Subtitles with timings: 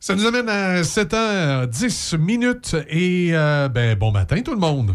[0.00, 4.94] Ça nous amène à 7h10 minutes et euh, ben, bon matin tout le monde.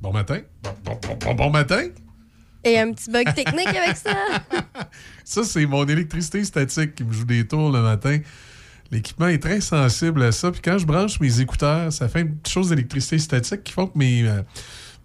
[0.00, 0.40] Bon matin.
[0.62, 1.82] Bon, bon, bon, bon matin.
[2.64, 4.14] Et un petit bug technique avec ça.
[5.24, 8.18] Ça, c'est mon électricité statique qui me joue des tours le matin.
[8.90, 10.50] L'équipement est très sensible à ça.
[10.50, 13.86] Puis quand je branche mes écouteurs, ça fait une petite chose d'électricité statique qui font
[13.86, 14.26] que mes.
[14.26, 14.42] euh,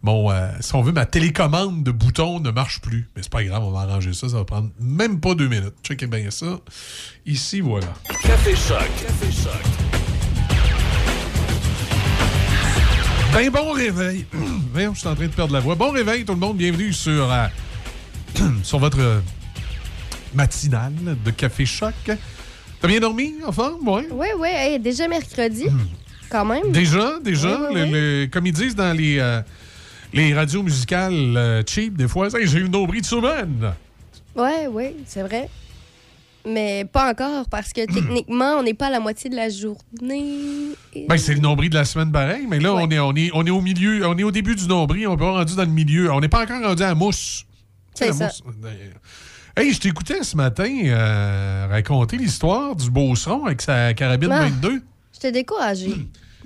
[0.06, 3.10] mon, euh, si on veut, ma télécommande de boutons ne marche plus.
[3.16, 4.30] Mais c'est pas grave, on va arranger ça.
[4.30, 5.74] Ça va prendre même pas deux minutes.
[5.84, 6.60] Checkez bien ça.
[7.26, 7.88] Ici, voilà.
[8.24, 8.88] Café Choc.
[9.02, 9.62] Café Choc.
[13.34, 14.26] Ben bon réveil.
[14.72, 15.76] Voyons, je suis en train de perdre la voix.
[15.76, 16.56] Bon réveil, tout le monde.
[16.58, 17.48] Bienvenue sur, euh,
[18.64, 19.22] sur votre
[20.34, 20.94] matinale
[21.26, 21.94] de Café Choc.
[22.06, 23.88] T'as bien dormi, en forme?
[23.88, 24.08] Ouais.
[24.12, 25.66] Oui, oui, hey, déjà mercredi,
[26.30, 26.72] quand même.
[26.72, 29.42] Déjà, déjà, Oui, oui, le- le- comme ils disent dans les, euh,
[30.16, 33.74] les radios musicales euh, cheap, des fois, Hey, j'ai eu une nombril de semaine.
[34.36, 35.50] Oui, oui, c'est vrai.
[36.48, 40.76] Mais pas encore, parce que techniquement, on n'est pas à la moitié de la journée.
[41.08, 42.84] Ben, c'est le nombril de la semaine pareil, mais là, Ouais.
[42.86, 45.16] on, est, on, est, on est au milieu, on est au début du nombril, on
[45.18, 46.12] peut pas rendu dans le milieu.
[46.12, 47.46] On n'est pas encore rendu à la mousse.
[47.94, 48.26] C'est ça.
[48.26, 48.42] mousse.
[49.58, 54.42] Hey, je t'écoutais ce matin euh, raconter l'histoire du Beauceron avec sa carabine Ah.
[54.50, 54.82] 22.
[55.14, 55.94] J'étais découragée.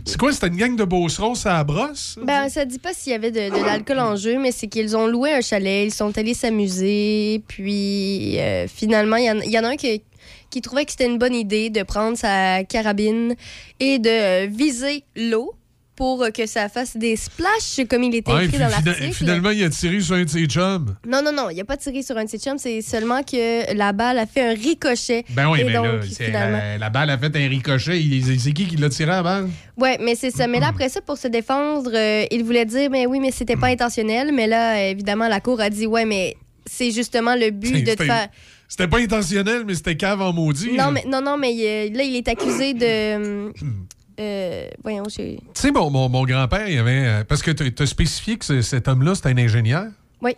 [0.06, 2.16] C'est quoi, c'était une gang de Beaucerons, à brosse?
[2.16, 2.22] ça?
[2.24, 5.08] Ben, ça dit pas s'il y avait de, l'alcool en jeu, mais c'est qu'ils ont
[5.08, 9.76] loué un chalet, ils sont allés s'amuser, puis euh, finalement, il y, en- a un
[9.76, 10.02] qui,
[10.50, 13.36] qui trouvait que c'était une bonne idée de prendre sa carabine
[13.80, 15.54] et de viser l'eau
[16.00, 19.12] pour euh, que ça fasse des splashs, comme il était Ouais, écrit puis dans l'article.
[19.14, 20.96] finalement, il a tiré sur un de ses chums.
[21.06, 23.22] Non, non, non, il n'y a pas tiré sur un de ses chums, c'est seulement
[23.22, 25.26] que la balle a fait un ricochet.
[25.32, 28.02] Ben oui, mais là, donc, finalement- la, la balle a fait un ricochet.
[28.40, 29.50] C'est qui qui l'a tiré à la balle?
[29.76, 30.48] Ouais, mais c'est ça.
[30.48, 33.58] Mais là, après ça, pour se défendre, euh, il voulait dire, mais oui, mais c'était
[33.58, 34.32] pas intentionnel.
[34.34, 38.04] Mais là, évidemment, la cour a dit, ouais, mais c'est justement le but de te
[38.06, 38.30] faire.
[38.70, 40.72] C'était pas intentionnel, mais c'était cave en maudit.
[40.78, 43.52] Non, mais, non, non, mais euh, là, il est accusé de.
[44.20, 45.38] Euh, voyons, j'ai.
[45.54, 47.06] Tu sais, mon, mon- mon grand-père, il avait.
[47.06, 49.86] euh, Parce que tu as spécifié que ce- cet homme-là, c'était un ingénieur.
[50.22, 50.32] Oui.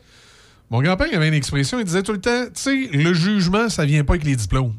[0.69, 3.67] Mon grand-père, il avait une expression, il disait tout le temps, tu sais, le jugement,
[3.69, 4.75] ça vient pas avec les diplômes.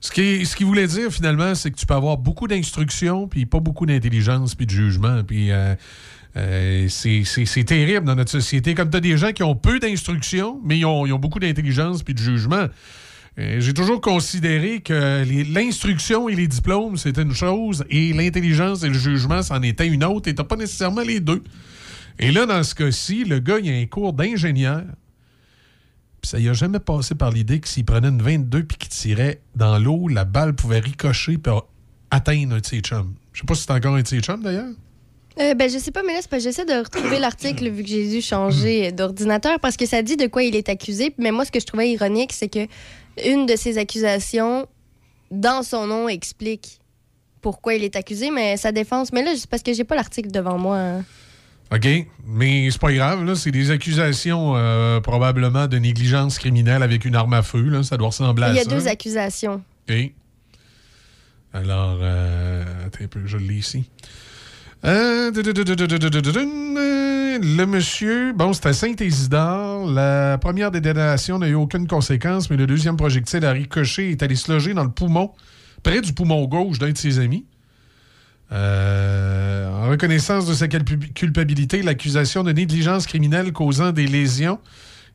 [0.00, 3.46] Ce qui, ce qu'il voulait dire, finalement, c'est que tu peux avoir beaucoup d'instruction, puis
[3.46, 5.22] pas beaucoup d'intelligence, puis de jugement.
[5.24, 5.74] Puis euh,
[6.36, 8.74] euh, c'est c'est- c'est terrible dans notre société.
[8.74, 11.38] Comme tu as des gens qui ont peu d'instruction, mais ils ont, ils ont beaucoup
[11.40, 12.66] d'intelligence, puis de jugement.
[13.38, 18.88] Euh, J'ai toujours considéré que l'instruction et les diplômes, c'était une chose, et l'intelligence et
[18.88, 21.42] le jugement, c'en était une autre, et t'as pas nécessairement les deux.
[22.18, 24.84] Et là, dans ce cas-ci, le gars, il a un cours d'ingénieur,
[26.20, 28.88] puis ça y a jamais passé par l'idée que s'il prenait une 22 puis qu'il
[28.88, 31.52] tirait dans l'eau, la balle pouvait ricocher puis
[32.10, 32.80] atteindre un de ses.
[32.84, 34.72] Je sais pas si c'est encore un de d'ailleurs.
[35.40, 38.08] Euh, ben, je sais pas, mais là, c'est j'essaie de retrouver l'article vu que j'ai
[38.08, 41.12] dû changer d'ordinateur parce que ça dit de quoi il est accusé.
[41.18, 42.68] Mais moi, ce que je trouvais ironique, c'est que
[43.24, 44.66] une de ses accusations,
[45.30, 46.78] dans son nom, explique
[47.40, 49.12] pourquoi il est accusé, mais sa défense.
[49.12, 50.78] Mais là, c'est parce que j'ai pas l'article devant moi.
[50.78, 51.04] hein.
[51.72, 51.86] OK,
[52.26, 53.34] mais c'est pas grave, là.
[53.34, 57.82] C'est des accusations euh, probablement de négligence criminelle avec une arme à feu, là.
[57.82, 58.70] Ça doit ressembler à Il y a ça.
[58.70, 59.62] deux accusations.
[59.88, 60.12] OK.
[61.52, 63.84] Alors, euh, attends un peu, je l'ai ici.
[64.84, 65.30] Euh,
[67.38, 69.90] le monsieur, bon, c'était Saint-Isidore.
[69.90, 74.22] La première détonation n'a eu aucune conséquence, mais le deuxième projectile a ricoché et est
[74.22, 75.32] allé se loger dans le poumon,
[75.82, 77.44] près du poumon gauche d'un de ses amis.
[78.52, 84.58] Euh, en reconnaissance de sa culpabilité, l'accusation de négligence criminelle causant des lésions,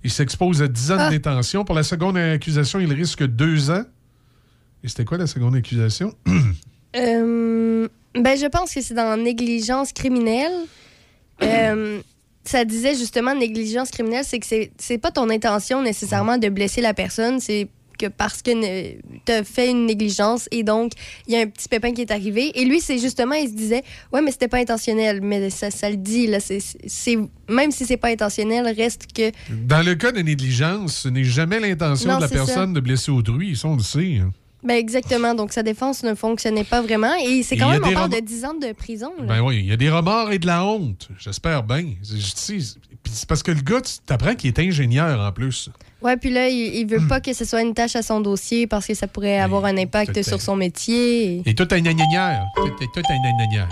[0.03, 1.09] il s'expose à 10 ans de ah!
[1.09, 1.65] détention.
[1.65, 3.83] Pour la seconde accusation, il risque 2 ans.
[4.83, 6.13] Et c'était quoi la seconde accusation?
[6.95, 10.65] Euh, ben, je pense que c'est dans négligence criminelle.
[11.43, 11.99] Euh,
[12.43, 16.93] ça disait justement négligence criminelle, c'est que c'est- pas ton intention nécessairement de blesser la
[16.93, 17.67] personne, c'est
[17.99, 18.51] que parce que
[19.25, 20.93] tu as fait une négligence et donc
[21.27, 22.49] il y a un petit pépin qui est arrivé.
[22.57, 23.83] Et lui, c'est justement, il se disait,
[24.13, 25.19] ouais, mais c'était pas intentionnel.
[25.21, 27.17] Mais ça, ça le dit, là, c'est- c'est
[27.49, 29.31] même si c'est pas intentionnel, reste que.
[29.67, 32.33] Dans le cas de négligence, ce n'est jamais l'intention de la ça.
[32.35, 33.57] personne de blesser autrui.
[33.57, 34.21] Ça, on le sait.
[34.63, 35.33] Ben, exactement.
[35.35, 37.13] Donc sa défense ne fonctionnait pas vraiment.
[37.25, 39.11] Et c'est quand même, on des parle de 10 ans de prison.
[39.19, 39.25] là.
[39.25, 41.07] Ben oui, il y a des remords et de la honte.
[41.19, 41.85] J'espère bien.
[42.03, 45.19] C'est- je- tu sais, puis c'est parce que le gars, tu t'apprends qu'il est ingénieur
[45.21, 45.69] en plus.
[46.01, 48.67] Ouais, puis là, il, il veut pas que ce soit une tâche à son dossier
[48.67, 51.41] parce que ça pourrait avoir un impact sur son métier.
[51.45, 52.41] Et tout un ingénieur.
[52.55, 53.67] Tout, tout un ingénieur.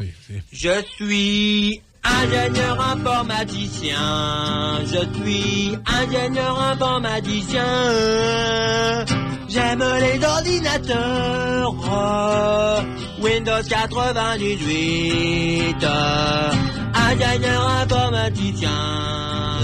[0.00, 4.80] C'est- c'est- Je suis ingénieur informaticien.
[4.84, 7.64] Je suis ingénieur informaticien.
[9.48, 11.74] J'aime les ordinateurs.
[11.90, 12.80] euh,
[13.22, 15.76] Windows 98.
[15.82, 16.50] euh,
[16.94, 18.70] Ingénieur informaticien.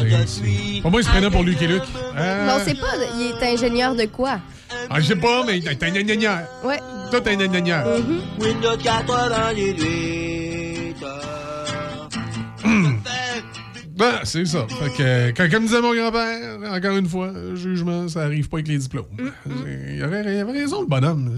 [0.02, 0.11] Oui.
[0.11, 0.81] je suis.
[0.82, 1.82] Pour moi, il se prenait pour Luc et Luc.
[2.17, 2.87] Euh, Non, c'est pas.
[3.19, 4.38] Il est ingénieur de quoi?
[4.90, 6.38] Ah, je sais pas, mais t'es un ingénieur.
[6.64, 6.79] Ouais.
[7.11, 7.84] Toi, t'es un ingénieur.
[8.38, 10.96] Windows 98.
[13.97, 14.67] Ben, c'est ça.
[14.69, 18.69] Fait que, quand- comme disait mon grand-père, encore une fois, jugement, ça arrive pas avec
[18.69, 19.06] les diplômes.
[19.47, 21.31] Il avait, il avait raison, le bonhomme.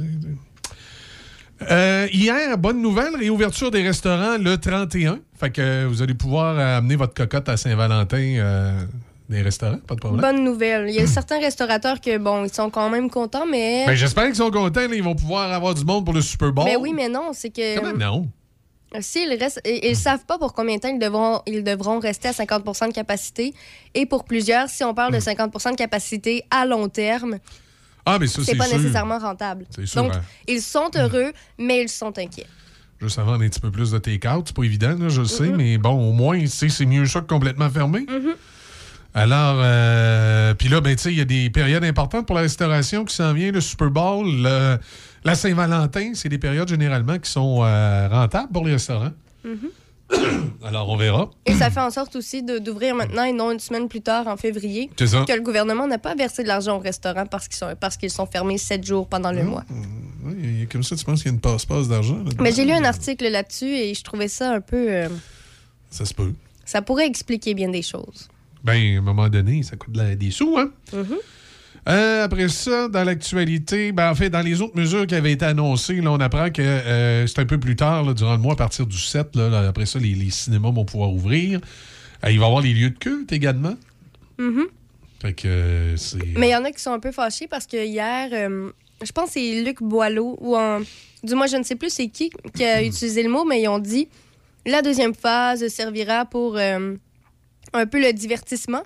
[1.71, 5.21] Euh, hier, bonne nouvelle, réouverture des restaurants le 31.
[5.39, 8.81] Fait que vous allez pouvoir amener votre cocotte à Saint-Valentin euh,
[9.31, 10.21] des restaurants, pas de problème.
[10.21, 10.89] Bonne nouvelle.
[10.89, 13.85] Il y a certains restaurateurs que, bon, ils sont quand même contents, mais.
[13.87, 16.53] Ben, j'espère qu'ils sont contents, là, ils vont pouvoir avoir du monde pour le Super
[16.53, 16.65] Bowl.
[16.67, 17.97] Mais oui, mais non, c'est que.
[17.97, 18.29] Non?
[19.01, 22.29] S'ils restent, ils ne savent pas pour combien de temps ils devront, ils devront rester
[22.29, 23.53] à 50% de capacité.
[23.95, 25.17] Et pour plusieurs, si on parle Hmm.
[25.17, 27.39] de 50% de capacité à long terme,
[28.07, 28.77] Ah, mais ça, c'est pas sûr.
[28.79, 29.65] nécessairement rentable.
[29.85, 30.21] Sûr, Donc, hein.
[30.47, 32.47] ils sont heureux, mais ils sont inquiets.
[33.01, 34.45] Juste avant, un petit peu plus de take-out.
[34.47, 37.27] C'est pas évident, là, je le sais, mais bon, au moins, c'est mieux ça que
[37.27, 38.07] complètement fermé.
[39.17, 42.43] Alors, euh, puis là, ben, tu sais, il y a des périodes importantes pour la
[42.43, 44.79] restauration qui s'en vient, le Super Bowl, le-
[45.25, 49.13] la Saint-Valentin, c'est des périodes généralement qui sont euh, rentables pour les restaurants.
[49.47, 49.71] Mm-hmm.
[50.65, 51.31] Alors, on verra.
[51.47, 54.27] Et ça fait en sorte aussi de- d'ouvrir maintenant et non une semaine plus tard,
[54.29, 55.25] en février, C'est ça.
[55.27, 58.11] que le gouvernement n'a pas versé de l'argent au restaurant parce qu'ils sont, parce qu'ils
[58.11, 59.65] sont fermés sept jours pendant le mois.
[60.25, 62.17] Oui, y a- comme ça, tu penses qu'il y a une passe-passe d'argent?
[62.19, 62.43] là-dedans?
[62.43, 64.87] Mais j'ai lu un article là-dessus et je trouvais ça un peu.
[64.91, 65.09] euh,
[65.91, 66.33] Ça se peut.
[66.67, 68.29] ça pourrait expliquer bien des choses.
[68.63, 70.71] Ben, à un moment donné, ça coûte de la- des sous, hein?
[70.93, 71.17] Mhm.
[71.89, 75.45] Euh, après ça, dans l'actualité, ben, en fait, dans les autres mesures qui avaient été
[75.45, 78.55] annoncées, là, on apprend que euh, c'est un peu plus tard, là, durant le mois,
[78.55, 81.61] à partir du 7, là, là, après ça, les, les cinémas vont pouvoir ouvrir.
[82.25, 83.75] Euh, il va y avoir les lieux de culte également.
[84.39, 84.67] Mhm.
[85.21, 86.19] Fait que c'est.
[86.37, 89.27] Mais il y en a qui sont un peu fâchés parce que hier, je pense
[89.27, 90.81] que c'est Luc Boileau, ou en,
[91.23, 93.69] du moins je ne sais plus c'est qui qui a utilisé le mot, mais ils
[93.69, 94.09] ont dit
[94.67, 98.83] la deuxième phase servira pour un peu le divertissement.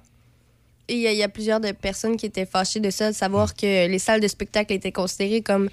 [0.88, 3.14] Il y, a- il y a plusieurs de personnes qui étaient fâchées de ça, de
[3.16, 5.68] savoir que les salles de spectacle étaient considérées comme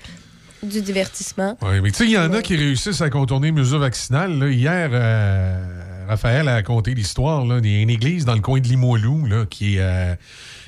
[0.63, 1.57] du divertissement.
[1.61, 4.37] Oui, mais tu sais, il y en a qui réussissent à contourner les mesures vaccinales.
[4.39, 4.47] là.
[4.49, 7.45] Hier, euh, Raphaël a raconté l'histoire.
[7.63, 10.15] Il y a une église dans le coin de Limoilou là, qui, est, euh,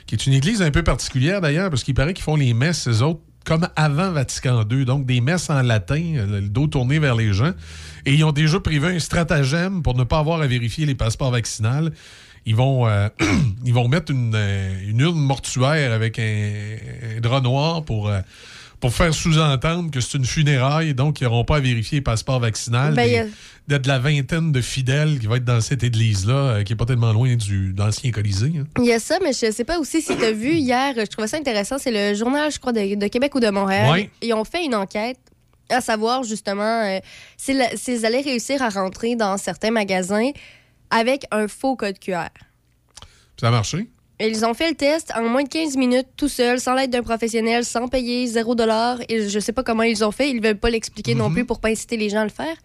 [0.06, 2.88] qui est une église un peu particulière d'ailleurs, parce qu'il paraît qu'ils font les messes,
[2.88, 4.86] eux autres, comme avant Vatican II.
[4.86, 7.54] Donc, des messes en latin, euh, le dos tourné vers les gens.
[8.06, 11.32] Et ils ont déjà prévu un stratagème pour ne pas avoir à vérifier les passeports
[11.32, 11.92] vaccinales.
[12.48, 13.10] Ils vont, euh,
[13.66, 16.78] ils vont mettre une, euh, une urne mortuaire avec un,
[17.18, 18.22] un drap noir pour, euh,
[18.80, 22.40] pour faire sous-entendre que c'est une funéraille, donc ils n'auront pas à vérifier les passeports
[22.40, 22.94] vaccinales.
[22.94, 23.26] Ben, Des- il y a-
[23.68, 26.76] de, de la vingtaine de fidèles qui va être dans cette église-là, euh, qui est
[26.78, 28.54] pas tellement loin du, de l'ancien Colisée.
[28.58, 28.64] hein.
[28.80, 31.02] Il y a ça, mais je sais pas aussi si tu as vu hier, je
[31.08, 33.92] trouvais ça intéressant, c'est le journal, je crois, de, de Québec ou de Montréal.
[33.92, 34.10] Ouais.
[34.22, 35.18] Ils ont fait une enquête
[35.70, 36.98] à savoir justement
[37.36, 40.30] s'ils allaient réussir à rentrer dans certains magasins
[40.90, 42.30] avec un faux code QR.
[43.40, 43.90] Ça a marché?
[44.20, 47.04] Ils ont fait le test en moins de 15 minutes, tout seul, sans l'aide d'un
[47.04, 48.56] professionnel, sans payer 0
[49.10, 50.32] Et je sais pas comment ils ont fait.
[50.32, 52.56] Ils veulent pas l'expliquer non plus pour pas inciter les gens à le faire.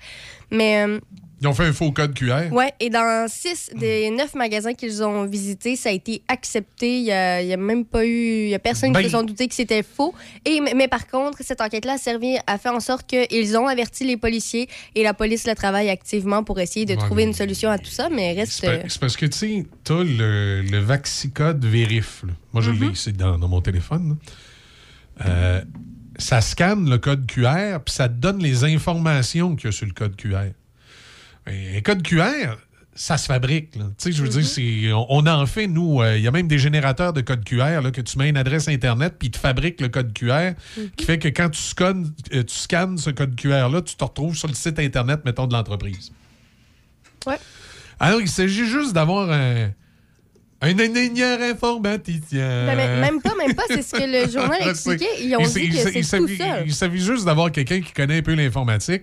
[0.51, 0.99] Mais euh,
[1.43, 2.53] Ils ont fait un faux code QR.
[2.53, 6.99] Ouais, et dans six des neuf magasins qu'ils ont visités, ça a été accepté.
[6.99, 8.44] Il n'y a, même pas eu.
[8.44, 10.15] Il y a personne Ben- qui se sont douté que c'était faux.
[10.44, 14.05] Et, mais, par contre, cette enquête-là a servi à faire en sorte qu'ils ont averti
[14.05, 17.35] les policiers et la police le travaille activement pour essayer de Ouais, trouver mais- une
[17.37, 18.09] solution à tout ça.
[18.09, 18.53] Mais reste.
[18.61, 22.23] C'est pa- c'est parce que, tu sais, t'as le, le Vaxicode Vérif.
[22.25, 22.33] là.
[22.53, 22.81] Moi, je Mm-hmm.
[22.81, 24.17] l'ai ici dans, dans mon téléphone.
[25.27, 25.61] Euh,
[26.19, 29.87] ça scanne le code QR, puis ça te donne les informations qu'il y a sur
[29.87, 30.52] le code QR.
[31.50, 32.56] Et un code QR,
[32.94, 33.75] ça se fabrique.
[33.76, 33.84] là.
[33.99, 36.02] Tu sais, je veux dire, on, on en fait, nous.
[36.02, 38.37] euh, Il y a même des générateurs de code QR là, que tu mets une
[38.37, 40.52] adresse Internet, puis ils te fabriquent le code QR,
[40.96, 44.37] qui fait que quand tu scannes, euh, tu scannes ce code QR-là, tu te retrouves
[44.37, 46.12] sur le site Internet, mettons, de l'entreprise.
[47.26, 47.38] Ouais.
[47.99, 49.70] Alors, il s'agit juste d'avoir un,
[50.61, 52.66] un ingénieur informaticien.
[52.66, 53.62] Ben, mais même pas, même pas.
[53.68, 55.06] C'est ce que le journal expliquait.
[55.25, 56.64] Ils ont Il dit que c'est tout seul.
[56.66, 59.02] Il s'agit juste d'avoir quelqu'un qui connaît un peu l'informatique,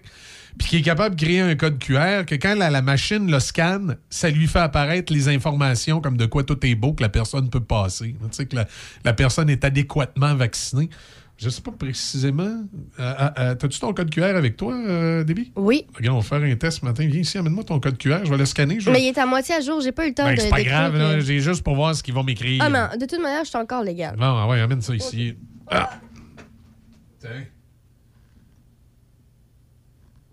[0.60, 3.40] puis qui est capable de créer un code QR, que quand la, la machine le
[3.40, 7.10] scanne, ça lui fait apparaître les informations comme de quoi tout est beau, que la
[7.10, 8.16] personne peut passer.
[8.22, 8.68] Tu sais, que la,
[9.04, 10.90] la personne est adéquatement vaccinée.
[11.38, 12.44] Je sais pas précisément.
[12.44, 12.60] Euh,
[13.00, 15.54] euh, euh, T'as-tu ton code QR avec toi, euh, Déby?
[15.56, 15.86] Oui.
[15.96, 17.08] Regarde, on va faire un test ce matin.
[17.08, 18.82] Viens ici, amène-moi ton code QR, je vais le scanner.
[18.82, 19.80] Je Mais il est à moitié à jour.
[19.80, 20.42] J'ai pas eu le temps Ben, de.
[20.42, 22.62] c'est pas grave, J'ai juste pour voir ce qu'ils vont m'écrire.
[22.66, 24.18] Ah, mais de toute manière, je suis encore légal.
[24.18, 25.36] Bon, ah ouais, amène ça ici.
[25.72, 25.90] Ah.
[27.22, 27.30] Tiens.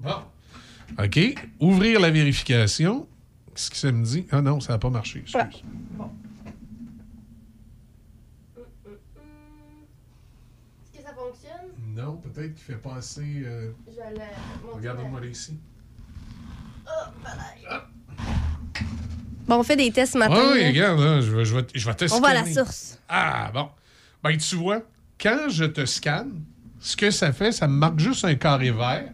[0.01, 0.23] Bon.
[1.03, 1.19] OK.
[1.61, 3.07] Ouvrir la vérification.
[3.55, 4.27] Qu'est-ce que ça me dit?
[4.31, 5.21] Ah non, ça n'a pas marché.
[5.21, 5.41] Excuse.
[10.85, 11.71] Est-ce que ça fonctionne?
[11.95, 13.43] Non, peut-être qu'il fait pas assez.
[13.45, 14.19] euh, Je vais le
[14.67, 14.75] montrer.
[14.75, 15.59] Regarde-moi là ici.
[16.87, 16.91] Oh,
[17.23, 17.87] voilà.
[19.49, 20.35] Bon, on fait des tests ce matin.
[20.37, 20.69] Ah oui, là.
[20.69, 22.99] regarde, là, je vais, je vais, je vais te on va à la source.
[23.09, 23.69] Ah, bon.
[24.23, 24.83] Ben, tu vois,
[25.21, 26.43] quand je te scanne,
[26.81, 29.13] ce que ça fait, ça me marque juste un carré vert.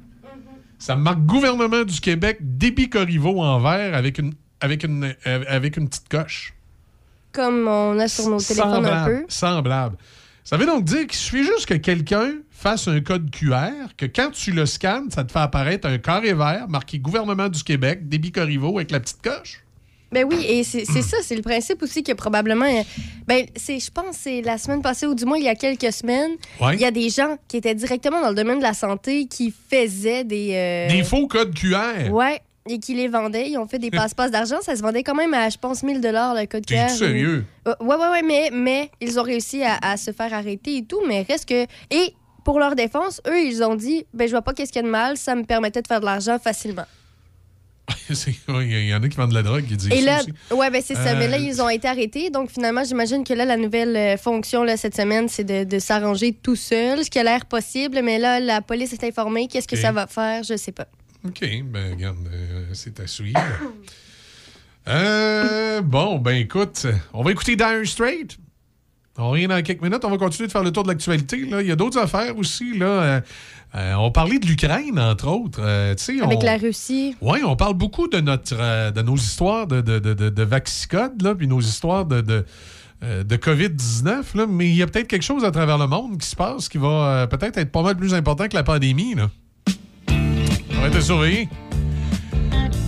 [0.82, 5.76] Ça marque gouvernement du Québec, débit Corriveau en vert avec une, avec une, euh, avec
[5.76, 6.54] une petite coche.
[7.30, 9.24] Comme on a sur nos téléphones un peu.
[9.28, 9.96] Semblable.
[10.42, 14.32] Ça veut donc dire qu'il suffit juste que quelqu'un fasse un code QR, que quand
[14.32, 18.32] tu le scannes, ça te fait apparaître un carré vert marqué gouvernement du Québec, débit
[18.32, 19.61] Corriveau avec la petite coche.
[20.12, 22.66] Ben oui, et c'est ça, c'est le principe aussi que probablement.
[22.66, 22.82] euh,
[23.26, 25.92] Ben, c'est, je pense, c'est la semaine passée ou du moins il y a quelques
[25.92, 26.74] semaines, Ouais.
[26.74, 29.52] il y a des gens qui étaient directement dans le domaine de la santé qui
[29.70, 30.50] faisaient des.
[30.52, 32.10] euh, Des faux codes QR.
[32.10, 33.48] Ouais, et qui les vendaient.
[33.48, 34.58] Ils ont fait des passe-passe d'argent.
[34.60, 36.88] Ça se vendait quand même à, je pense, 1000 le code T'es QR.
[36.90, 37.44] sérieux?
[37.66, 40.84] Euh, ouais, ouais, ouais, mais, mais ils ont réussi à, à se faire arrêter et
[40.84, 41.62] tout, mais reste que.
[41.90, 42.14] Et
[42.44, 44.86] pour leur défense, eux, ils ont dit ben, je vois pas qu'est-ce qu'il y a
[44.86, 46.84] de mal, ça me permettait de faire de l'argent facilement.
[48.10, 50.20] Il y en a qui vendent de la drogue qui disent Et là,
[50.50, 51.08] ouais, ben c'est ça.
[51.08, 52.30] Euh, Mais là, ils ont été arrêtés.
[52.30, 55.78] Donc, finalement, j'imagine que là, la nouvelle euh, fonction là, cette semaine, c'est de, de
[55.78, 58.00] s'arranger tout seul, ce qui a l'air possible.
[58.02, 59.48] Mais là, la police est informée.
[59.48, 60.42] Qu'est-ce que ça va faire?
[60.42, 60.86] Je sais pas.
[61.26, 63.40] OK, ben regarde, euh, c'est à suivre.
[64.88, 68.36] Euh, bon, ben écoute, on va écouter Dire Straight.
[69.18, 70.04] On revient dans quelques minutes.
[70.04, 71.38] On va continuer de faire le tour de l'actualité.
[71.38, 72.78] Il y a d'autres affaires aussi.
[72.78, 72.86] Là.
[72.86, 73.20] Euh,
[73.74, 75.60] euh, on parlait de l'Ukraine, entre autres.
[75.62, 76.44] Euh, Avec on...
[76.44, 77.14] la Russie.
[77.20, 81.20] Oui, on parle beaucoup de, notre, de nos histoires de, de, de, de, de Vaxicode,
[81.22, 82.44] là, puis nos histoires de, de,
[83.02, 86.28] de COVID-19, là, mais il y a peut-être quelque chose à travers le monde qui
[86.28, 89.14] se passe qui va peut-être être pas mal plus important que la pandémie.
[89.14, 89.30] Là.
[90.08, 91.48] On va être surveillé.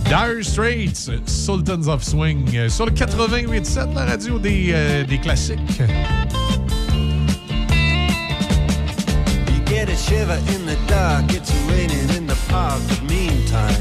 [0.09, 5.59] Dire Straits, Sultans of Swing, euh, sur le 88.7, la radio des, euh, des classiques.
[9.49, 13.75] You get a shiver in the dark, it's raining in the park, but meantime.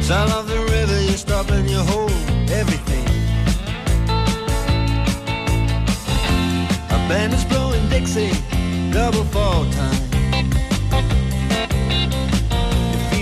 [0.00, 2.12] Sound of the river, you stop and you hold
[2.50, 3.04] everything.
[6.90, 8.32] A band is blowing Dixie,
[8.90, 10.13] double fall time.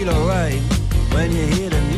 [0.05, 0.61] Feel alright
[1.13, 1.92] when you hear the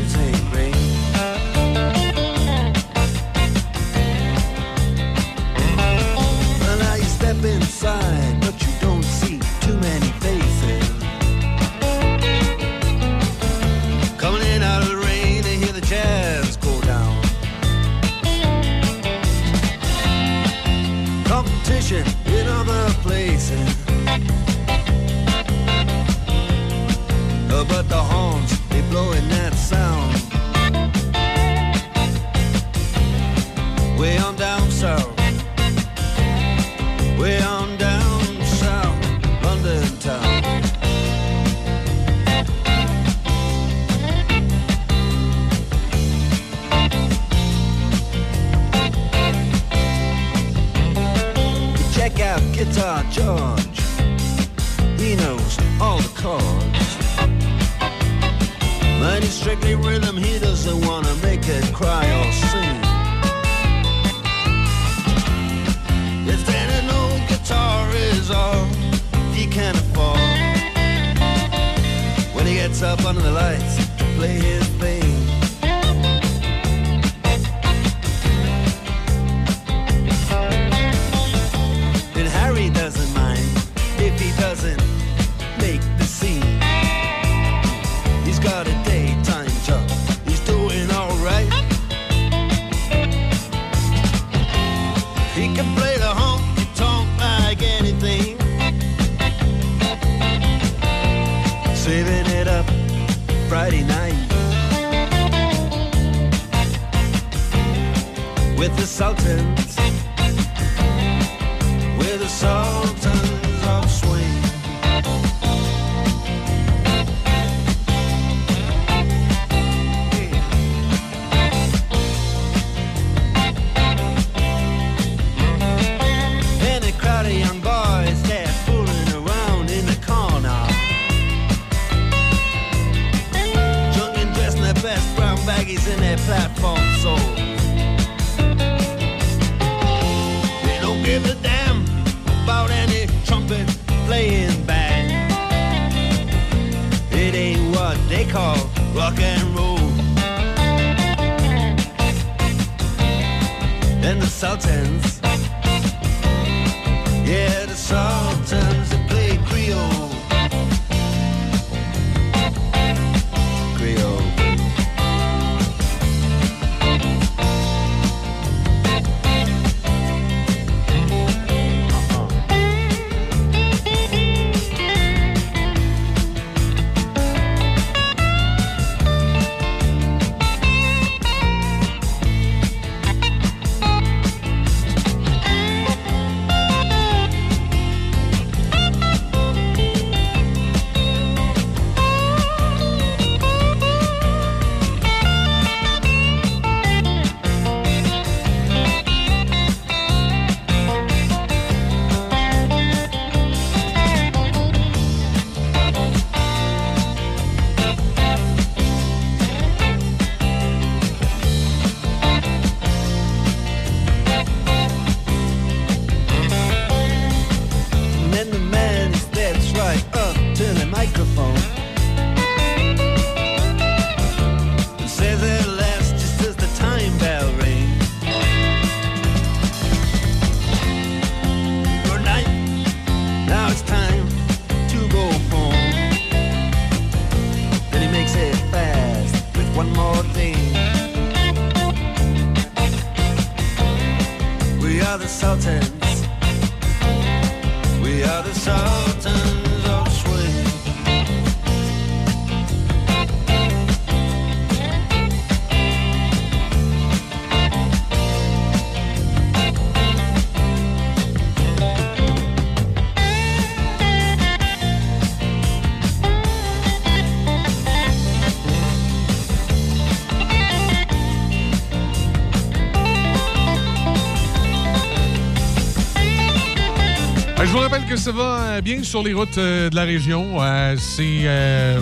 [278.17, 280.61] ça va euh, bien sur les routes euh, de la région.
[280.61, 281.49] Euh, c'est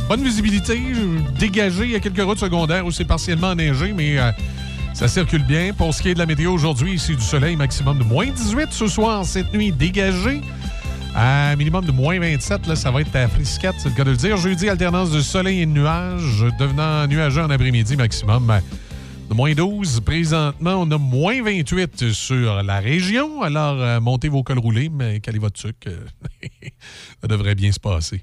[0.08, 0.80] bonne visibilité,
[1.38, 1.84] dégagé.
[1.84, 4.16] Il y a quelques routes secondaires où c'est partiellement enneigé, mais
[4.94, 5.72] ça circule bien.
[5.72, 8.68] Pour ce qui est de la météo aujourd'hui, c'est du soleil maximum de moins 18
[8.72, 10.42] ce soir, cette nuit dégagé.
[11.14, 14.10] À minimum de moins 27, là, ça va être à frisquette, c'est le cas de
[14.10, 14.36] le dire.
[14.36, 18.60] Jeudi, alternance de soleil et de nuages, devenant nuageux en après-midi maximum.
[19.34, 20.00] Moins 12.
[20.00, 23.42] Présentement, on a moins 28 sur la région.
[23.42, 25.90] Alors, euh, montez vos cols roulés, mais calez votre sucre.
[27.20, 28.22] ça devrait bien se passer.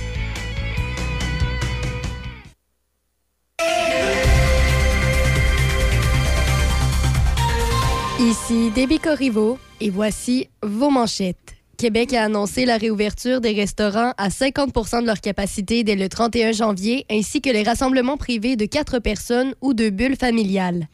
[8.21, 11.55] Ici Déby Corriveau et voici vos manchettes.
[11.75, 16.51] Québec a annoncé la réouverture des restaurants à 50 de leur capacité dès le 31
[16.51, 20.87] janvier, ainsi que les rassemblements privés de quatre personnes ou de bulles familiales.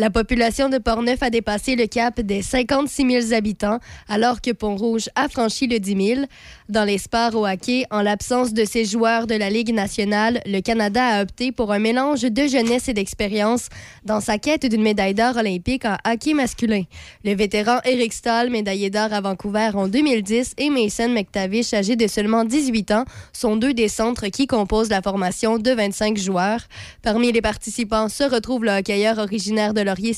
[0.00, 5.10] La population de Portneuf a dépassé le cap des 56 000 habitants, alors que Pont-Rouge
[5.14, 6.26] a franchi le 10 000.
[6.70, 10.62] Dans les sports au hockey, en l'absence de ses joueurs de la Ligue nationale, le
[10.62, 13.68] Canada a opté pour un mélange de jeunesse et d'expérience
[14.02, 16.84] dans sa quête d'une médaille d'or olympique en hockey masculin.
[17.22, 22.06] Le vétéran Eric Stahl, médaillé d'or à Vancouver en 2010, et Mason McTavish, âgé de
[22.06, 26.62] seulement 18 ans, sont deux des centres qui composent la formation de 25 joueurs.
[27.02, 30.14] Parmi les participants se retrouve le hockeyeur originaire de Laurier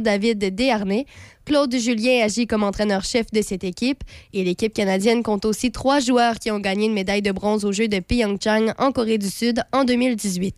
[0.00, 1.06] David Desharnais.
[1.44, 6.38] Claude Julien agit comme entraîneur-chef de cette équipe et l'équipe canadienne compte aussi trois joueurs
[6.38, 9.62] qui ont gagné une médaille de bronze aux Jeux de Pyeongchang en Corée du Sud
[9.72, 10.54] en 2018.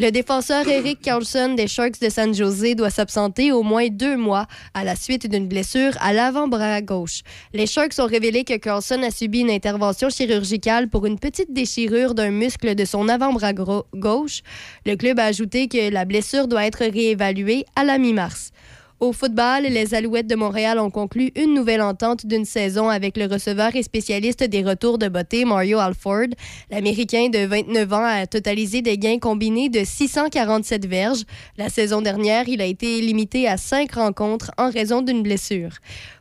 [0.00, 4.46] Le défenseur Eric Carlson des Sharks de San Jose doit s'absenter au moins deux mois
[4.72, 7.22] à la suite d'une blessure à l'avant-bras gauche.
[7.52, 12.14] Les Sharks ont révélé que Carlson a subi une intervention chirurgicale pour une petite déchirure
[12.14, 14.42] d'un muscle de son avant-bras gauche.
[14.86, 18.52] Le club a ajouté que la blessure doit être réévaluée à la mi-mars.
[19.00, 23.26] Au football, les Alouettes de Montréal ont conclu une nouvelle entente d'une saison avec le
[23.26, 26.34] receveur et spécialiste des retours de beauté Mario Alford.
[26.68, 31.22] L'Américain de 29 ans a totalisé des gains combinés de 647 verges.
[31.56, 35.74] La saison dernière, il a été limité à cinq rencontres en raison d'une blessure.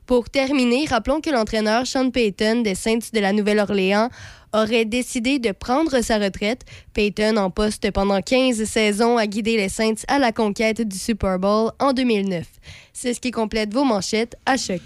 [0.05, 4.09] Pour terminer, rappelons que l'entraîneur Sean Payton des Saints de la Nouvelle-Orléans
[4.53, 6.61] aurait décidé de prendre sa retraite.
[6.93, 11.39] Payton, en poste pendant 15 saisons, a guidé les Saints à la conquête du Super
[11.39, 12.45] Bowl en 2009.
[12.93, 14.81] C'est ce qui complète vos manchettes à choc.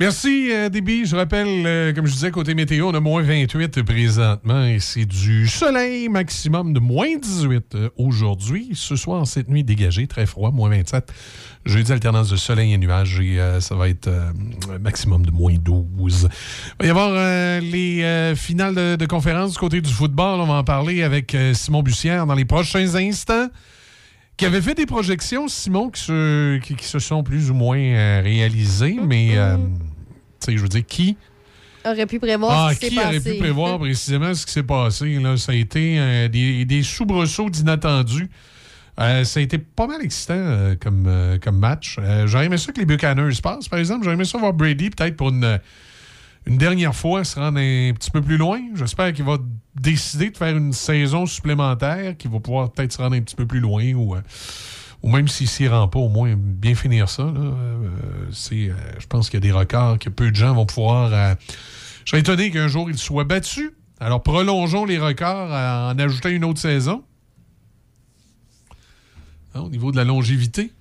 [0.00, 0.68] Merci, euh.
[0.70, 5.04] Je rappelle, euh, comme je disais, côté météo, on a moins 28 présentement et c'est
[5.04, 8.70] du soleil maximum de moins 18 euh, aujourd'hui.
[8.74, 11.12] Ce soir, cette nuit dégagée, très froid, moins 27.
[11.64, 14.30] Jeudi, alternance de soleil et nuages et euh, ça va être euh,
[14.80, 16.28] maximum de moins 12.
[16.80, 20.38] Il va y avoir les finales de, de conférence du côté du football.
[20.40, 23.48] On va en parler avec Simon Bussière dans les prochains instants
[24.38, 27.78] qui avait fait des projections, Simon, qui se, qui, qui se sont plus ou moins
[27.78, 31.16] euh, réalisées, mais, euh, tu sais, je veux dire, qui,
[31.84, 33.32] Aurait pu prévoir ah, ce qui s'est qui aurait passé.
[33.34, 35.18] pu prévoir précisément ce qui s'est passé?
[35.20, 35.36] Là?
[35.36, 38.28] Ça a été euh, des, des soubresauts d'inattendus.
[38.98, 41.96] Euh, ça a été pas mal excitant euh, comme, euh, comme match.
[42.00, 44.02] Euh, J'aurais aimé ça que les Buccaneers passent, par exemple.
[44.02, 45.60] J'aurais aimé ça voir Brady, peut-être pour une,
[46.48, 48.58] une dernière fois, se rendre un petit peu plus loin.
[48.74, 49.36] J'espère qu'il va
[49.78, 53.46] décider de faire une saison supplémentaire, qu'il va pouvoir peut-être se rendre un petit peu
[53.46, 54.22] plus loin ou, euh,
[55.04, 57.24] même s'il s'y rend pas, au moins bien finir ça.
[57.24, 57.90] Euh,
[58.52, 61.10] euh, je pense qu'il y a des records que peu de gens vont pouvoir.
[61.10, 63.74] je serais étonné qu'un jour il soit battu.
[64.00, 67.04] Alors prolongeons les records en ajoutant une autre saison.
[69.54, 70.72] Hein, au niveau de la longévité.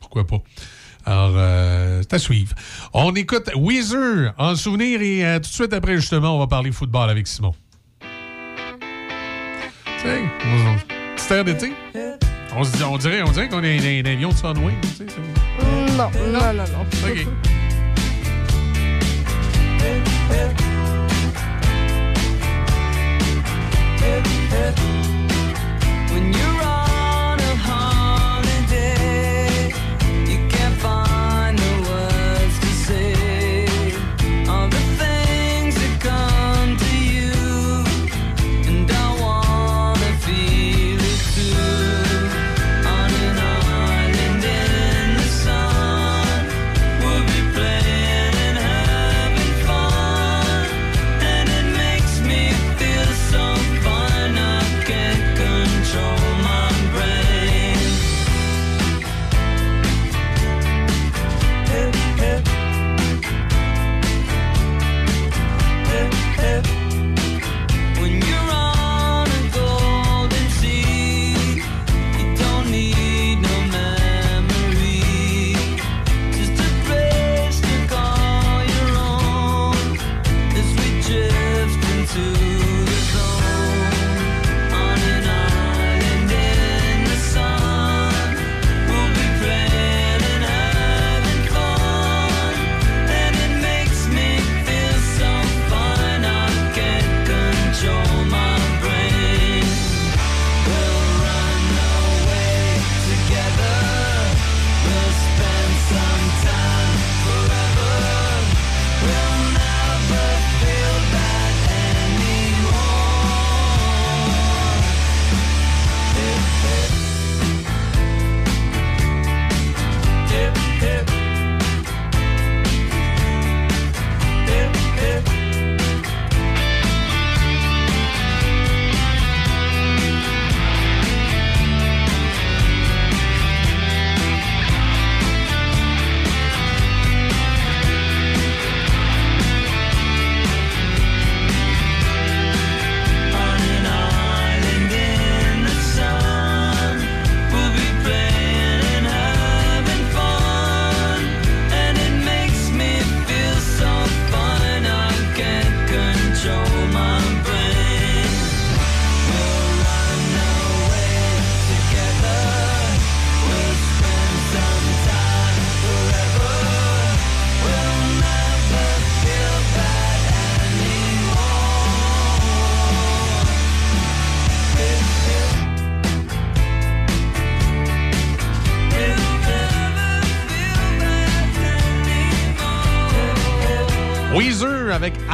[0.00, 0.42] Pourquoi pas?
[1.10, 2.54] Alors, euh, à suivre.
[2.92, 6.70] On écoute Weezer en souvenir et euh, tout de suite après, justement, on va parler
[6.70, 7.52] football avec Simon.
[9.98, 10.22] T'sais,
[11.16, 11.72] petit air d'été.
[12.56, 14.76] On, on dirait, on dirait qu'on est un avion de Sunwing.
[15.98, 16.86] Non, non, non, non.
[17.04, 17.26] OK.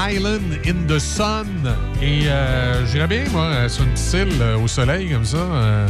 [0.08, 1.46] Island in the Sun.
[2.02, 5.88] Et euh, j'irais bien, moi, sur une petite île euh, au soleil, comme ça, euh,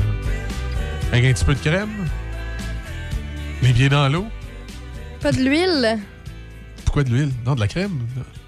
[1.12, 1.90] avec un petit peu de crème.
[3.62, 4.26] Les pieds dans l'eau.
[5.20, 5.98] Pas de l'huile.
[6.84, 7.30] Pourquoi de l'huile?
[7.44, 7.98] Non, de la crème.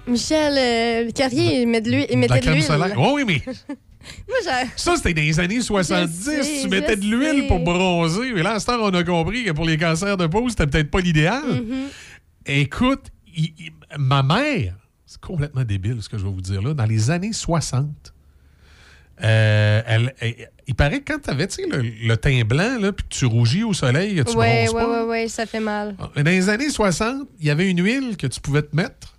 [0.07, 2.63] Michel euh, Carrier, il, met de l'huile- il de la de crème l'huile.
[2.65, 2.93] solaire.
[2.97, 3.41] Oh oui, mais
[4.27, 4.69] Moi, j'ai...
[4.75, 6.23] ça, c'était dans les années 70.
[6.23, 7.47] sais, tu mettais de l'huile sais.
[7.47, 8.31] pour bronzer.
[8.33, 10.67] Mais là, à cette heure, on a compris que pour les cancers de peau, c'était
[10.67, 11.43] peut-être pas l'idéal.
[11.43, 12.51] Mm-hmm.
[12.61, 14.73] Écoute, il- il- ma mère,
[15.11, 18.13] c'est complètement débile ce que je vais vous dire là, dans les années 60,
[19.23, 23.09] euh, elle, elle- il paraît que quand tu avais le, le teint blanc, puis que
[23.09, 25.03] tu rougis au soleil, tu Ouais, bronzes ouais, pas.
[25.05, 25.95] ouais, ouais, ça fait mal.
[26.15, 29.17] Dans les années 60, il y avait une huile que tu pouvais te mettre,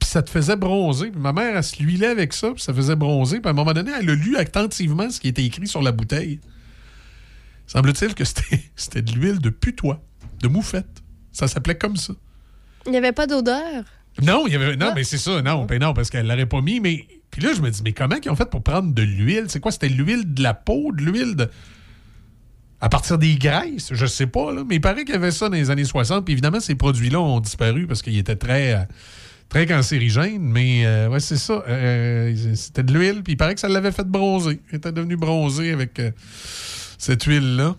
[0.00, 1.12] puis ça te faisait bronzer.
[1.12, 3.38] Puis ma mère, elle se l'huilait avec ça, puis ça faisait bronzer.
[3.38, 5.92] Puis à un moment donné, elle a lu attentivement ce qui était écrit sur la
[5.92, 6.40] bouteille.
[7.68, 10.02] Semble-t-il que c'était c'était de l'huile de putois,
[10.40, 11.02] de moufette.
[11.30, 12.14] Ça s'appelait comme ça.
[12.86, 13.84] Il n'y avait pas d'odeur?
[14.22, 14.76] Non, il y avait.
[14.76, 14.92] Non, Ah.
[14.94, 17.06] mais c'est ça, non, ben non, parce qu'elle l'aurait pas mis, mais.
[17.30, 19.44] Puis là, je me dis, mais comment ils ont fait pour prendre de l'huile?
[19.48, 19.70] C'est quoi?
[19.70, 21.48] C'était l'huile de la peau, de l'huile de.
[22.80, 24.64] À partir des graisses, je sais pas, là.
[24.66, 26.24] Mais il paraît qu'il y avait ça dans les années 60.
[26.24, 28.74] Puis évidemment, ces produits-là ont disparu parce qu'ils étaient très.
[28.74, 28.78] euh,
[29.48, 30.40] très cancérigènes.
[30.42, 31.62] Mais euh, ouais, c'est ça.
[31.68, 34.60] Euh, c'était de l'huile, puis il paraît que ça l'avait fait bronzer.
[34.70, 36.10] Il était devenu bronzé avec euh,
[36.98, 37.74] cette huile-là.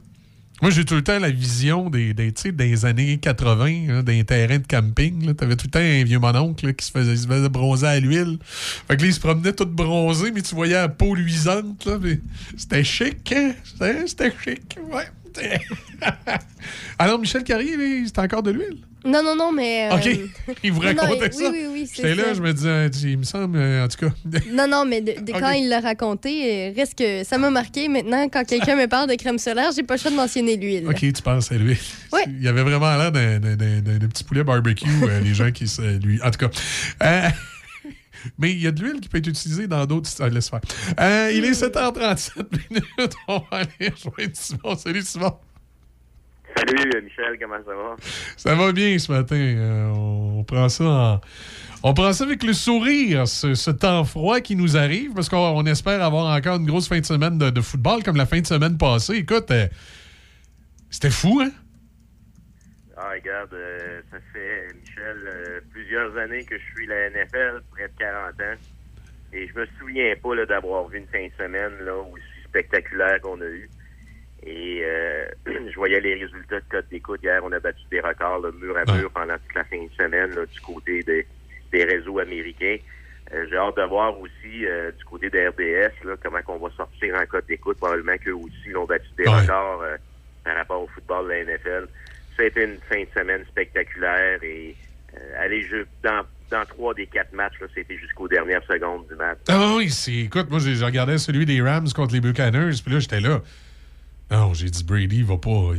[0.62, 4.60] Moi, j'ai tout le temps la vision des, des, des années 80, là, des terrains
[4.60, 5.36] de camping.
[5.36, 7.88] Tu avais tout le temps un vieux mononcle là, qui se faisait, se faisait bronzer
[7.88, 8.38] à l'huile.
[8.88, 11.90] Fait que là, il se promenait tout bronzé, mais tu voyais la peau luisante.
[12.56, 13.54] C'était chic, hein?
[14.06, 15.08] C'était chic, ouais.
[17.00, 18.78] Alors, Michel Carrier, c'était encore de l'huile?
[19.04, 19.90] Non, non, non, mais.
[19.92, 20.56] euh, OK.
[20.64, 21.50] Il vous non, non, racontait oui, ça?
[21.52, 24.14] oui, oui, c'est J'étais là, je me disais, il me semble, euh, en tout cas.
[24.52, 25.40] Non, non, mais de, de Ok.
[25.40, 27.88] quand il l'a raconté, euh, reste que ça m'a marqué.
[27.88, 30.88] Maintenant, quand quelqu'un me parle de crème solaire, j'ai pas le choix de mentionner l'huile.
[30.88, 31.80] OK, tu penses à lui.
[32.14, 32.26] Ouais.
[32.28, 33.40] Il y avait vraiment l'air d'un,
[34.08, 35.66] petit poulet barbecue, euh, les gens qui.
[36.04, 36.22] Lui.
[36.22, 36.52] En tout cas.
[37.04, 37.30] Euh,
[38.38, 40.10] mais il y a de l'huile qui peut être utilisée dans d'autres.
[40.20, 40.62] Ah, laisse faire.
[41.00, 43.14] Euh, il est 7h37 minutes.
[43.28, 44.76] On va aller rejoindre Simon.
[44.76, 45.38] Salut, Simon.
[46.58, 47.96] Salut euh, Michel, comment ça va?
[48.36, 49.36] Ça va bien ce matin.
[49.36, 51.22] Euh, on prend ça en-
[51.84, 55.38] On prend ça avec le sourire, ce, ce temps froid qui nous arrive, parce qu'on
[55.38, 58.40] on espère avoir encore une grosse fin de semaine de, de football comme la fin
[58.42, 59.16] de semaine passée.
[59.16, 59.68] Écoute, euh,
[60.90, 61.52] c'était fou, hein?
[62.98, 65.60] Ah, regarde, euh, ça fait, Michel, euh,
[65.92, 68.58] plusieurs années que je suis la NFL, près de 40 ans.
[69.34, 73.20] Et je me souviens pas là, d'avoir vu une fin de semaine là, aussi spectaculaire
[73.22, 73.70] qu'on a eu.
[74.44, 77.42] Et euh, je voyais les résultats de code d'écoute hier.
[77.44, 80.34] On a battu des records là, mur à mur pendant toute la fin de semaine
[80.34, 81.28] là, du côté des,
[81.74, 82.78] des réseaux américains.
[83.34, 86.70] Euh, J'ai hâte de voir aussi euh, du côté de RDS là, comment qu'on va
[86.78, 87.78] sortir en code d'écoute.
[87.80, 89.42] Probablement qu'eux aussi l'ont battu des Ouais.
[89.42, 89.84] records
[90.46, 91.88] par rapport au football de la NFL.
[92.38, 94.74] Ça a été une fin de semaine spectaculaire et
[95.18, 99.38] euh, aller ju- dans, dans trois des quatre matchs, c'était jusqu'aux dernières secondes du match.
[99.50, 100.14] Ah oui, c'est.
[100.14, 103.42] Écoute, moi, j'ai- je regardais celui des Rams contre les Buccaneers, puis là, j'étais là.
[104.30, 105.72] Non, j'ai dit, Brady, il va pas.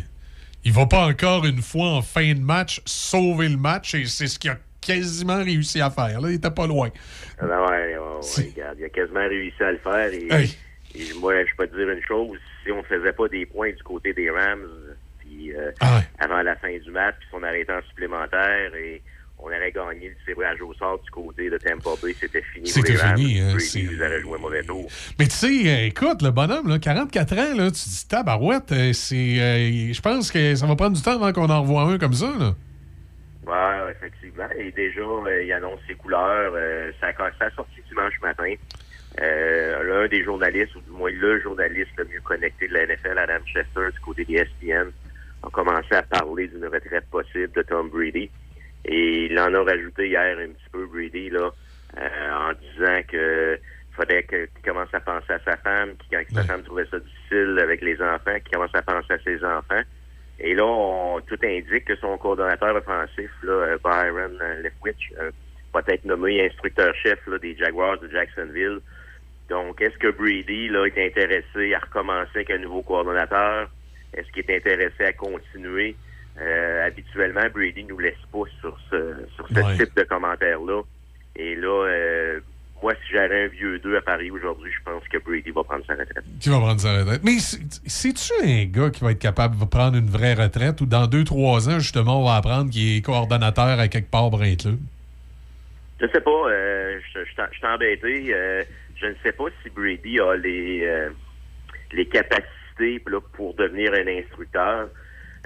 [0.65, 4.27] Il va pas encore une fois en fin de match sauver le match, et c'est
[4.29, 6.21] ce qu'il a quasiment réussi à faire.
[6.21, 6.91] Là, il était pas loin.
[7.41, 10.13] Ah ben ouais, ouais, ouais, C'est- regarde, il a quasiment réussi à le faire.
[10.13, 10.57] Et, Hey.
[10.95, 13.83] et moi, je peux te dire une chose, si on faisait pas des points du
[13.83, 14.69] côté des Rams,
[15.19, 16.05] puis euh, Ah ouais.
[16.19, 19.03] avant la fin du match, puis on arrêtait en supplémentaire et
[19.43, 22.93] on aurait gagné le tirage au sort du côté de Tampa Bay, c'était fini C'était
[22.93, 23.17] les Rams.
[23.17, 24.87] fini, hein, Brady nous aurait joué mauvais tour.
[25.19, 28.93] Mais tu sais, euh, écoute, le bonhomme, là, 44 ans, là, tu dis, tabarouette, euh,
[28.93, 29.17] c'est.
[29.41, 32.13] euh, je pense que ça va prendre du temps avant qu'on en revoie un comme
[32.15, 32.55] ça, là.
[33.45, 34.49] Ouais, effectivement.
[34.57, 36.53] Et déjà, euh, il annonce ses couleurs.
[36.55, 38.55] euh, ça, a, ça a sorti dimanche matin.
[39.19, 43.45] L'un des journalistes, ou du moins le journaliste le mieux connecté de la NFL, Adam
[43.45, 44.91] Schefter, du côté des ESPN,
[45.43, 48.31] a commencé à parler d'une retraite possible de Tom Brady.
[48.85, 51.51] Et il en a rajouté hier un petit peu, Brady, là,
[51.99, 53.59] euh, en disant que
[53.97, 56.47] fallait qu'il commence à penser à sa femme, qui, quand sa Ouais.
[56.47, 59.83] femme trouvait ça difficile avec les enfants, qu'il commence à penser à ses enfants.
[60.41, 65.31] Et là, on- tout indique que son coordonnateur offensif, là, euh, Byron euh, Leftwich, euh,
[65.75, 68.81] va être nommé instructeur-chef là, des Jaguars de Jacksonville.
[69.49, 73.71] Donc, est-ce que Brady là, est intéressé à recommencer avec un nouveau coordonnateur?
[74.15, 75.95] Est-ce qu'il est intéressé à continuer?
[76.41, 79.77] Euh, habituellement, Brady nous laisse pas sur ce, sur ce Ouais.
[79.77, 80.83] type de commentaires-là.
[81.37, 82.41] Et là, euh,
[82.83, 85.85] moi, si j'avais un vieux 2 à Paris aujourd'hui, je pense que Brady va prendre
[85.87, 86.25] sa retraite.
[86.41, 87.21] Qui va prendre sa retraite.
[87.23, 90.87] Mais c'est- c'est-tu un gars qui va être capable de prendre une vraie retraite ou
[90.87, 94.79] dans 2-3 ans, justement, on va apprendre qu'il est coordonnateur à quelque part Brintleux?
[96.01, 96.31] Je sais pas.
[96.51, 98.35] Euh, je suis embêté.
[98.35, 98.65] Euh,
[99.01, 101.11] je ne sais pas si Brady a les euh,
[101.93, 104.89] les capacités là, pour devenir un instructeur.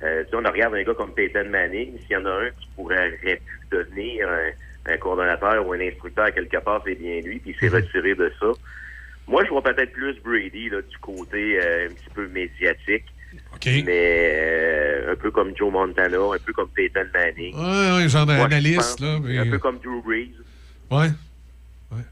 [0.03, 1.99] Euh, tu sais, on regarde un gars comme Peyton Manning.
[2.01, 3.39] S'il y en a un qui pourrait pu
[3.71, 7.75] devenir un, un coordonnateur ou un instructeur quelque part, c'est bien lui, puis il s'est
[7.75, 8.47] retiré de ça.
[9.27, 13.05] Moi, je vois peut-être plus Brady là, du côté euh, un petit peu médiatique,
[13.85, 17.55] mais euh, un peu comme Joe Montana, un peu comme Peyton Manning.
[17.57, 20.31] Ouais, ouais, genre d'analyste, mais- Un peu comme Drew Brees.
[20.91, 21.09] Ouais.
[21.91, 22.03] Ouais.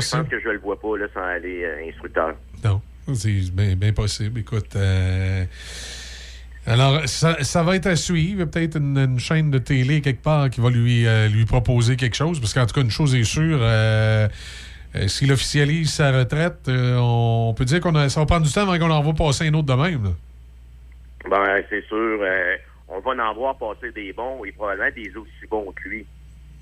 [0.00, 2.34] Je pense que je le vois pas là, sans aller euh, instructeur.
[2.64, 2.80] Non,
[3.14, 4.40] c'est bien, bien possible.
[4.40, 5.44] Écoute, euh,
[6.66, 8.46] alors, ça, va être à suivre.
[8.46, 12.40] Peut-être une, chaîne de télé quelque part qui va lui, euh, lui proposer quelque chose.
[12.40, 14.28] Parce qu'en tout cas, une chose est sûre, euh,
[14.96, 18.62] euh, s'il officialise sa retraite, euh, on peut dire qu'on ça va prendre du temps
[18.62, 20.14] avant qu'on en va passer un autre de même.
[21.28, 22.20] Ben, c'est sûr,
[22.88, 26.06] on va en voir passer des bons et probablement des aussi bons que lui.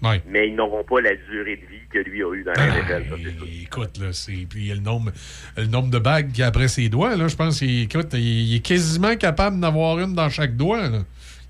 [0.02, 0.20] Ouais.
[0.26, 3.04] Mais ils n'auront pas la durée de vie que lui a eu dans la NFL,
[3.08, 3.16] ça.
[3.16, 4.46] Ah, Écoute, là, c'est.
[4.50, 5.12] Puis le nombre,
[5.56, 7.28] le nombre de bagues qu'il a après ses doigts, là.
[7.28, 10.98] Je pense qu'il écoute, il, est quasiment capable d'en avoir une dans chaque doigt, là.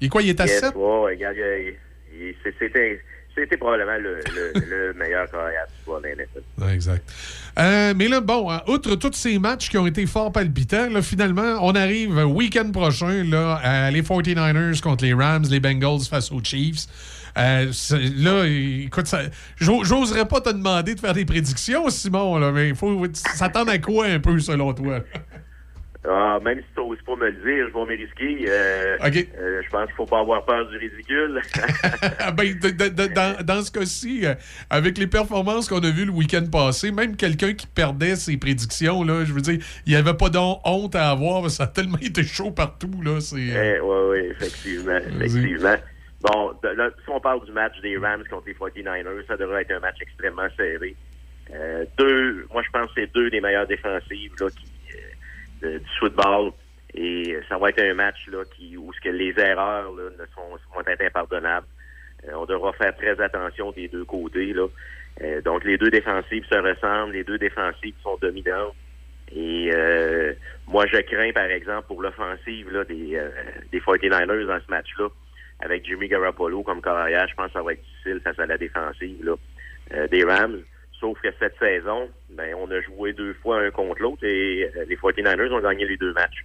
[0.01, 0.75] Il est quoi, il est à Yes, 7?
[0.75, 1.75] ouais, regarde, il-
[2.21, 3.01] il- c'est- c'était
[3.35, 6.75] c'était probablement le, le, le meilleur carrière de la NFL.
[6.75, 7.11] Exact.
[7.59, 11.01] Euh, mais là, bon, hein, outre tous ces matchs qui ont été fort palpitants, là,
[11.01, 16.31] finalement, on arrive week-end prochain, là, à les 49ers contre les Rams, les Bengals face
[16.31, 16.87] aux Chiefs.
[17.39, 17.67] Euh,
[18.19, 19.23] là, écoute, ça-
[19.57, 23.71] j'o- j'oserais pas te demander de faire des prédictions, Simon, là, mais il faut s'attendre
[23.71, 25.01] à quoi un peu, selon toi?
[26.05, 28.45] Ah, même si tu n'oses pas me le dire, je vais me risquer.
[28.51, 28.97] Euh,
[29.39, 31.41] euh, je pense qu'il faut pas avoir peur du ridicule.
[32.37, 34.35] Ben, de- de- de- dans, dans ce cas-ci, euh,
[34.69, 39.05] avec les performances qu'on a vues le week-end passé, même quelqu'un qui perdait ses prédictions,
[39.05, 41.99] là, je veux dire, il n'y avait pas de honte à avoir, ça a tellement
[42.03, 42.91] été chaud partout.
[43.05, 45.77] Là, c'est, euh, Eh, effectivement, effectivement.
[46.23, 49.73] Bon, là, si on parle du match des Rams contre les 49ers, ça devrait être
[49.73, 50.95] un match extrêmement serré.
[51.53, 54.73] Euh, deux, moi je pense que c'est deux des meilleures défensives là, qui,
[55.65, 56.53] euh, du football.
[56.95, 60.27] Et ça va être un match là, qui, où ce que les erreurs là, ne
[60.35, 61.67] sont, vont être impardonnables.
[62.29, 64.53] Euh, on devra faire très attention des deux côtés.
[64.53, 64.69] Là.
[65.23, 68.75] Euh, donc les deux défensives se ressemblent, les deux défensives sont dominantes.
[69.35, 70.35] Et euh,
[70.69, 73.31] moi, je crains, par exemple, pour l'offensive des, euh,
[73.71, 75.09] des 49ers dans ce match-là,
[75.63, 78.59] avec Jimmy Garoppolo comme carrière, je pense que ça va être difficile face à la
[78.59, 79.35] défensive là,
[79.95, 80.61] euh, des Rams.
[81.01, 84.85] Sauf que cette saison, ben, on a joué deux fois un contre l'autre et euh,
[84.89, 86.45] les 49ers ont gagné les deux matchs.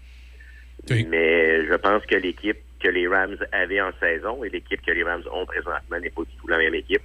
[0.89, 5.03] Mais je pense que l'équipe que les Rams avaient en saison et l'équipe que les
[5.03, 7.01] Rams ont présentement n'est pas du tout la même équipe.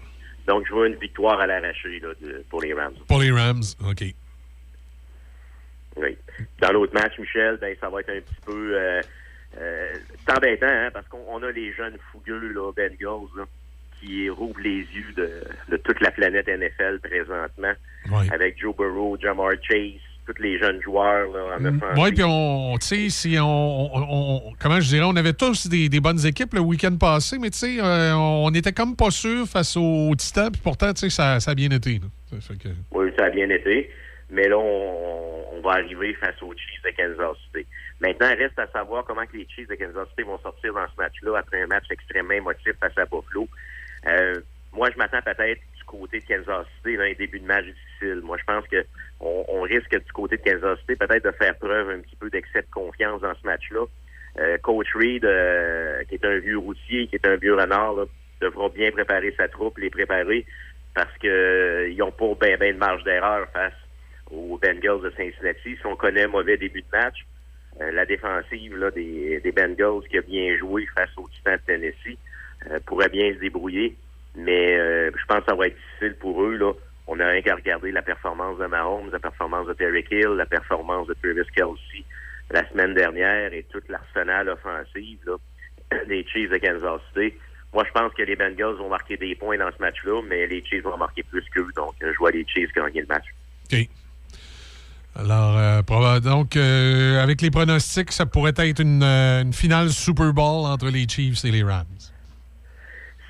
[0.47, 2.95] Donc, je vois une victoire à l'arraché là, de- pour les Rams.
[3.09, 4.05] Pour les Rams, OK.
[5.97, 6.17] Oui.
[6.61, 9.01] Dans l'autre match, Michel, ben, ça va être un petit peu euh,
[9.61, 9.93] euh,
[10.27, 13.45] c'est embêtant, hein, parce qu'on on a les jeunes fougueux, là, Bengals, là,
[14.01, 15.31] qui rouvrent les yeux de,
[15.71, 17.73] de toute la planète NFL présentement,
[18.33, 21.99] avec Joe Burrow, Jamar Chase, tous les jeunes joueurs là, en offensive.
[22.03, 26.01] Oui, puis on, tu sais, si on, comment je dirais, on avait tous des, des
[26.01, 29.77] bonnes équipes le week-end passé, mais tu sais, euh, on était comme pas sûr face
[29.77, 31.95] aux Titans, puis pourtant, tu sais, ça, ça a bien été.
[32.01, 32.07] là.
[32.31, 33.91] Ça fait que- Oui, ça a bien été.
[34.31, 37.67] Mais là, on, on va arriver face aux Chiefs de Kansas City.
[38.03, 40.97] Maintenant, reste à savoir comment que les Chiefs de Kansas City vont sortir dans ce
[40.99, 43.47] match-là après un match extrêmement émotif face à Buffalo.
[44.09, 44.41] Euh,
[44.73, 48.21] moi, je m'attends peut-être du côté de Kansas City dans un début de match difficile.
[48.25, 48.85] Moi, je pense que
[49.21, 52.63] on, risque du côté de Kansas City peut-être de faire preuve un petit peu d'excès
[52.63, 53.85] de confiance dans ce match-là.
[54.41, 58.05] Euh, Coach Reed, euh, qui est un vieux routier, qui est un vieux renard, là,
[58.41, 60.45] devra bien préparer sa troupe, les préparer,
[60.95, 63.75] parce que euh, ils pas bien ben de marge d'erreur face
[64.29, 65.77] aux Bengals de Cincinnati.
[65.77, 67.25] Si on connaît un mauvais début de match,
[67.81, 72.19] la défensive là, des, des Bengals qui a bien joué face aux Titans de Tennessee
[72.71, 73.97] euh, pourrait bien se débrouiller.
[74.37, 76.57] Mais euh, je pense que ça va être difficile pour eux.
[76.57, 76.73] Là.
[77.07, 80.47] On n'a rien qu'à regarder la performance de Mahomes, la performance de Terry Hill, la
[80.47, 82.05] performance de Travis Kelsey
[82.51, 85.19] la semaine dernière et tout l'arsenal offensif
[86.09, 87.35] des Chiefs de Kansas City.
[87.73, 90.63] Moi, je pense que les Bengals vont marquer des points dans ce match-là, mais les
[90.63, 91.69] Chiefs vont marquer plus qu'eux.
[91.75, 93.25] Donc, euh, je vois les Chiefs gagner le match.
[95.15, 100.33] Alors, euh, donc, euh, avec les pronostics, ça pourrait être une, euh, une finale Super
[100.33, 101.85] Bowl entre les Chiefs et les Rams.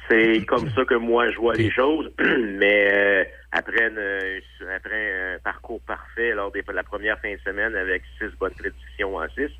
[0.08, 4.40] C'est comme ça que moi je vois les choses, mais euh, après, une-
[4.76, 9.16] après un parcours parfait lors de la première fin de semaine avec six bonnes prédictions
[9.16, 9.50] en six,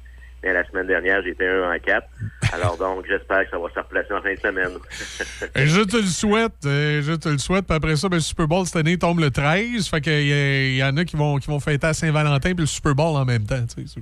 [0.42, 2.07] mais la semaine dernière j'étais un en quatre.
[2.52, 4.78] Alors donc j'espère que ça va se replacer en fin de semaine.
[5.57, 7.66] Je te le souhaite, je te le souhaite.
[7.66, 9.88] Puis après ça, ben, le Super Bowl cette année tombe le 13.
[9.88, 12.94] Fait qu'il y, en a qui vont, qui vont fêter à Saint-Valentin puis le Super
[12.94, 13.64] Bowl en même temps.
[13.66, 14.00] tu sais.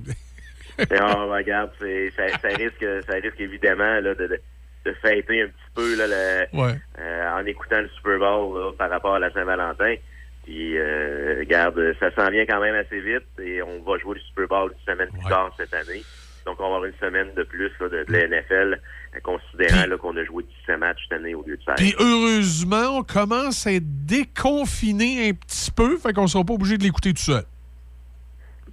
[0.89, 4.39] Mais on regarde, c'est- ça, ça risque, ça risque évidemment là, de, de,
[4.85, 6.73] de fêter un petit peu là, le- Ouais.
[6.99, 9.95] euh, en écoutant le Super Bowl là, par rapport à la Saint-Valentin.
[10.43, 14.21] Puis, euh, regarde, ça s'en vient quand même assez vite et on va jouer le
[14.21, 16.01] Super Bowl une semaine plus tard cette année.
[16.45, 18.81] Donc, on va avoir une semaine de plus là, de, de la NFL,
[19.23, 21.75] considérant qu'on a joué 17 matchs cette année au lieu de 16.
[21.77, 26.77] Puis heureusement, on commence à être déconfiné un petit peu, fait qu'on sera pas obligé
[26.77, 27.43] de l'écouter tout seul.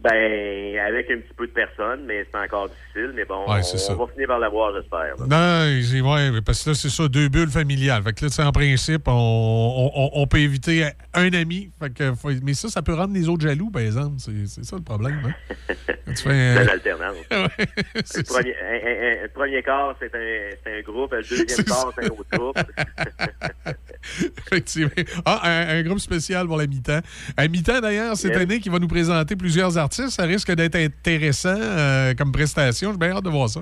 [0.00, 3.12] Ben, avec un petit peu de personnes, mais c'est encore difficile.
[3.16, 5.14] Mais bon, Ouais, on, va finir par l'avoir, j'espère.
[5.26, 8.04] Non, ouais, parce que là, c'est ça, deux bulles familiales.
[8.04, 11.70] Fait que là, en principe, on, on- peut éviter un ami.
[11.82, 12.12] Fait que,
[12.44, 14.14] mais ça, ça peut rendre les autres jaloux, par exemple.
[14.18, 15.20] C'est ça le problème.
[15.26, 15.74] Hein?
[16.08, 17.16] Tu fais, C'est euh, l'alternance.
[17.30, 21.12] ouais, Le premier, un, un- premier quart, c'est un, un groupe.
[21.12, 22.58] Le deuxième quart, c'est un autre groupe.
[24.46, 24.90] Effectivement.
[25.26, 27.00] Ah, un, groupe spécial pour la mi-temps.
[27.36, 29.87] À mi-temps, d'ailleurs, cette année, qui va nous présenter plusieurs artistes.
[29.92, 32.92] Ça risque d'être intéressant euh, comme prestation.
[32.92, 33.60] J'ai bien hâte de voir ça.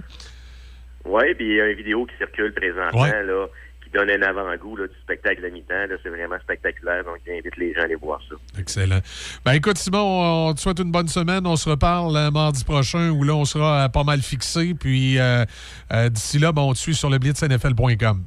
[1.05, 3.23] Oui, puis il y a une vidéo qui circule présentement, Ouais.
[3.25, 3.47] là,
[3.85, 5.87] qui donne un avant-goût du spectacle de mi-temps.
[5.89, 5.95] là.
[6.03, 8.35] C'est vraiment spectaculaire, donc j'invite les gens à aller voir ça.
[8.59, 8.99] Excellent.
[9.45, 11.47] Ben écoute, Simon, on te souhaite une bonne semaine.
[11.47, 14.75] On se reparle euh, mardi prochain où là, on sera euh, pas mal fixé.
[14.75, 15.45] Puis euh,
[16.11, 18.25] d'ici là, ben, on te suit sur le blitznfl.com.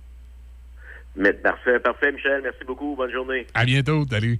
[1.20, 2.40] Mais parfait, parfait, Michel.
[2.42, 2.96] Merci beaucoup.
[2.96, 3.46] Bonne journée.
[3.54, 4.06] À bientôt.
[4.10, 4.40] Salut.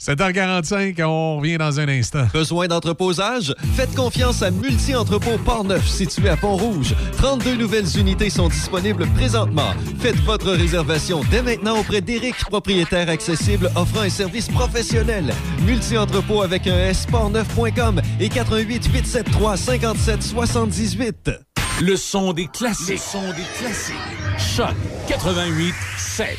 [0.00, 2.26] 7h45, on revient dans un instant.
[2.32, 3.54] Besoin d'entreposage?
[3.76, 6.96] Faites confiance à Multi-Entrepôt Port-Neuf, situé à Pont-Rouge.
[7.18, 9.72] 32 nouvelles unités sont disponibles présentement.
[10.00, 15.32] Faites votre réservation dès maintenant auprès d'Éric, propriétaire accessible offrant un service professionnel.
[15.64, 21.45] Multi-Entrepôt avec un S, portneuf.com et 88 873 57 78.
[21.82, 22.88] Le son des classiques.
[22.88, 23.96] Le son des classiques.
[24.38, 24.74] Choc
[25.08, 26.38] 88 7.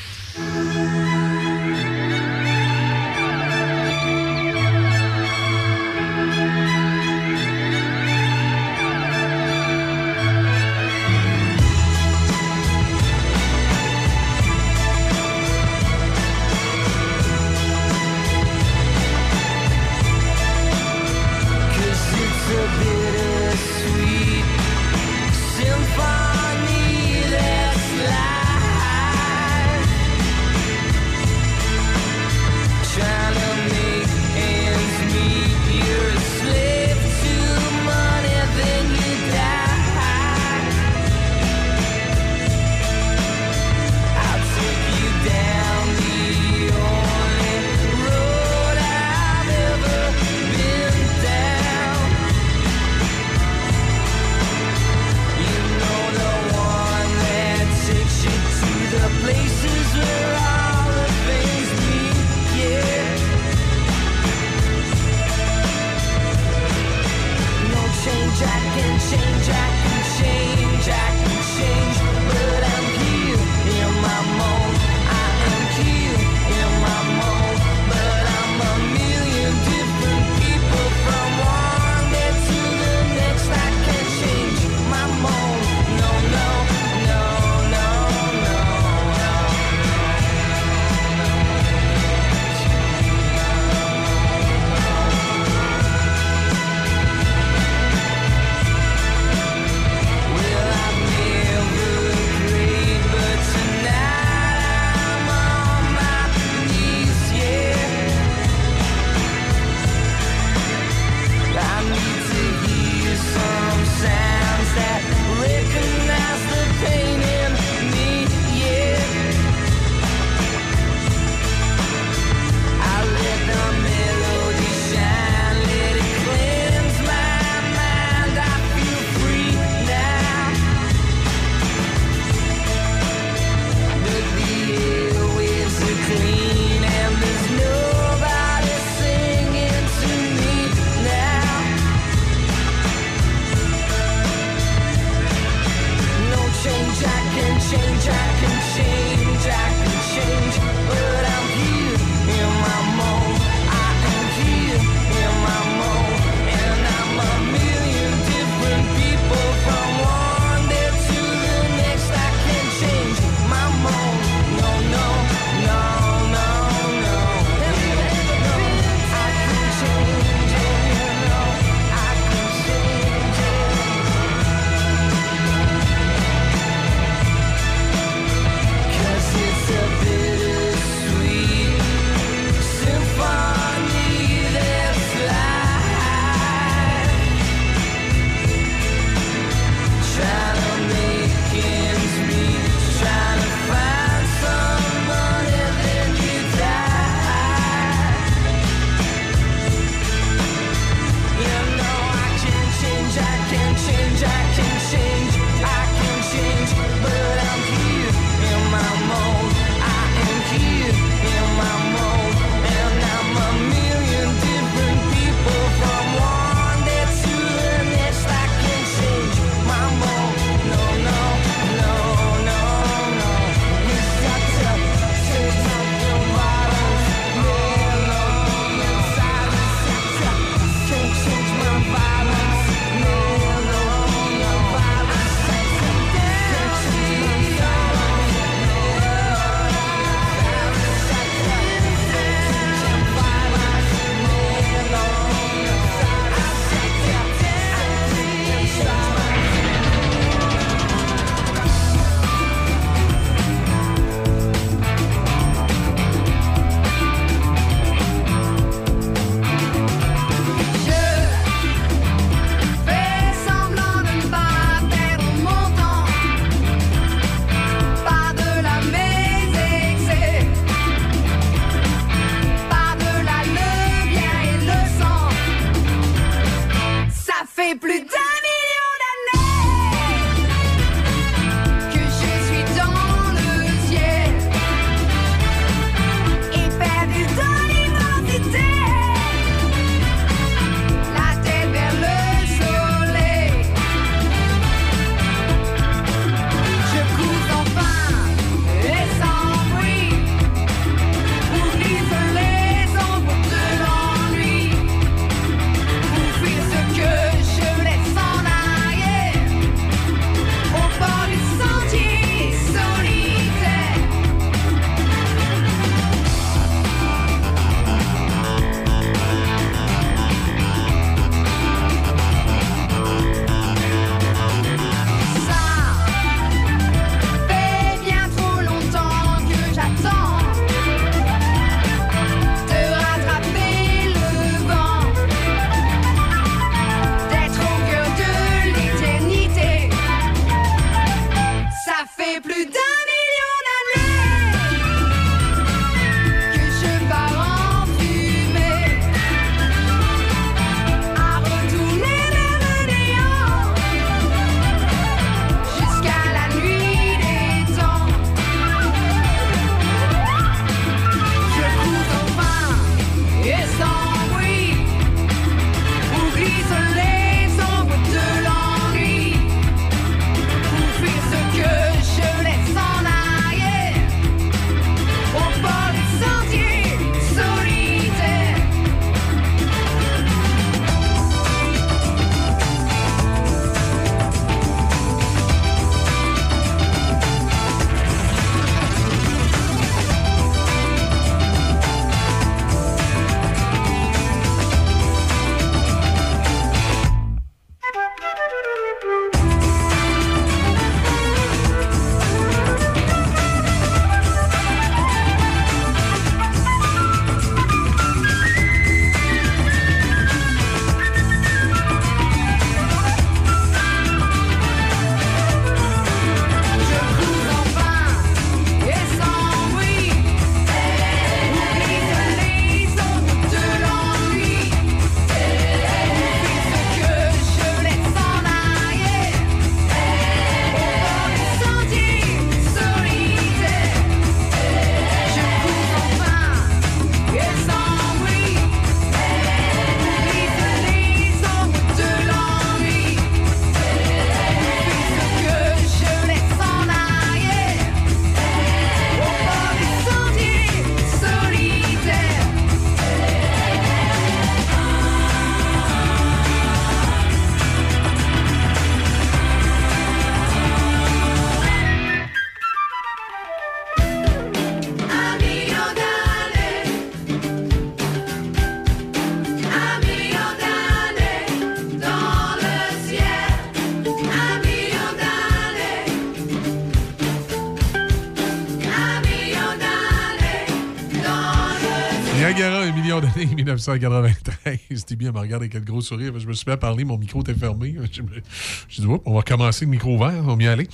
[483.88, 485.00] 1993.
[485.00, 486.38] Stevie, elle me regarde avec quel gros sourire.
[486.38, 487.96] Je me suis mis à parler, mon micro était fermé.
[488.90, 490.88] J'ai dit, on va recommencer le micro ouvert, on va mieux aller.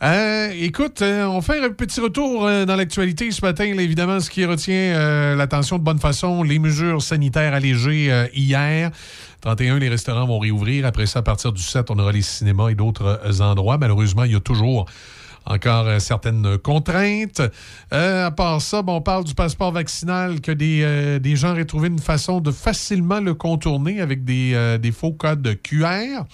[0.00, 3.74] Euh, écoute, euh, on fait un petit retour euh, dans l'actualité ce matin.
[3.74, 8.92] Là, évidemment, ce qui retient euh, l'attention de bonne façon, les mesures sanitaires allégées hier.
[9.40, 10.86] 31, les restaurants vont réouvrir.
[10.86, 13.78] Après ça, à partir du 7, on aura les cinémas et d'autres endroits.
[13.78, 14.86] Malheureusement, il y a toujours
[15.48, 17.42] encore euh, certaines contraintes.
[17.92, 21.50] Euh, à part ça, bon, on parle du passeport vaccinal, que des, euh, des gens
[21.52, 26.24] auraient trouvé une façon de facilement le contourner avec des, des faux codes QR.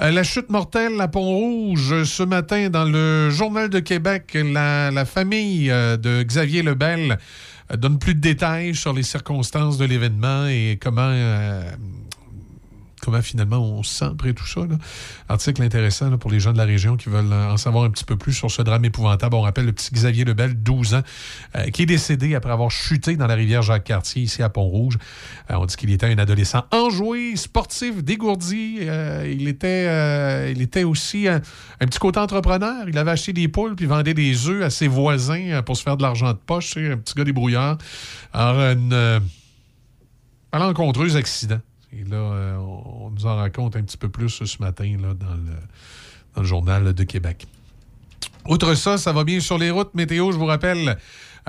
[0.00, 5.68] La chute mortelle à Pont-Rouge ce matin dans le Journal de Québec, la, la famille
[5.68, 7.18] de Xavier Lebel
[7.76, 11.12] donne plus de détails sur les circonstances de l'événement et comment,
[13.08, 14.60] comment finalement on se sent après tout ça.
[15.30, 18.04] Article intéressant pour les gens de la région qui veulent euh, en savoir un petit
[18.04, 19.34] peu plus sur ce drame épouvantable.
[19.34, 21.02] On rappelle le petit Xavier Lebel, 12 ans,
[21.56, 24.98] euh, qui est décédé après avoir chuté dans la rivière Jacques-Cartier, ici à Pont-Rouge.
[25.50, 28.80] Euh, on dit qu'il était un adolescent enjoué, sportif, dégourdi.
[29.26, 31.40] Il, était, il était aussi un,
[31.80, 32.86] petit côté entrepreneur.
[32.88, 35.96] Il avait acheté des poules puis vendait des œufs à ses voisins pour se faire
[35.96, 36.76] de l'argent de poche.
[36.76, 37.78] Un petit gars débrouillard.
[38.34, 39.20] Alors, une
[41.16, 41.60] accident.
[41.92, 45.34] Et là, euh, on nous en raconte un petit peu plus ce matin dans,
[46.36, 47.46] le, journal de Québec.
[48.46, 49.94] Outre ça, ça va bien sur les routes.
[49.94, 50.98] Météo, je vous rappelle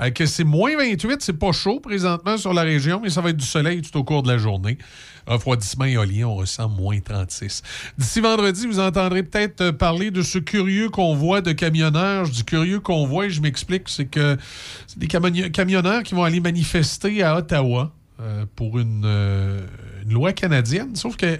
[0.00, 1.20] euh, que c'est moins 28.
[1.20, 4.04] C'est pas chaud présentement sur la région, mais ça va être du soleil tout au
[4.04, 4.78] cours de la journée.
[5.26, 7.62] Refroidissement éolien, on ressent moins 36.
[7.98, 12.28] D'ici vendredi, vous entendrez peut-être parler de ce curieux convoi de camionneurs.
[12.28, 13.88] Dis curieux convoi je m'explique.
[13.88, 14.38] C'est que
[14.86, 19.66] c'est des camionne- camionneurs qui vont aller manifester à Ottawa euh, pour une, euh,
[20.04, 20.94] une loi canadienne.
[20.94, 21.38] Sauf que euh,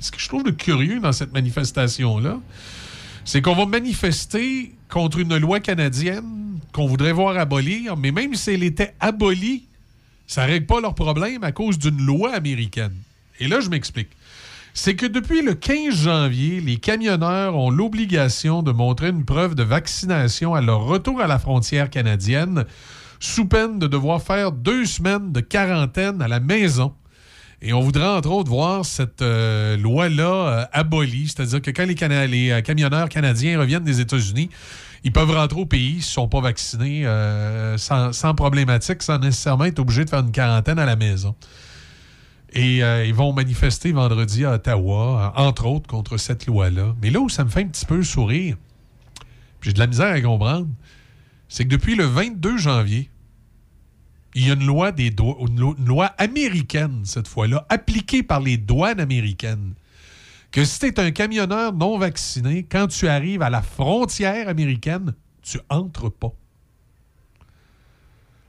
[0.00, 2.40] ce que je trouve de curieux dans cette manifestation-là,
[3.26, 8.52] c'est qu'on va manifester contre une loi canadienne qu'on voudrait voir abolir, mais même si
[8.52, 9.64] elle était abolie,
[10.26, 12.94] ça ne règle pas leur problème à cause d'une loi américaine.
[13.40, 14.08] Et là, je m'explique.
[14.72, 19.62] C'est que depuis le 15 janvier, les camionneurs ont l'obligation de montrer une preuve de
[19.62, 22.64] vaccination à leur retour à la frontière canadienne,
[23.20, 26.94] sous peine de devoir faire deux semaines de quarantaine à la maison.
[27.60, 32.50] Et on voudrait, entre autres, voir cette euh, loi-là euh, abolie, c'est-à-dire que quand les,
[32.50, 34.48] euh, camionneurs canadiens reviennent des États-Unis,
[35.02, 37.04] ils peuvent rentrer au pays s'ils ne sont pas vaccinés
[37.76, 41.36] sans, problématique, sans nécessairement être obligés de faire une quarantaine à la maison.
[42.52, 46.96] Et ils vont manifester vendredi à Ottawa, entre autres, contre cette loi-là.
[47.00, 48.56] Mais là où ça me fait un petit peu sourire,
[49.62, 50.66] j'ai de la misère à comprendre,
[51.48, 53.10] c'est que depuis le 22 janvier,
[54.34, 59.72] il y a une loi, américaine, cette fois-là, appliquée par les douanes américaines,
[60.50, 65.14] que si tu es un camionneur non vacciné, quand tu arrives à la frontière américaine,
[65.42, 66.32] tu entres pas.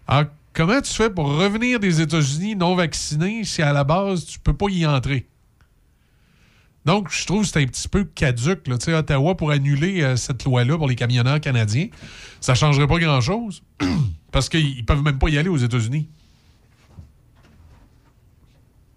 [0.07, 4.39] Alors, comment tu fais pour revenir des États-Unis non vacciné si à la base, tu
[4.39, 5.28] peux pas y entrer?
[6.89, 8.67] Donc, je trouve que c'est un petit peu caduque.
[8.67, 8.79] Là.
[8.79, 11.85] Tu sais, Ottawa, pour annuler euh, cette loi-là pour les camionneurs canadiens,
[12.41, 13.61] ça changerait pas grand-chose.
[14.31, 16.07] Parce qu'ils peuvent même pas y aller aux États-Unis.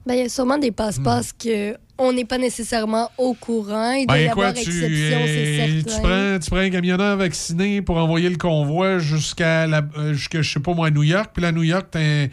[0.07, 3.93] Ben, il y a sûrement des passe-passe que on n'est pas nécessairement au courant.
[3.93, 7.83] Il doit y Ben, avoir quoi, tu, exception, tu, prends, tu prends un camionneur vacciné
[7.83, 11.33] pour envoyer le convoi jusqu'à, la, euh, jusqu'à, je sais pas moi, à New York.
[11.35, 12.27] Puis là, à New York, t'as un,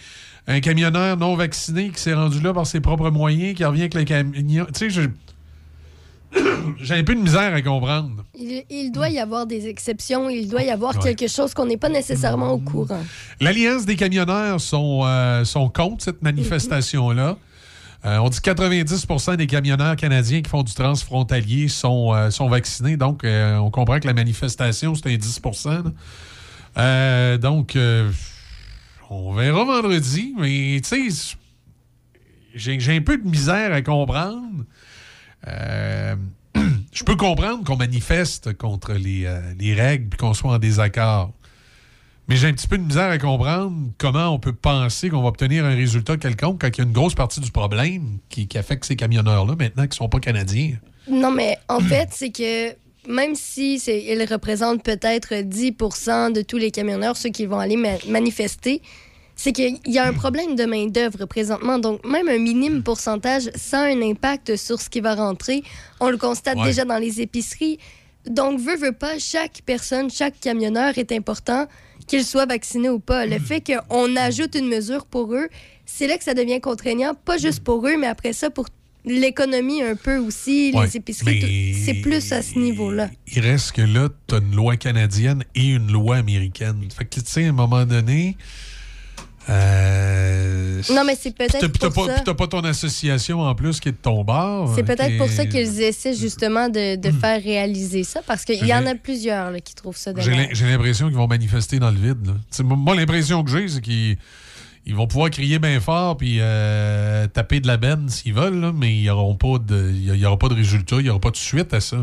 [0.47, 3.93] un camionneur non vacciné qui s'est rendu là par ses propres moyens, qui revient avec
[3.95, 4.65] le camion.
[4.73, 5.09] Tu sais, je-
[6.81, 8.23] j'ai un peu de misère à comprendre.
[8.37, 11.13] Il, il doit y avoir des exceptions, il doit y avoir Ouais.
[11.13, 13.01] quelque chose qu'on n'est pas nécessairement au courant.
[13.41, 17.37] L'Alliance des camionneurs sont, euh, sont contre cette manifestation-là.
[18.05, 22.47] Euh, on dit que 90% des camionneurs canadiens qui font du transfrontalier sont, euh, sont
[22.47, 22.95] vaccinés.
[22.95, 25.83] Donc, on comprend que la manifestation, c'est un 10 là.
[26.77, 27.77] Euh, Donc,
[29.09, 30.33] on verra vendredi.
[30.39, 31.35] Mais, tu sais,
[32.55, 34.63] j'ai un peu de misère à comprendre.
[35.47, 36.15] Euh,
[36.91, 41.31] je peux comprendre qu'on manifeste contre les, euh, les règles et qu'on soit en désaccord.
[42.27, 45.29] Mais j'ai un petit peu de misère à comprendre comment on peut penser qu'on va
[45.29, 48.57] obtenir un résultat quelconque quand il y a une grosse partie du problème qui, qui
[48.57, 50.77] affecte ces camionneurs-là maintenant qui ne sont pas canadiens.
[51.09, 52.75] Non, mais en fait, c'est que
[53.11, 57.97] même si ils représentent peut-être 10% de tous les camionneurs, ceux qui vont aller ma-
[58.07, 58.83] manifester,
[59.41, 61.79] c'est qu'il y a un problème de main-d'œuvre présentement.
[61.79, 65.63] Donc, même un minime pourcentage, ça a un impact sur ce qui va rentrer.
[66.01, 66.65] On le constate Ouais.
[66.65, 67.79] déjà dans les épiceries.
[68.29, 71.67] Donc, veut, veut pas, chaque personne, chaque camionneur est important,
[72.05, 73.25] qu'il soit vacciné ou pas.
[73.25, 75.47] Le fait qu'on ajoute une mesure pour eux,
[75.85, 78.65] c'est là que ça devient contraignant, pas juste pour eux, mais après ça, pour
[79.05, 83.09] l'économie un peu aussi, Ouais, les épiceries, c'est plus à ce niveau-là.
[83.33, 86.83] Il reste que là, tu as une loi canadienne et une loi américaine.
[86.93, 88.35] Fait que, tu sais, à un moment donné,
[89.49, 92.13] Euh, Non, mais c'est peut-être pour pas, ça.
[92.15, 94.71] puis t'as pas ton association en plus qui est de ton bord.
[94.75, 98.73] C'est peut-être pour ça qu'ils essaient justement de, de faire réaliser ça, parce qu'il y
[98.73, 100.49] en a plusieurs là, qui trouvent ça dommage.
[100.53, 102.27] j'ai l'impression qu'ils vont manifester dans le vide.
[102.27, 102.63] là.
[102.63, 104.17] Moi- l'impression que j'ai, c'est qu'ils
[104.85, 108.71] ils vont pouvoir crier bien fort puis euh, taper de la benne s'ils veulent, là,
[108.73, 111.97] mais il n'y aura pas de résultat, il n'y aura pas de suite à ça.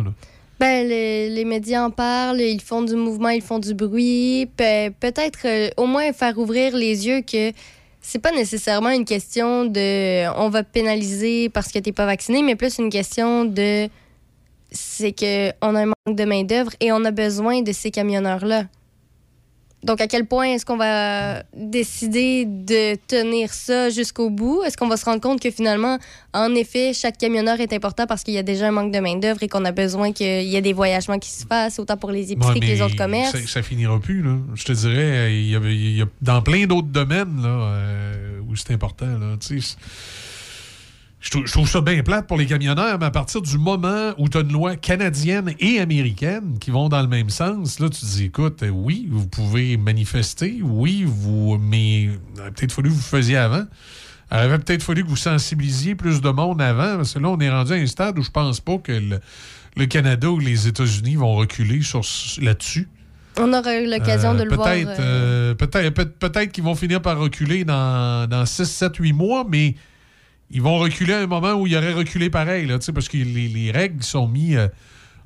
[0.58, 4.46] Ben, les, les médias en parlent, ils font du mouvement, ils font du bruit.
[4.56, 7.52] Pe- Peut-être euh, au moins faire ouvrir les yeux que
[8.00, 12.54] c'est pas nécessairement une question de on va pénaliser parce que t'es pas vacciné, mais
[12.56, 13.88] plus une question de
[14.70, 17.90] c'est que on a un manque de main d'œuvre et on a besoin de ces
[17.90, 18.64] camionneurs là.
[19.84, 24.62] Donc à quel point est-ce qu'on va décider de tenir ça jusqu'au bout?
[24.64, 25.98] Est-ce qu'on va se rendre compte que finalement,
[26.34, 29.16] en effet, chaque camionneur est important parce qu'il y a déjà un manque de main
[29.16, 32.10] d'œuvre et qu'on a besoin qu'il y ait des voyagements qui se fassent autant pour
[32.10, 33.32] les épiceries Ouais, que les autres commerces?
[33.32, 34.22] Ça, ça finira plus.
[34.22, 34.36] Là.
[34.54, 38.40] Je te dirais, il y a, il y a- dans plein d'autres domaines là, euh,
[38.48, 39.06] où c'est important.
[39.06, 39.36] Là,
[41.26, 44.12] je, trouve, je trouve ça bien plate pour les camionneurs, mais à partir du moment
[44.16, 47.88] où tu as une loi canadienne et américaine qui vont dans le même sens, là,
[47.88, 52.10] tu te dis, écoute, euh, oui, vous pouvez manifester, oui, vous, mais il
[52.40, 53.64] aurait peut-être fallu que vous le faisiez avant.
[54.30, 57.38] Il aurait peut-être fallu que vous sensibilisiez plus de monde avant, parce que là, on
[57.40, 59.18] est rendu à un stade où je pense pas que le,
[59.76, 62.02] le Canada ou les États-Unis vont reculer sur
[62.40, 62.88] là-dessus.
[63.38, 64.68] On aura eu l'occasion Euh, de le voir.
[64.70, 68.96] peut-être, euh, euh, peut-être, peut- peut-être qu'ils vont finir par reculer dans, dans 6, 7,
[68.96, 69.74] 8 mois, mais
[70.50, 73.48] ils vont reculer à un moment où ils auraient reculé pareil, là, parce que les,
[73.48, 74.68] les règles qui sont mises euh,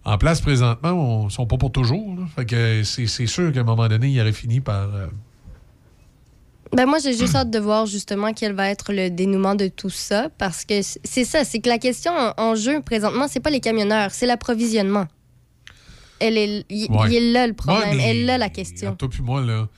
[0.05, 2.16] en place présentement ne sont pas pour toujours.
[2.16, 2.23] là.
[2.35, 4.95] Fait que c'est sûr qu'à un moment donné, il aurait fini par.
[4.95, 5.07] euh,
[6.75, 9.91] Ben moi, j'ai juste hâte de voir justement quel va être le dénouement de tout
[9.91, 13.61] ça, parce que c'est ça, c'est que la question en, jeu présentement, c'est pas les
[13.61, 15.07] camionneurs, c'est l'approvisionnement.
[16.18, 17.09] Elle est, il Ouais.
[17.09, 18.95] il est là le problème, Ouais, elle est là la question.
[18.95, 19.68] Toi puis moi, là,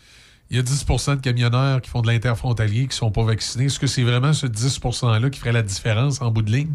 [0.52, 3.64] il y a 10% de camionneurs qui font de l'interfrontalier qui sont pas vaccinés.
[3.64, 6.72] Est-ce que c'est vraiment ce 10 %-là qui ferait la différence en bout de ligne?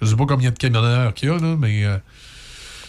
[0.00, 1.84] Je sais pas combien de camionneurs qu'il y a, là, mais.
[1.84, 1.96] euh,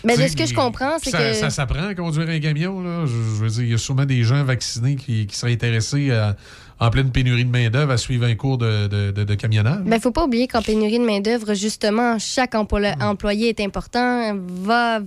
[0.04, 3.06] Mais de ce que je comprends, c'est que Ça s'apprend à conduire un camion, là.
[3.06, 6.10] Je, je veux dire, il y a sûrement des gens vaccinés qui, qui seraient intéressés
[6.12, 6.36] à-
[6.80, 9.84] en pleine pénurie de main-d'œuvre à suivre un cours de, de, de- de camionnage.
[9.86, 15.00] Ben, faut pas oublier qu'en pénurie de main-d'œuvre, justement, chaque emplo- employé est important, va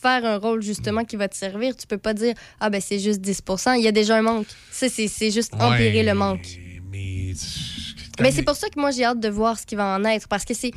[0.00, 1.76] faire un rôle, justement, qui va te servir.
[1.76, 4.46] Tu peux pas dire, ah, ben, c'est juste 10% Il y a déjà un manque.
[4.70, 6.46] Ça, c'est juste empirer le manque.
[6.90, 7.32] Mais.
[8.20, 10.28] Mais c'est pour ça que moi, j'ai hâte de voir ce qui va en être,
[10.28, 10.72] parce que c'est.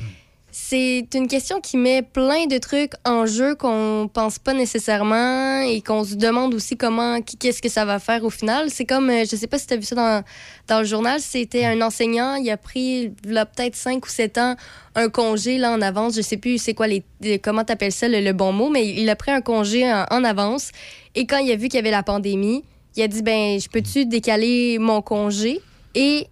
[0.55, 5.81] C'est une question qui met plein de trucs en jeu qu'on pense pas nécessairement et
[5.81, 8.69] qu'on se demande aussi comment, qu'est-ce que ça va faire au final.
[8.69, 10.23] C'est comme, euh, je sais pas si tu as vu ça
[10.67, 14.55] dans, le journal, c'était un enseignant, il a pris, là, peut-être 5 ou 7 ans,
[14.93, 16.15] un congé là, en avance.
[16.15, 17.03] Je sais plus c'est quoi les,
[17.41, 20.23] comment t'appelles ça le, le bon mot, mais il a pris un congé en, en
[20.23, 20.69] avance.
[21.15, 22.63] Et quand il a vu qu'il y avait la pandémie,
[22.95, 25.61] il a dit, ben, je peux-tu décaler mon congé?
[25.95, 26.27] Et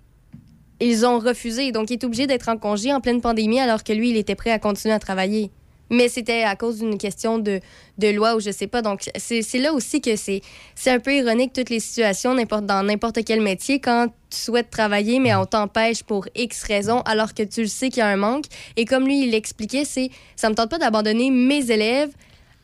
[0.82, 1.72] ils ont refusé.
[1.72, 4.36] Donc, il est obligé d'être en congé en pleine pandémie alors que lui, il était
[4.36, 5.52] prêt à continuer à travailler.
[5.94, 7.60] Mais c'était à cause d'une question de,
[7.98, 8.82] de loi ou je sais pas.
[8.82, 10.40] Donc, c'est c'est là aussi que c'est
[10.74, 14.70] c'est un peu ironique toutes les situations n'importe dans n'importe quel métier quand tu souhaites
[14.70, 18.08] travailler, mais on t'empêche pour X raisons alors que tu le sais qu'il y a
[18.08, 18.46] un manque.
[18.78, 22.12] Et comme lui, il l'expliquait, c'est ça me tente pas d'abandonner mes élèves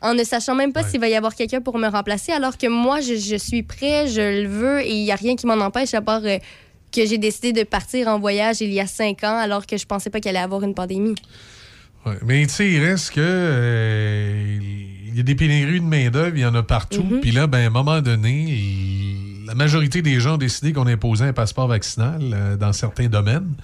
[0.00, 0.88] en ne sachant même pas Ouais.
[0.88, 4.06] s'il va y avoir quelqu'un pour me remplacer, alors que moi, je, je suis prêt,
[4.08, 6.38] je le veux et il n'y a rien qui m'en empêche à part euh,
[6.92, 9.84] que j'ai décidé de partir en voyage il y a cinq ans alors que je
[9.86, 11.14] pensais pas qu'il allait avoir une pandémie.
[12.06, 13.20] Ouais, Mais tu sais, il reste que.
[13.22, 14.58] euh,
[15.10, 17.02] il y a des pénuries de main-d'œuvre, il y en a partout.
[17.02, 17.20] Mhm.
[17.20, 20.86] Puis là, ben, à un moment donné, il- la majorité des gens ont décidé qu'on
[20.86, 23.54] imposait un passeport vaccinal euh, dans certains domaines.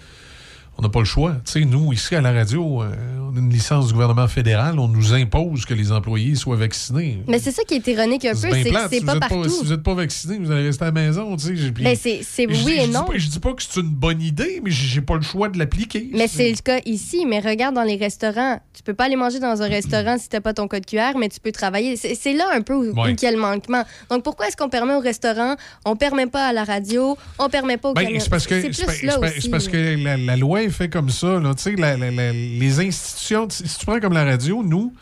[0.76, 1.36] On n'a pas le choix.
[1.44, 4.78] Tu sais, nous, ici, à la radio, euh, on a une licence du gouvernement fédéral.
[4.78, 7.18] On nous impose que les employés soient vaccinés.
[7.28, 9.48] Mais c'est ça qui est ironique un peu, c'est que c'est Si pas partout.
[9.48, 11.36] si vous n'êtes pas vacciné, vous allez rester à la maison.
[11.36, 13.06] Tu sais, Ben, c'est oui et non.
[13.14, 16.08] je dis pas que c'est une bonne idée, mais j'ai pas le choix de l'appliquer.
[16.12, 17.24] Mais c'est le cas ici.
[17.26, 18.60] Mais regarde dans les restaurants.
[18.72, 21.28] Tu peux pas aller manger dans un restaurant si t'as pas ton code QR, mais
[21.28, 21.96] tu peux travailler.
[21.96, 23.10] C'est là un peu où, Ouais.
[23.12, 23.84] où il y a le manquement.
[24.10, 25.54] Donc pourquoi est-ce qu'on permet au restaurant,
[25.84, 29.68] on permet pas à la radio, on permet pas au Ben, c'est parce que, parce
[29.68, 31.40] que la, la loi est faite comme ça.
[31.40, 34.92] Là, la- les institutions, si si tu prends comme la radio, nous,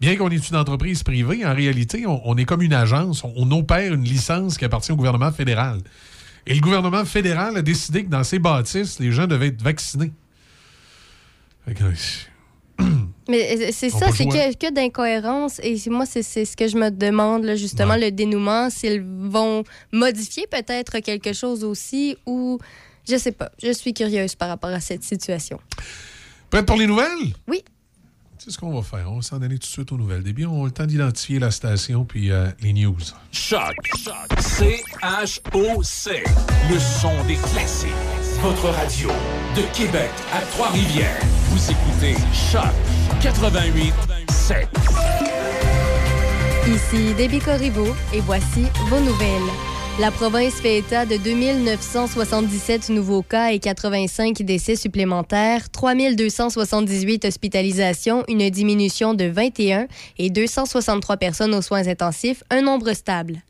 [0.00, 3.22] bien qu'on est une entreprise privée, en réalité, on, on est comme une agence.
[3.24, 5.78] On, on opère une licence qui appartient au gouvernement fédéral.
[6.46, 10.12] Et le gouvernement fédéral a décidé que dans ces bâtisses, les gens devaient être vaccinés.
[11.66, 11.84] Que,
[13.28, 15.60] Mais euh, c'est ça, c'est que, que d'incohérence.
[15.62, 18.06] Et moi, c'est c'est ce que je me demande, là, justement, Ouais.
[18.06, 19.62] le dénouement, s'ils vont
[19.92, 22.58] modifier peut-être quelque chose aussi ou.
[23.08, 23.50] Je sais pas.
[23.62, 25.58] Je suis curieuse par rapport à cette situation.
[26.50, 27.32] Prête pour les nouvelles?
[27.46, 27.62] Oui.
[28.38, 29.12] C'est ce qu'on va faire.
[29.12, 30.22] On va s'en aller tout de suite aux nouvelles.
[30.22, 32.96] Début, on a le temps d'identifier la station puis euh, les news.
[33.30, 33.76] Choc.
[34.38, 36.24] C-H-O-C.
[36.70, 37.90] Le son des classiques.
[38.40, 39.08] Votre radio
[39.56, 41.20] de Québec à Trois-Rivières.
[41.50, 42.14] Vous écoutez
[42.50, 42.72] Choc
[43.20, 43.92] 88
[44.30, 44.68] 7.
[46.66, 49.69] Ici Déby Corriveau et voici vos nouvelles.
[50.00, 58.48] La province fait état de 2977 nouveaux cas et 85 décès supplémentaires, 3278 hospitalisations, une
[58.48, 63.42] diminution de 21 et 263 personnes aux soins intensifs, un nombre stable.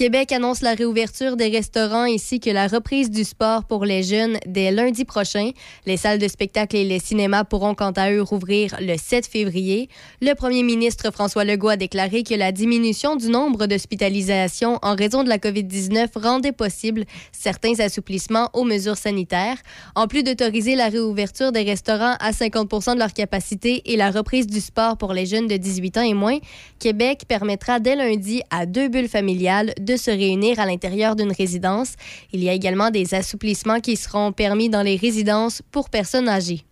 [0.00, 4.38] Québec annonce la réouverture des restaurants ainsi que la reprise du sport pour les jeunes
[4.46, 5.50] dès lundi prochain.
[5.84, 9.90] Les salles de spectacle et les cinémas pourront quant à eux rouvrir le 7 février.
[10.22, 15.22] Le premier ministre François Legault a déclaré que la diminution du nombre d'hospitalisations en raison
[15.22, 19.58] de la COVID-19 rendait possible certains assouplissements aux mesures sanitaires.
[19.96, 24.46] En plus d'autoriser la réouverture des restaurants à 50% de leur capacité et la reprise
[24.46, 26.38] du sport pour les jeunes de 18 ans et moins,
[26.78, 31.94] Québec permettra dès lundi à deux bulles familiales de se réunir à l'intérieur d'une résidence.
[32.32, 36.64] Il y a également des assouplissements qui seront permis dans les résidences pour personnes âgées.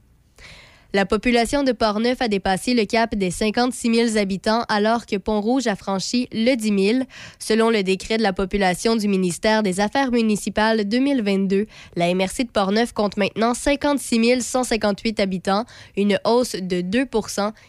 [0.95, 5.67] La population de Portneuf a dépassé le cap des 56 000 habitants alors que Pont-Rouge
[5.67, 7.05] a franchi le 10 000.
[7.39, 12.51] Selon le décret de la population du ministère des Affaires municipales 2022, la MRC de
[12.51, 17.05] Portneuf compte maintenant 56 158 habitants, une hausse de 2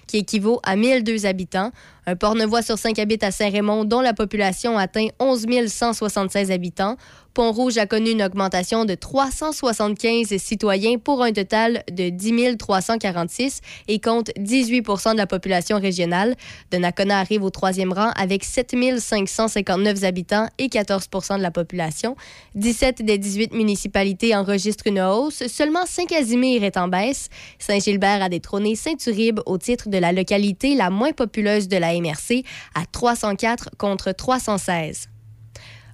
[0.08, 1.72] qui équivaut à 1002 habitants.
[2.06, 6.96] Un Portneuvois sur cinq habite à Saint-Raymond, dont la population atteint 11 176 habitants.
[7.34, 14.00] Pont-Rouge a connu une augmentation de 375 citoyens pour un total de 10 346 et
[14.00, 16.36] compte 18 de la population régionale.
[16.72, 21.08] Donnacona arrive au troisième rang avec 7 559 habitants et 14
[21.38, 22.16] de la population.
[22.56, 25.48] 17 des 18 municipalités enregistrent une hausse.
[25.48, 27.30] Seulement Saint-Casimir est en baisse.
[27.60, 32.44] Saint-Gilbert a détrôné Saint-Uribe au titre de la localité la moins populeuse de la MRC
[32.76, 35.10] à 304 contre 316.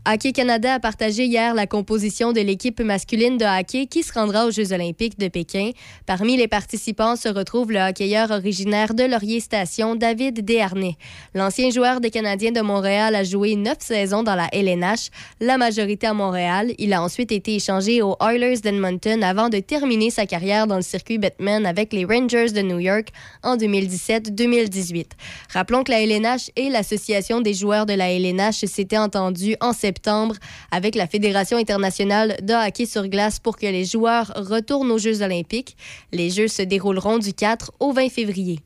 [0.08, 4.46] Hockey Canada a partagé hier la composition de l'équipe masculine de hockey qui se rendra
[4.46, 5.72] aux Jeux olympiques de Pékin.
[6.06, 10.96] Parmi les participants se retrouve le hockeyeur originaire de Laurier Station, David Desharnais.
[11.34, 15.10] L'ancien joueur des Canadiens de Montréal a joué neuf saisons dans la LNH,
[15.42, 16.76] la majorité à Montréal.
[16.78, 20.84] Il a ensuite été échangé aux Oilers d'Edmonton avant de terminer sa carrière dans le
[20.84, 23.08] circuit Batman avec les Rangers de New York
[23.42, 25.06] en 2017-2018.
[25.52, 29.95] Rappelons que la LNH et l'Association des joueurs de la LNH s'étaient entendus en septembre
[29.96, 30.36] septembre
[30.72, 35.22] avec la Fédération internationale de hockey sur glace pour que les joueurs retournent aux Jeux
[35.22, 35.78] olympiques.
[36.12, 38.60] Les Jeux se dérouleront du 4 au 20 février.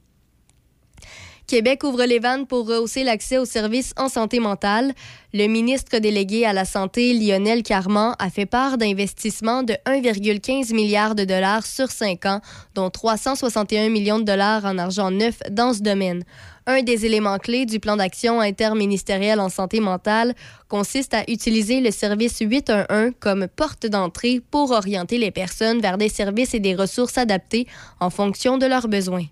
[1.45, 4.93] Québec ouvre les vannes pour rehausser l'accès aux services en santé mentale.
[5.33, 11.15] Le ministre délégué à la Santé, Lionel Carman, a fait part d'investissements de 1,15 milliard
[11.15, 12.41] de dollars sur cinq ans,
[12.75, 16.23] dont 361 millions de dollars en argent neuf dans ce domaine.
[16.71, 20.35] Un des éléments clés du plan d'action interministériel en santé mentale
[20.67, 26.09] consiste à utiliser le service 811 comme porte d'entrée pour orienter les personnes vers des
[26.09, 27.65] services et des ressources adaptés
[27.99, 29.25] en fonction de leurs besoins.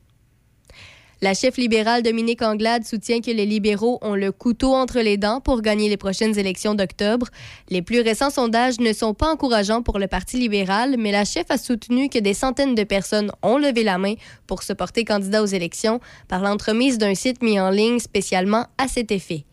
[1.19, 5.41] La chef libérale Dominique Anglade soutient que les libéraux ont le couteau entre les dents
[5.41, 7.25] pour gagner les prochaines élections d'octobre.
[7.69, 11.45] Les plus récents sondages ne sont pas encourageants pour le Parti libéral, mais la chef
[11.49, 14.13] a soutenu que des centaines de personnes ont levé la main
[14.45, 18.87] pour se porter candidat aux élections par l'entremise d'un site mis en ligne spécialement à
[18.87, 19.43] cet effet.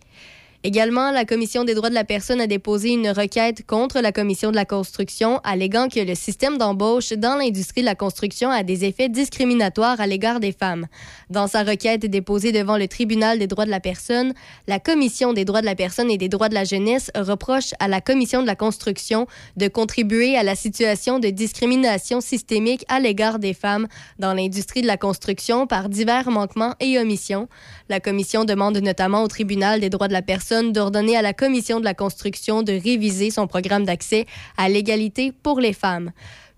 [0.66, 4.50] Également, la Commission des droits de la personne a déposé une requête contre la Commission
[4.50, 8.86] de la construction, alléguant que le système d'embauche dans l'industrie de la construction a des
[8.86, 10.86] effets discriminatoires à l'égard des femmes.
[11.28, 14.32] Dans sa requête déposée devant le Tribunal des droits de la personne,
[14.66, 17.86] la Commission des droits de la personne et des droits de la jeunesse reproche à
[17.86, 19.26] la Commission de la construction
[19.58, 23.86] de contribuer à la situation de discrimination systémique à l'égard des femmes
[24.18, 27.48] dans l'industrie de la construction par divers manquements et omissions.
[27.90, 31.80] La Commission demande notamment au Tribunal des droits de la personne d'ordonner à la Commission
[31.80, 34.26] de la construction de réviser son programme d'accès
[34.56, 36.12] à l'égalité pour les femmes.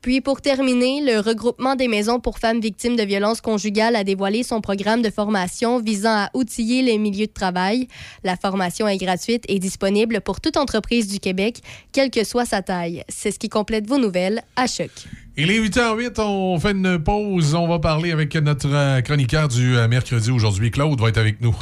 [0.06, 4.44] Puis pour terminer, le regroupement des maisons pour femmes victimes de violences conjugales a dévoilé
[4.44, 7.88] son programme de formation visant à outiller les milieux de travail.
[8.22, 12.62] La formation est gratuite et disponible pour toute entreprise du Québec, quelle que soit sa
[12.62, 13.02] taille.
[13.08, 14.90] C'est ce qui complète vos nouvelles à Choc.
[15.36, 17.54] Il est 8h08, on fait une pause.
[17.56, 20.70] On va parler avec notre euh, chroniqueur du euh, mercredi aujourd'hui.
[20.70, 21.56] Claude va être avec nous.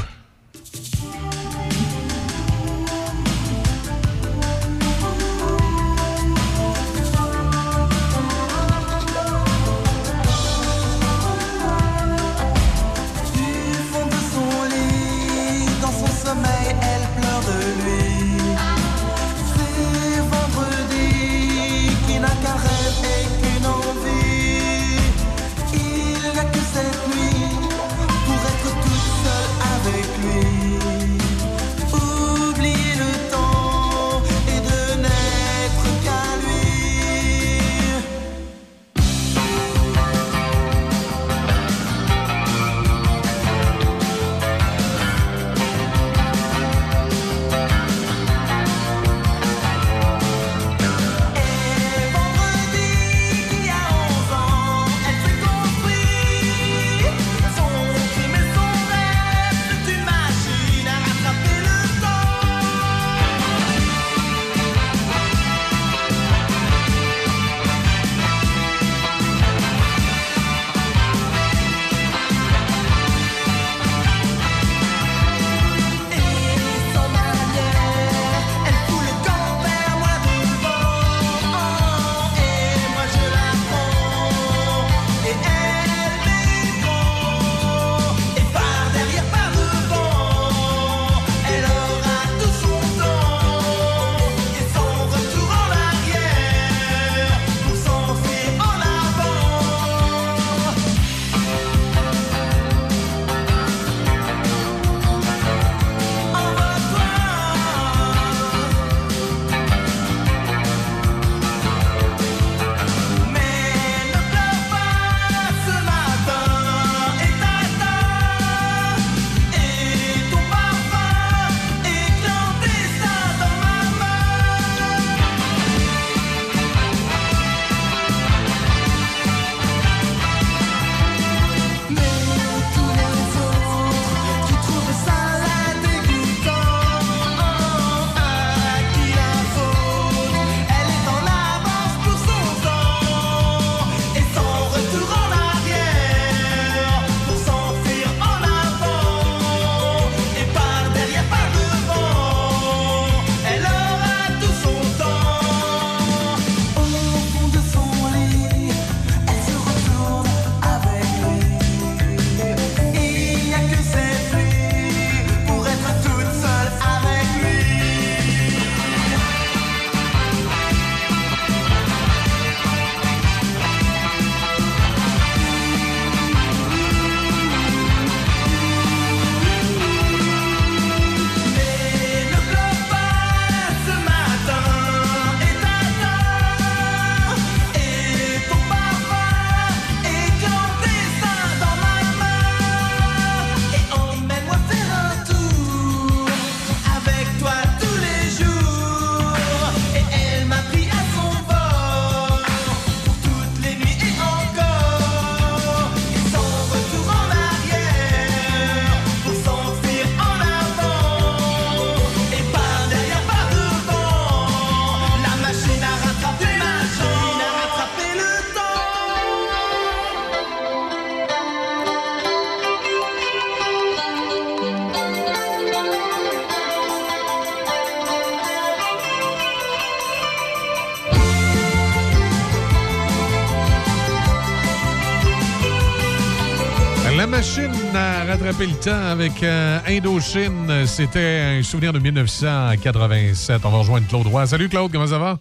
[238.35, 240.87] A rattrapé le temps avec euh, Indochine.
[240.87, 243.65] C'était un souvenir de 1987.
[243.65, 244.45] On va rejoindre Claude Roy.
[244.47, 245.39] Salut Claude, comment ça va?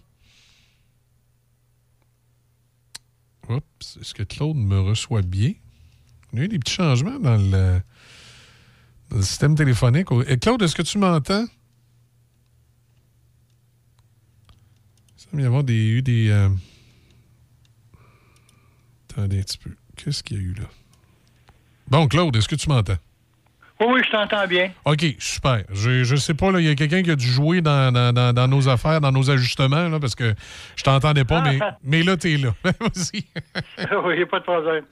[3.48, 5.54] Oups, est-ce que Claude me reçoit bien?
[6.32, 7.80] Il y a eu des petits changements dans le,
[9.22, 10.08] système téléphonique.
[10.28, 11.46] Et Claude, est-ce que tu m'entends?
[15.16, 16.28] Il semble y avoir eu des.
[16.28, 16.48] euh,
[19.10, 19.70] Attendez un petit peu.
[19.96, 20.68] Qu'est-ce qu'il y a eu là?
[21.94, 22.96] Bon, Claude, est-ce que tu m'entends?
[23.78, 24.72] Oui, oui, je t'entends bien.
[24.84, 25.62] OK, super.
[25.72, 28.12] Je, je sais pas, là, il y a quelqu'un qui a dû jouer dans, dans-
[28.12, 30.34] dans- dans nos affaires, dans nos ajustements, là, parce que
[30.74, 32.48] je t'entendais pas, mais, mais là, t'es là.
[32.64, 33.22] Vas-y.
[34.04, 34.84] oui, il a pas de problème.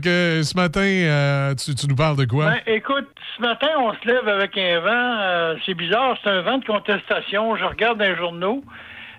[0.00, 2.46] Que, ce matin, euh, tu, tu nous parles de quoi?
[2.46, 5.18] Ben, écoute, ce matin, on se lève avec un vent.
[5.20, 7.56] euh, c'est bizarre, c'est un vent de contestation.
[7.56, 8.62] Je regarde les journaux,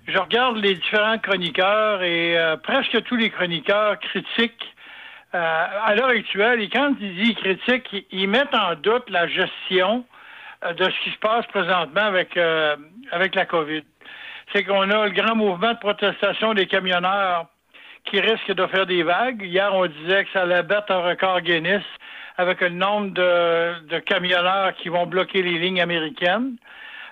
[0.07, 4.63] je regarde les différents chroniqueurs et euh, presque tous les chroniqueurs critiquent
[5.35, 6.61] euh, à l'heure actuelle.
[6.61, 10.05] Et quand ils disent critiquent, ils, ils mettent en doute la gestion
[10.63, 12.75] euh, de ce qui se passe présentement avec, euh,
[13.11, 13.83] avec la COVID.
[14.53, 17.47] C'est qu'on a le grand mouvement de protestation des camionneurs
[18.05, 19.41] qui risque de faire des vagues.
[19.43, 21.83] Hier, on disait que ça allait battre un record Guinness
[22.37, 26.55] avec le nombre de, de camionneurs qui vont bloquer les lignes américaines.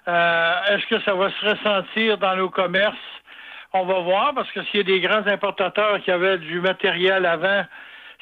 [0.07, 2.95] Euh, Est-ce que ça va se ressentir dans nos commerces?
[3.73, 7.25] On va voir, parce que s'il y a des grands importateurs qui avaient du matériel
[7.25, 7.65] avant,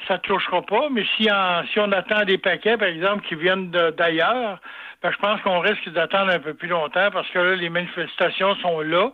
[0.08, 0.88] ça ne touchera pas.
[0.90, 4.60] Mais si, en- si on attend des paquets, par exemple, qui viennent d'ailleurs,
[5.02, 8.54] ben, je pense qu'on risque d'attendre un peu plus longtemps parce que là, les manifestations
[8.56, 9.10] sont là.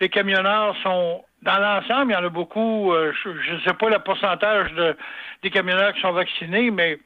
[0.00, 3.90] Les camionneurs sont dans l'ensemble, il y en a beaucoup, euh, je ne sais pas
[3.90, 4.96] le pourcentage de,
[5.42, 6.98] des camionneurs qui sont vaccinés, mais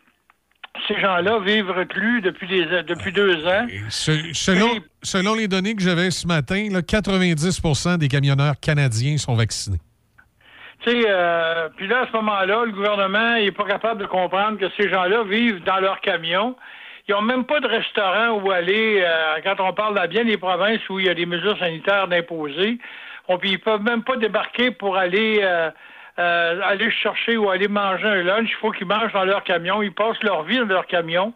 [0.87, 3.67] ces gens-là vivent reclus depuis, des, depuis deux ans.
[3.89, 4.69] Se- selon,
[5.03, 9.79] selon les données que j'avais ce matin, là, 90% des camionneurs canadiens sont vaccinés.
[10.89, 14.89] Euh, puis là, à ce moment-là, le gouvernement n'est pas capable de comprendre que ces
[14.89, 16.57] gens-là vivent dans leur camion.
[17.09, 19.03] Ils n'ont même pas de restaurant où aller.
[19.05, 22.09] euh, quand on parle dans bien des provinces où il y a des mesures sanitaires
[22.09, 22.79] d'imposer,
[23.29, 25.71] on, puis ils peuvent même pas débarquer pour aller euh,
[26.19, 28.49] euh, aller chercher ou aller manger un lunch.
[28.49, 29.83] Il faut qu'ils mangent dans leur camion.
[29.83, 31.35] Ils passent leur vie dans leur camion.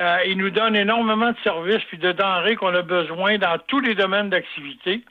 [0.00, 3.80] Euh, ils nous donnent énormément de services puis de denrées qu'on a besoin dans tous
[3.80, 5.02] les domaines d'activité.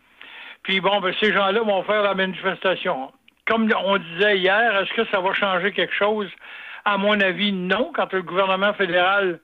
[0.64, 3.12] Puis bon, ben, ces gens-là vont faire la manifestation.
[3.48, 6.30] Comme on disait hier, est-ce que ça va changer quelque chose?
[6.86, 7.92] À mon avis, non.
[7.96, 9.40] Quand le gouvernement fédéral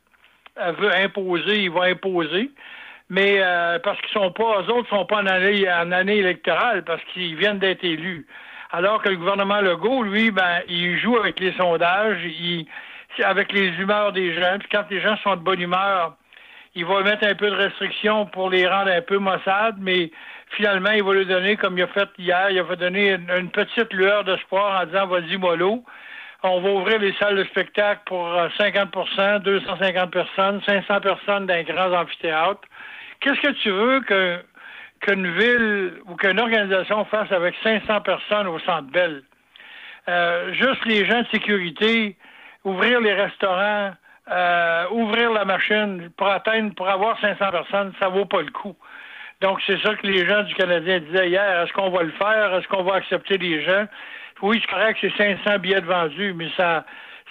[0.60, 2.52] euh, veut imposer, il va imposer.
[3.10, 6.84] Mais euh, parce qu'ils sont pas, eux autres sont pas en année, en année électorale,
[6.84, 8.28] parce qu'ils viennent d'être élus.
[8.72, 12.66] Alors que le gouvernement Legault, lui, ben, il joue avec les sondages, il,
[13.24, 14.58] avec les humeurs des gens.
[14.60, 16.16] Puis quand les gens sont de bonne humeur,
[16.76, 20.12] il va mettre un peu de restrictions pour les rendre un peu maussades, mais
[20.50, 23.94] finalement, il va lui donner, comme il a fait hier, il va donner une, petite
[23.94, 25.84] lueur d'espoir en disant vas-y mollo.
[26.42, 31.54] On va ouvrir les salles de spectacle pour euh, 50% 250 personnes, 500 personnes dans
[31.54, 32.68] les grands amphithéâtres.
[33.22, 34.40] Qu'est-ce que tu veux que
[35.00, 39.24] qu'une ville ou qu'une organisation fasse avec 500 personnes au Centre Bell?
[40.10, 42.18] Euh, juste les gens de sécurité,
[42.66, 43.94] ouvrir les restaurants,
[44.32, 48.76] euh, ouvrir la machine pour atteindre, pour avoir 500 personnes, ça vaut pas le coup.
[49.42, 51.62] Donc, c'est ça que les gens du Canadien disaient hier.
[51.62, 52.56] Est-ce qu'on va le faire?
[52.56, 53.86] Est-ce qu'on va accepter les gens?
[54.42, 56.86] Oui, c'est correct, c'est 500 billets de vendus, mais ça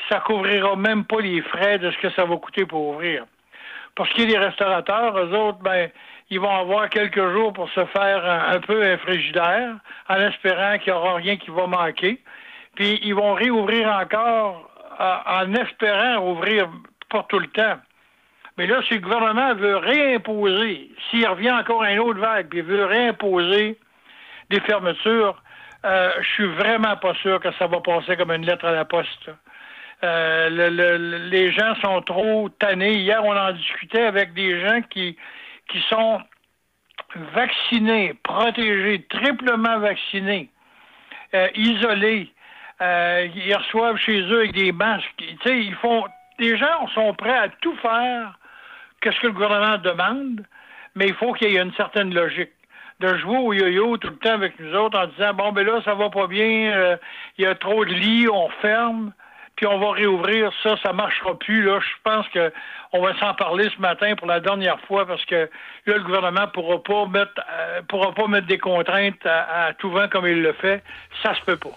[0.08, 3.24] ça couvrira même pas les frais de ce que ça va coûter pour ouvrir.
[3.94, 5.90] Pour ce qui est des restaurateurs, eux autres, ben,
[6.30, 9.76] ils vont avoir quelques jours pour se faire un, un peu un frigidaire,
[10.08, 12.20] en espérant qu'il n'y aura rien qui va manquer.
[12.74, 14.70] Puis ils vont réouvrir encore
[15.26, 16.68] en espérant rouvrir
[17.08, 17.76] pour tout le temps.
[18.58, 22.58] Mais là, si le gouvernement veut réimposer, s'il revient encore à une autre vague, puis
[22.58, 23.78] il veut réimposer
[24.50, 25.42] des fermetures,
[25.84, 28.84] euh, je suis vraiment pas sûr que ça va passer comme une lettre à la
[28.84, 29.30] poste.
[30.04, 32.94] Euh, le- le- les gens sont trop tannés.
[32.94, 35.16] Hier, on en discutait avec des gens qui,
[35.68, 36.20] qui sont
[37.34, 40.50] vaccinés, protégés, triplement vaccinés,
[41.34, 42.31] euh, isolés.
[42.82, 45.14] Euh, ils reçoivent chez eux avec des masques.
[45.16, 46.04] Tu sais, ils font.
[46.38, 48.38] Les gens sont prêts à tout faire
[49.00, 50.44] que ce que le gouvernement demande,
[50.94, 52.50] mais il faut qu'il y ait une certaine logique.
[53.00, 55.80] De jouer au yo-yo tout le temps avec nous autres en disant bon ben là
[55.84, 56.96] ça va pas bien, euh,
[57.36, 59.12] il y a trop de lits, on ferme,
[59.56, 61.80] puis on va réouvrir ça, ça marchera plus là.
[61.80, 62.52] Je pense que
[62.92, 65.50] on va s'en parler ce matin pour la dernière fois parce que
[65.86, 69.90] là le gouvernement pourra pas mettre euh, pourra pas mettre des contraintes à, à tout
[69.90, 70.82] vent comme il le fait,
[71.22, 71.76] ça se peut pas.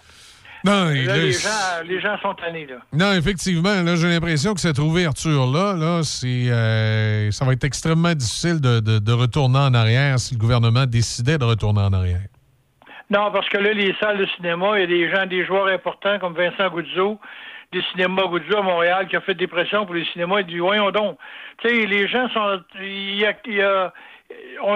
[0.65, 1.49] Non, Là, les, gens,
[1.85, 2.77] les gens sont tannés là.
[2.91, 8.13] Non, effectivement, là, j'ai l'impression que cette ouverture-là, là, c'est, euh, ça va être extrêmement
[8.15, 12.21] difficile de, de- de retourner en arrière si le gouvernement décidait de retourner en arrière.
[13.11, 15.67] Non, parce que là, les salles de cinéma, il y a des gens, des joueurs
[15.67, 17.19] importants comme Vincent Goudzo.
[17.71, 20.39] des cinémas Goudzou à Montréal qui a fait des pressions pour les cinémas.
[20.39, 21.17] Il dit, voyons donc.
[21.61, 22.59] Tu sais, les gens sont...
[22.81, 23.61] Il y a, y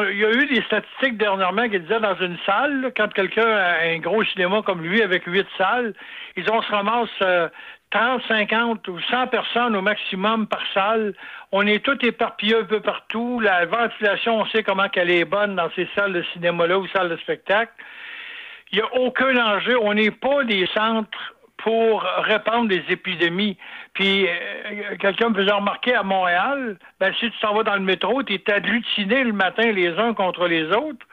[0.09, 3.83] il y a eu des statistiques dernièrement qui disaient dans une salle, quand quelqu'un a
[3.85, 5.93] un gros cinéma comme lui avec huit salles,
[6.35, 7.49] ils ont se ramasse euh,
[7.91, 11.13] 30, 50 ou 100 personnes au maximum par salle.
[11.51, 13.39] On est tout éparpillés un peu partout.
[13.39, 17.09] La ventilation, on sait comment qu'elle est bonne dans ces salles de cinéma-là ou salles
[17.09, 17.71] de spectacle.
[18.71, 19.77] Il n'y a aucun enjeu.
[19.81, 23.57] On n'est pas des centres pour répandre des épidémies.
[23.99, 27.81] Puis, euh, quelqu'un me faisait remarquer à Montréal, ben, si tu t'en vas dans le
[27.81, 31.05] métro, tu es agglutiné le matin les uns contre les autres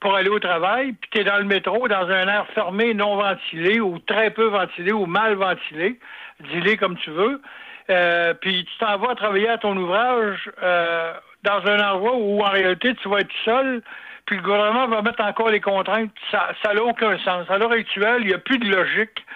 [0.00, 3.16] pour aller au travail, puis tu es dans le métro dans un air fermé, non
[3.16, 6.00] ventilé, ou très peu ventilé, ou mal ventilé,
[6.48, 7.42] dis-les comme tu veux.
[7.90, 11.12] Euh, puis tu t'en vas travailler à ton ouvrage euh,
[11.42, 13.82] dans un endroit où en réalité tu vas être seul,
[14.24, 16.10] puis le gouvernement va mettre encore les contraintes.
[16.30, 17.50] Ça n'a aucun sens.
[17.50, 19.26] À l'heure actuelle, il n'y a plus de logique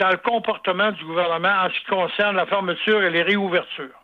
[0.00, 4.00] dans le comportement du gouvernement en ce qui concerne la fermeture et les réouvertures.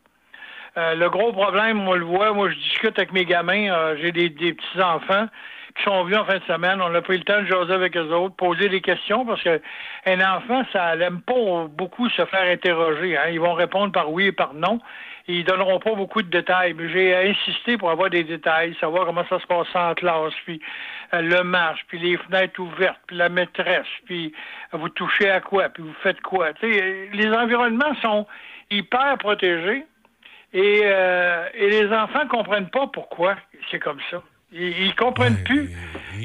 [0.76, 4.12] Euh, le gros problème, on le voit, moi je discute avec mes gamins, euh, j'ai
[4.12, 5.26] des, des petits-enfants
[5.74, 7.96] qui sont venus en fin de semaine, on a pris le temps de jaser avec
[7.96, 9.60] eux autres, poser des questions, parce que
[10.04, 13.16] un enfant, ça n'aime pas beaucoup se faire interroger.
[13.16, 13.28] Hein.
[13.30, 14.80] Ils vont répondre par oui et par non.
[15.28, 16.74] Ils donneront pas beaucoup de détails.
[16.74, 20.60] Mais j'ai insisté pour avoir des détails, savoir comment ça se passe en classe, puis
[21.14, 24.32] euh, le marche, puis les fenêtres ouvertes, puis la maîtresse, puis
[24.72, 26.50] vous touchez à quoi, puis vous faites quoi.
[26.62, 28.26] Les environnements sont
[28.70, 29.84] hyper protégés.
[30.52, 33.36] Et, euh, et les enfants comprennent pas pourquoi
[33.70, 34.22] c'est comme ça.
[34.52, 35.70] Ils, ils comprennent plus.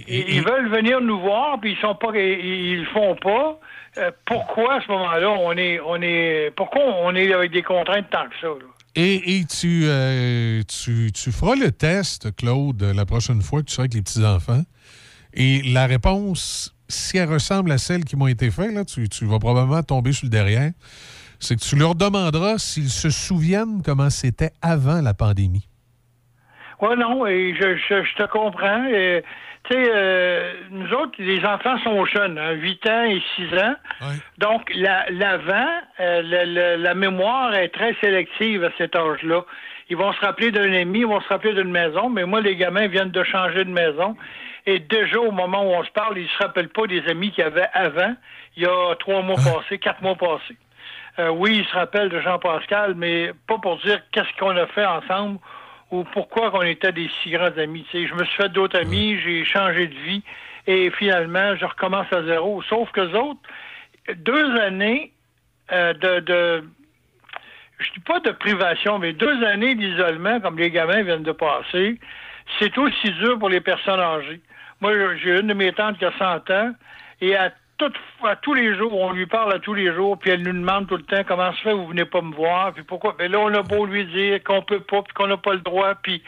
[0.08, 3.60] Ils, ils veulent venir nous voir, puis ils sont pas, ils, font pas.
[3.98, 8.10] Euh, pourquoi à ce moment-là on est, on est, pourquoi on est avec des contraintes
[8.10, 8.68] tant que ça là?
[8.96, 13.74] Et, et tu, euh, tu, tu feras le test, Claude, la prochaine fois que tu
[13.74, 14.64] seras avec les petits-enfants.
[15.34, 19.40] Et la réponse, si elle ressemble à celle qui m'ont été faites, là, tu, vas
[19.40, 20.72] probablement tomber sur le derrière.
[21.40, 25.68] C'est que tu leur demanderas s'ils se souviennent comment c'était avant la pandémie.
[26.82, 28.86] Oui, non, et je, je, te comprends.
[29.72, 33.76] Tu sais, euh, nous autres, les enfants sont jeunes, hein, 8 ans et 6 ans.
[34.38, 35.70] Donc, la- l'avant,
[36.02, 39.44] euh, la mémoire est très sélective à cet âge-là.
[39.90, 42.58] Ils vont se rappeler d'un ami, ils vont se rappeler d'une maison, mais moi, les
[42.58, 44.18] gamins viennent de changer de maison.
[44.66, 47.44] Et déjà, au moment où on se parle, ils se rappellent pas des amis qu'il
[47.44, 48.14] y avait avant,
[48.58, 50.58] il y a trois mois passés, quatre mois passés.
[51.20, 54.86] Euh, oui, ils se rappellent de Jean-Pascal, mais pas pour dire qu'est-ce qu'on a fait
[54.86, 55.40] ensemble
[55.92, 57.86] ou pourquoi qu'on était des si grands amis.
[57.94, 60.24] Je me suis fait d'autres amis, j'ai changé de vie
[60.68, 62.62] et finalement, je recommence à zéro.
[62.64, 63.40] Sauf que autres,
[64.16, 65.12] deux années
[65.72, 66.64] euh, de, de
[67.82, 72.00] je dis pas de privation, mais deux années d'isolement, comme les gamins viennent de passer,
[72.60, 74.42] c'est aussi dur pour les personnes âgées.
[74.82, 76.74] Moi, j'ai une de mes tantes qui a 100 ans,
[77.22, 77.52] et à,
[78.26, 80.88] à tous les jours, on lui parle à tous les jours, puis elle nous demande
[80.88, 83.16] tout le temps comment se fait, vous venez pas me voir, puis pourquoi?
[83.20, 85.60] Mais là, on a beau lui dire qu'on peut pas, puis qu'on n'a pas le
[85.60, 86.22] droit, puis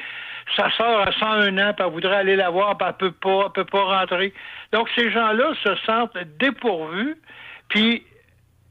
[0.56, 3.44] sa sœur a 101 ans, puis elle voudrait aller la voir, puis elle peut pas,
[3.46, 4.34] elle peut pas rentrer.
[4.72, 7.16] Donc, ces gens-là se sentent dépourvus,
[7.70, 8.04] puis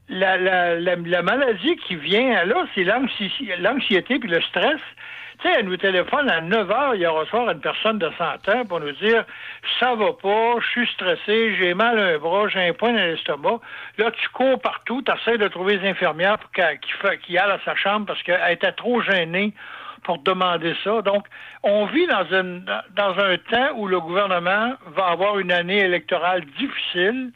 [0.09, 4.79] la, la, la, la maladie qui vient là, c'est l'anxi- l'anxiété puis le stress.
[5.43, 8.49] Tu sais, elle nous téléphone à 9 heures hier au soir une personne de 100
[8.49, 9.25] ans pour nous dire
[9.77, 13.59] ça va pas, je suis stressé, j'ai mal un bras, j'ai un point dans l'estomac.
[13.97, 16.79] Là, tu cours partout, tu essaies de trouver les infirmières pour qu'elle-
[17.37, 19.53] à sa chambre parce qu'elle était trop gênée
[20.03, 21.01] pour demander ça.
[21.01, 21.25] Donc,
[21.63, 22.23] on vit dans,
[22.95, 27.31] dans un temps où le gouvernement va avoir une année électorale difficile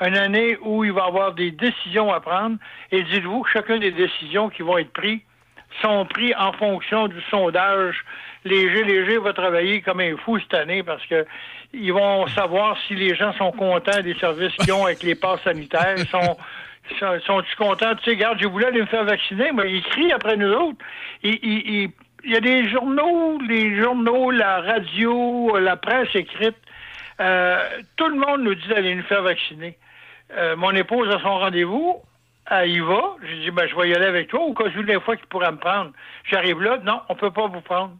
[0.00, 2.56] une année où il va avoir des décisions à prendre.
[2.90, 5.20] Et dites-vous que chacune des décisions qui vont être prises
[5.82, 8.04] sont prises en fonction du sondage.
[8.44, 11.24] Léger, léger va travailler comme un fou cette année parce que
[11.72, 15.42] ils vont savoir si les gens sont contents des services qu'ils ont avec les passes
[15.42, 15.94] sanitaires.
[15.96, 16.36] Ils sont
[16.98, 17.94] sont- sont-ils contents?
[17.96, 20.78] Tu sais, regarde, j'ai voulu aller me faire vacciner, mais ils crient après nous autres.
[21.22, 21.90] Ils- ils-
[22.26, 26.56] Il y a des journaux, les journaux, la radio, la presse écrite.
[27.20, 27.58] Euh,
[27.96, 29.76] tout le monde nous dit d'aller nous faire vacciner.
[30.34, 32.00] Euh, mon épouse a son rendez-vous,
[32.50, 33.16] elle y va?
[33.22, 35.26] J'ai dit, ben, je vais y aller avec toi au cas où des fois qu'il
[35.26, 35.92] pourrait me prendre.
[36.30, 37.92] J'arrive là, non, on peut pas vous prendre.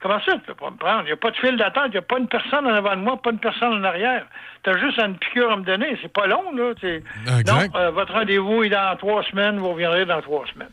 [0.00, 1.02] Comment ça, tu peux pas me prendre?
[1.02, 2.96] Il n'y a pas de file d'attente, il n'y a pas une personne en avant
[2.96, 4.26] de moi, pas une personne en arrière.
[4.64, 6.72] Tu as juste une piqûre à me donner, c'est pas long, là.
[6.82, 7.46] Exact.
[7.46, 10.70] Non, euh, votre rendez-vous est dans trois semaines, vous reviendrez dans trois semaines.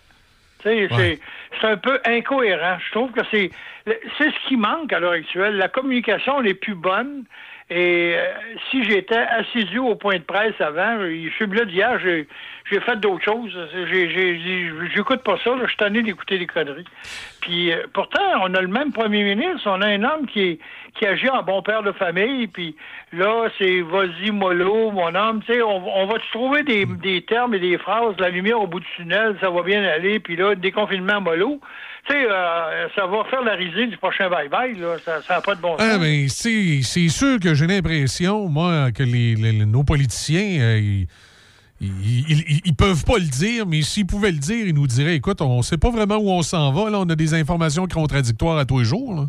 [0.63, 2.77] C'est un peu incohérent.
[2.85, 3.51] Je trouve que c'est
[4.17, 5.55] c'est ce qui manque à l'heure actuelle.
[5.55, 7.23] La communication n'est plus bonne
[7.69, 8.33] Et euh,
[8.69, 12.27] si j'étais assidu au point de presse avant, je suis là d'hier, j'ai,
[12.69, 13.57] j'ai fait d'autres choses.
[14.95, 16.85] J'écoute pas ça, là, je suis tanné d'écouter des conneries.
[17.41, 20.59] Puis euh, pourtant, on a le même premier ministre, on a un homme qui,
[20.97, 22.75] qui agit en bon père de famille, puis
[23.13, 27.21] là, c'est vas-y mollo, mon homme, tu sais, on, on va te trouver des, des
[27.21, 30.35] termes et des phrases, la lumière au bout du tunnel, ça va bien aller, puis
[30.35, 31.59] là, déconfinement mollo.
[32.09, 35.55] Tu sais, euh, ça va faire la risée du prochain bye-bye, là, ça n'a pas
[35.55, 35.87] de bon sens.
[35.89, 40.79] Ah, ben, c'est c'est sûr que j'ai l'impression, moi, que les, les- nos politiciens, euh,
[40.79, 41.07] ils,
[41.81, 45.15] ils, ils- ils peuvent pas le dire, mais s'ils pouvaient le dire, ils nous diraient
[45.15, 46.89] écoute, on sait pas vraiment où on s'en va.
[46.89, 49.25] Là, on a des informations contradictoires à tous les jours.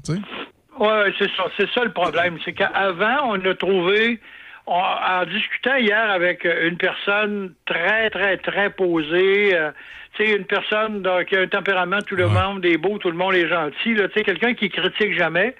[0.80, 0.88] Oui,
[1.18, 1.44] c'est ça.
[1.56, 2.38] C'est ça le problème.
[2.44, 4.20] C'est qu'avant, on a trouvé,
[4.66, 9.70] on- en discutant hier avec une personne très, très, très posée, euh,
[10.16, 13.10] tu sais, une personne donc, qui a un tempérament, tout le monde est beau, tout
[13.10, 13.94] le monde est gentil,
[14.24, 15.54] quelqu'un qui critique jamais.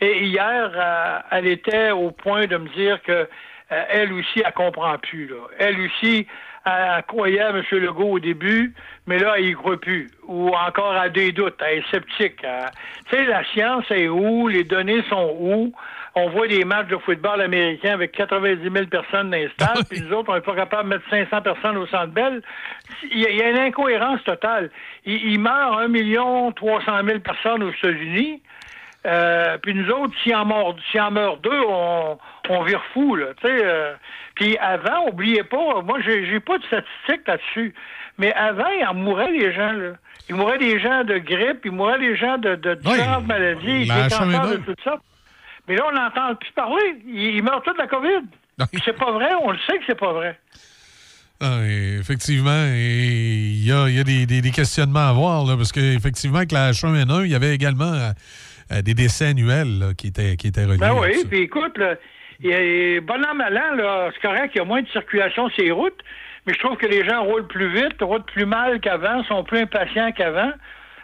[0.00, 3.28] Et hier, euh, elle était au point de me dire que
[3.72, 5.26] euh, elle aussi, elle comprend plus.
[5.28, 5.36] Là.
[5.58, 6.26] Elle aussi,
[6.66, 7.62] elle, elle croyait à M.
[7.72, 8.74] Legault au début,
[9.06, 10.08] mais là, elle y croit plus.
[10.26, 12.38] Ou encore à des doutes, elle est sceptique.
[12.42, 12.70] Elle-
[13.08, 14.48] Tu sais, la science est où?
[14.48, 15.72] Les données sont où?
[16.16, 20.00] On voit des matchs de football américain avec 90 000 personnes dans les stades, puis
[20.00, 22.42] nous autres, on n'est pas capable de mettre 500 personnes au Centre Bell.
[23.12, 24.70] Il y, a, y a une incohérence totale.
[25.06, 28.42] Il, il meurt 1 million 300 000 personnes aux États-Unis.
[29.06, 32.18] Euh, puis nous autres, s'il en meurt, en meurt deux, on,
[32.50, 33.26] on vire fou, là.
[33.44, 33.94] Euh,
[34.34, 37.74] puis avant, oubliez pas, moi, j'ai, j'ai pas de statistiques là-dessus,
[38.18, 39.92] mais avant, il en mourait les gens, là.
[40.28, 44.02] Il mourait des gens de grippe, il mourait des gens de, de différentes maladies, la
[44.04, 44.64] des cancers de H1N1.
[44.64, 44.96] tout ça.
[45.66, 46.96] Mais là, on n'entend plus parler.
[47.06, 48.26] Ils, ils meurent tous de la COVID.
[48.84, 50.38] C'est pas vrai, on le sait que c'est pas vrai.
[51.40, 51.60] Ah,
[51.98, 55.72] effectivement, il y a, il y a des, des- des questionnements à avoir, là, parce
[55.72, 57.92] qu'effectivement, avec la H1N1, il y avait également
[58.72, 60.78] euh, des décès annuels là, qui, étaient, qui étaient reliés.
[60.78, 61.96] Ben oui, puis écoute, là,
[62.42, 65.64] y a, bon an, mal an, c'est correct, il y a moins de circulation sur
[65.64, 66.00] les routes,
[66.46, 69.60] mais je trouve que les gens roulent plus vite, roulent plus mal qu'avant, sont plus
[69.60, 70.52] impatients qu'avant.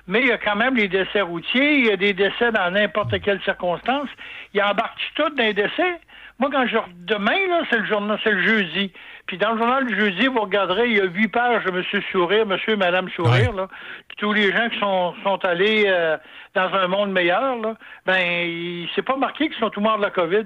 [0.08, 2.70] Mais il y a quand même les décès routiers, il y a des décès dans
[2.70, 4.08] n'importe quelle circonstance.
[4.54, 5.98] Il embarque tout dans les décès?
[6.38, 6.76] Moi, quand je
[7.06, 8.92] demain, là, c'est le journal, c'est le jeudi.
[9.26, 12.00] Puis dans le journal du jeudi, vous regarderez, il y a huit pages de Monsieur
[12.12, 13.66] Sourire, Monsieur et Madame Sourire, là.
[14.08, 16.16] Puis tous les gens qui sont, sont allés euh,
[16.54, 17.74] dans un monde meilleur, là,
[18.06, 20.44] ben, il- c'est pas marqué qu'ils sont tous morts de la COVID.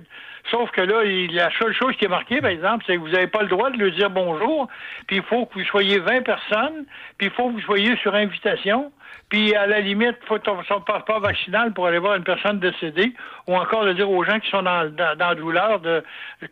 [0.50, 3.10] Sauf que là, il- la seule chose qui est marquée, par exemple, c'est que vous
[3.10, 4.66] n'avez pas le droit de leur dire bonjour,
[5.06, 6.86] puis il faut que vous soyez 20 personnes,
[7.18, 8.90] puis il faut que vous soyez sur invitation,
[9.28, 10.38] puis à la limite, il faut
[10.68, 13.12] son passeport vaccinal pour aller voir une personne décédée,
[13.46, 16.02] ou encore de dire aux gens qui sont dans, dans, dans la douleur de,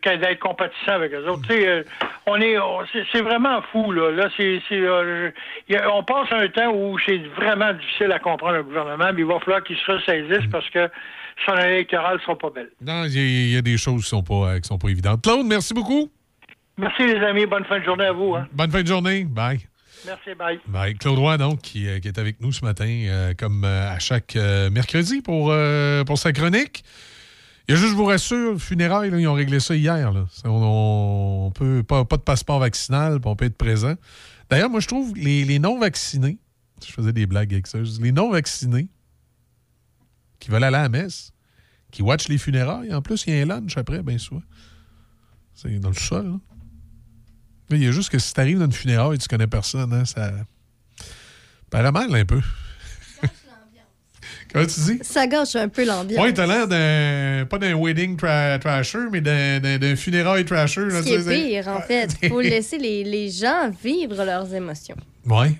[0.05, 1.41] d'être compatissants avec eux autres.
[1.51, 1.83] Euh,
[2.25, 4.11] on est, on- c'est, c'est vraiment fou, là.
[4.11, 5.29] Là, c'est, c'est, euh,
[5.91, 9.39] on passe un temps où c'est vraiment difficile à comprendre le gouvernement, mais il va
[9.39, 10.89] falloir qu'il se ressaisisse parce que
[11.45, 12.69] son année électorale sera pas belle.
[12.81, 14.77] Non, il y, a- il y a des choses qui sont pas, euh, qui sont
[14.77, 15.21] pas évidentes.
[15.21, 16.09] Claude, merci beaucoup.
[16.77, 17.45] Merci, les amis.
[17.45, 18.35] Bonne fin de journée à vous.
[18.35, 18.47] Hein.
[18.53, 19.25] Bonne fin de journée.
[19.25, 19.68] Bye.
[20.05, 20.59] Merci, bye.
[20.67, 20.95] Bye.
[20.95, 23.99] Claude Roy, donc, qui, euh, qui est avec nous ce matin, euh, comme euh, à
[23.99, 25.53] chaque mercredi pour,
[26.05, 26.83] pour sa chronique.
[27.67, 30.11] Et juste, je vous rassure, le funérailles, là, ils ont réglé ça hier.
[30.11, 30.25] Là.
[30.45, 33.93] On, peut pas, pas de passeport vaccinal, on peut être présent.
[34.49, 36.39] D'ailleurs, moi, je trouve les, les non-vaccinés,
[36.83, 38.87] je faisais des blagues avec ça, les non-vaccinés
[40.39, 41.31] qui veulent aller à la messe,
[41.91, 44.41] qui watchent les funérailles, en plus, il y a un lunch après, bien souvent.
[45.53, 46.25] C'est dans le sol.
[46.25, 46.39] là.
[47.71, 49.93] Il y a juste que si tu arrives dans une funéraille et tu connais personne,
[49.93, 50.31] hein, ça
[51.69, 52.41] paraît mal un peu.
[54.51, 54.99] Comment tu dis?
[55.03, 56.23] Ça gâche un peu l'ambiance.
[56.25, 57.45] Oui, t'as l'air d'un.
[57.45, 60.89] pas d'un wedding tra- trasher, mais d'un, funérail trasher.
[60.89, 62.15] Ce c'est- pire, en fait.
[62.23, 64.95] Il faut laisser les, les gens vivre leurs émotions.
[65.27, 65.53] Ouais.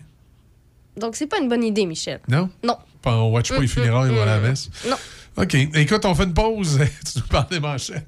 [0.98, 2.19] Donc, c'est pas une bonne idée, Michel.
[2.27, 2.49] Non?
[2.64, 2.77] Non.
[3.03, 4.72] Pas- On watch pas les funérailles, va à la messe.
[4.90, 4.98] Non.
[5.38, 5.53] OK.
[5.53, 6.80] Écoute, on fait une pause.
[7.14, 8.07] tu nous parles des manchettes.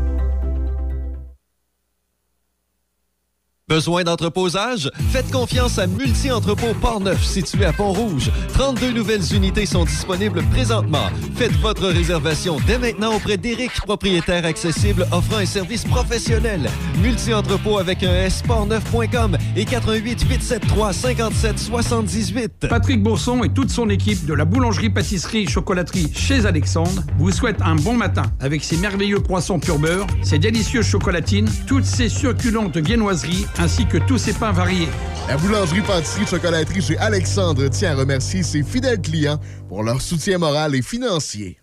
[3.71, 4.91] Besoin d'entreposage?
[5.11, 8.29] Faites confiance à Multi-Entrepôt Port-Neuf, situé à Pont-Rouge.
[8.53, 11.09] 32 nouvelles unités sont disponibles présentement.
[11.35, 16.69] Faites votre réservation dès maintenant auprès d'Éric, propriétaire accessible offrant un service professionnel.
[17.01, 22.67] Multi-Entrepôt avec un S, portneuf.com et 88 873 57 78.
[22.67, 27.93] Patrick Bourson et toute son équipe de la boulangerie-pâtisserie-chocolaterie chez Alexandre vous souhaitent un bon
[27.93, 33.85] matin avec ses merveilleux croissants pur beurre, ses délicieuses chocolatines, toutes ses succulentes viennoiseries ainsi
[33.85, 34.89] que tous ses pains variés.
[35.27, 39.39] La boulangerie pâtisserie chocolaterie chez Alexandre tient à remercier ses fidèles clients
[39.69, 41.59] pour leur soutien moral et financier.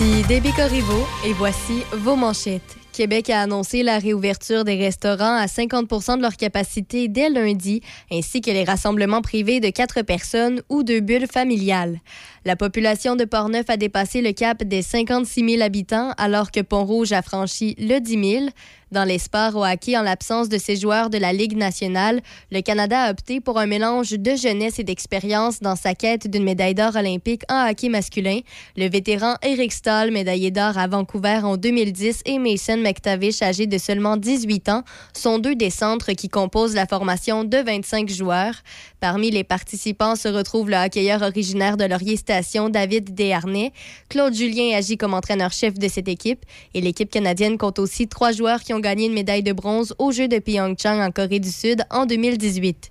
[0.00, 2.77] Ici Déby Corriveau et voici vos manchettes.
[2.98, 7.80] Québec a annoncé la réouverture des restaurants à 50% de leur capacité dès lundi,
[8.10, 12.00] ainsi que les rassemblements privés de quatre personnes ou de bulles familiales.
[12.44, 17.12] La population de Portneuf a dépassé le cap des 56 000 habitants, alors que Pont-Rouge
[17.12, 18.46] a franchi le 10 000.
[18.90, 22.62] Dans les sports au hockey, en l'absence de ses joueurs de la Ligue nationale, le
[22.62, 26.74] Canada a opté pour un mélange de jeunesse et d'expérience dans sa quête d'une médaille
[26.74, 28.40] d'or olympique en hockey masculin.
[28.78, 33.76] Le vétéran Eric Stahl, médaillé d'or à Vancouver en 2010, et Mason McTavish, âgé de
[33.76, 38.54] seulement 18 ans, sont deux des centres qui composent la formation de 25 joueurs.
[39.00, 43.72] Parmi les participants se retrouve le hockeyeur originaire de Laurier Station, David Desharnais.
[44.08, 48.60] Claude Julien agit comme entraîneur-chef de cette équipe et l'équipe canadienne compte aussi trois joueurs
[48.60, 51.82] qui ont gagné une médaille de bronze aux Jeux de Pyeongchang en Corée du Sud
[51.90, 52.90] en 2018.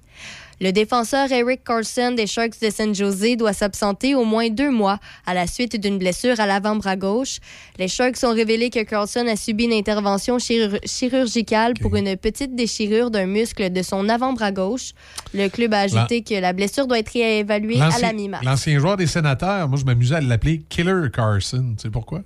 [0.59, 4.97] Le défenseur Eric Carlson des Sharks de San Jose doit s'absenter au moins deux mois
[5.27, 7.37] à la suite d'une blessure à l'avant-bras gauche.
[7.77, 12.55] Les Sharks ont révélé que Carlson a subi une intervention chirur- chirurgicale pour une petite
[12.55, 14.93] déchirure d'un muscle de son avant-bras gauche.
[15.35, 18.43] Le club a ajouté que la blessure doit être réévaluée à la mi-mars.
[18.43, 21.75] l'ancien joueur des sénateurs, moi, je m'amusais à l'appeler Killer Carson.
[21.77, 22.23] Tu sais pourquoi?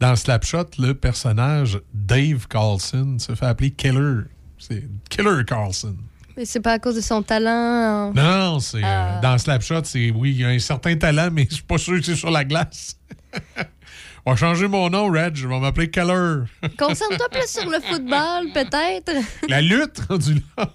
[0.00, 4.22] Dans Slapshot, le personnage Dave Carlson se fait appeler Killer.
[4.58, 5.96] C'est Killer Carlson.
[6.36, 8.10] Mais c'est pas à cause de son talent.
[8.10, 9.20] en- Non, c'est euh, Ah.
[9.22, 11.94] dans Slapshot, c'est oui, il y a un certain talent, mais je suis pas sûr
[11.98, 12.96] que c'est sur la glace.
[14.26, 15.34] On va changer mon nom, Reg.
[15.36, 16.44] Je vais m'appeler Keller.
[16.78, 19.12] Concentre-toi plus sur le football, peut-être.
[19.48, 20.72] la lutte, rendu là.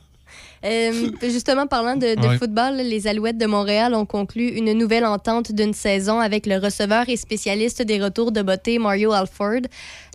[0.66, 2.38] Euh, justement, parlant de, de Ouais.
[2.38, 7.08] football, les Alouettes de Montréal ont conclu une nouvelle entente d'une saison avec le receveur
[7.08, 9.62] et spécialiste des retours de beauté Mario Alford.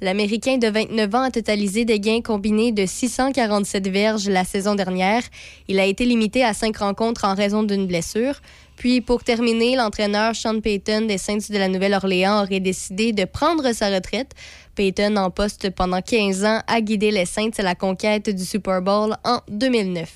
[0.02, 5.22] L'Américain de 29 ans a totalisé des gains combinés de 647 verges la saison dernière.
[5.68, 8.40] Il a été limité à cinq rencontres en raison d'une blessure.
[8.76, 13.72] Puis, pour terminer, l'entraîneur Sean Payton des Saints de la Nouvelle-Orléans aurait décidé de prendre
[13.72, 14.32] sa retraite.
[14.74, 18.82] Payton, en poste pendant 15 ans, a guidé les Saints à la conquête du Super
[18.82, 20.10] Bowl en 2009.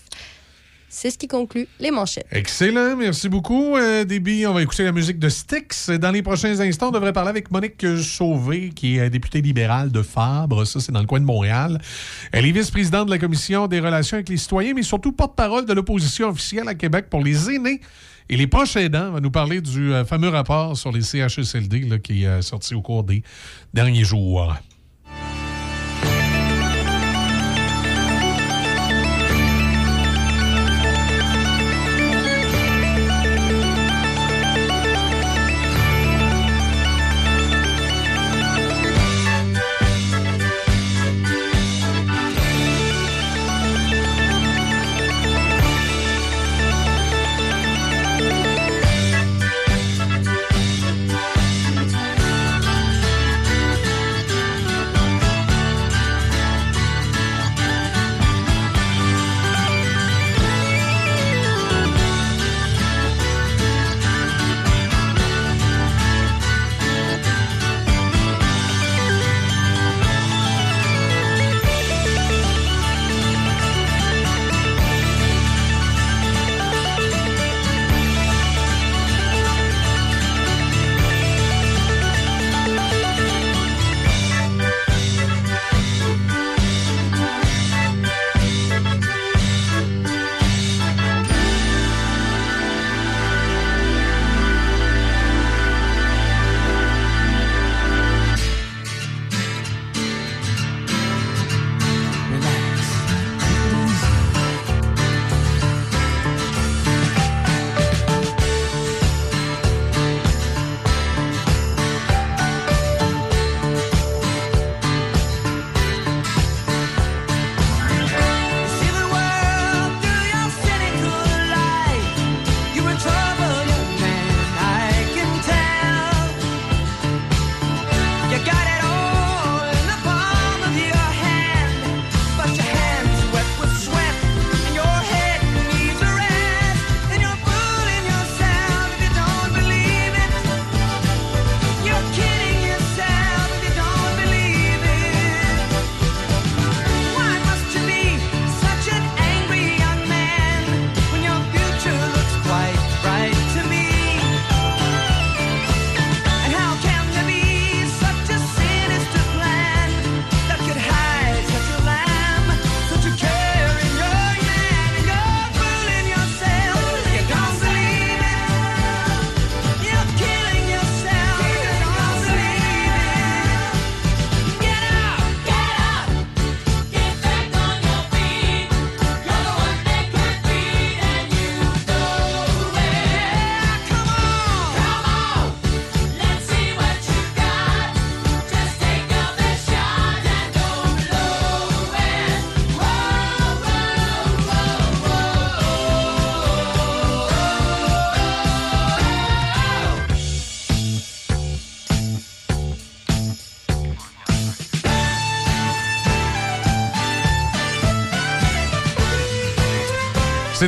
[0.90, 2.26] C'est ce qui conclut les manchettes.
[2.32, 3.76] Excellent, merci beaucoup.
[3.76, 4.04] Euh,
[4.48, 5.90] on va écouter la musique de Styx.
[5.90, 10.00] Dans les prochains instants, on devrait parler avec Monique Sauvé, qui est députée libérale de
[10.00, 10.66] Fabre.
[10.66, 11.78] Ça, c'est dans le coin de Montréal.
[12.32, 15.74] Elle est vice-présidente de la Commission des relations avec les citoyens, mais surtout porte-parole de
[15.74, 17.82] l'opposition officielle à Québec pour les aînés
[18.28, 19.12] et les proches aidants.
[19.12, 22.74] Va nous parler du euh, fameux rapport sur les CHSLD là, qui est euh, sorti
[22.74, 23.22] au cours des
[23.74, 24.54] derniers jours.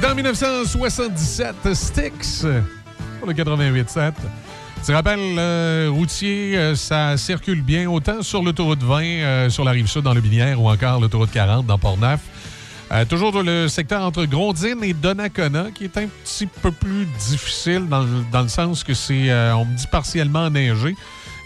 [0.01, 2.47] C'était en 1977, Styx,
[3.19, 4.13] pour le 88.7.
[4.81, 9.73] Petit rappel euh, routier, euh, ça circule bien autant sur l'autoroute 20, euh, sur la
[9.73, 12.21] rive sud dans le Binière, ou encore l'autoroute 40 dans Port-Neuf.
[12.93, 17.07] Euh, toujours dans le secteur entre Grondine et Donnacona, qui est un petit peu plus
[17.29, 20.97] difficile dans, le- dans le sens que c'est, on me dit, partiellement enneigé.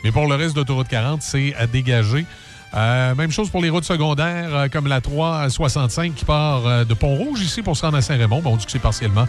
[0.04, 2.24] Mais pour le reste de l'autoroute 40, c'est à dégager.
[2.76, 6.92] Euh, même chose pour les routes secondaires, euh, comme la 365 qui part euh, de
[6.92, 8.42] Pont-Rouge ici pour se rendre à Saint-Raymond.
[8.42, 9.26] Bon, on dit que c'est partiellement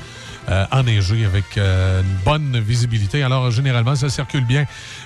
[0.72, 3.24] enneigé avec une bonne visibilité.
[3.24, 4.66] Alors, généralement, ça circule bien.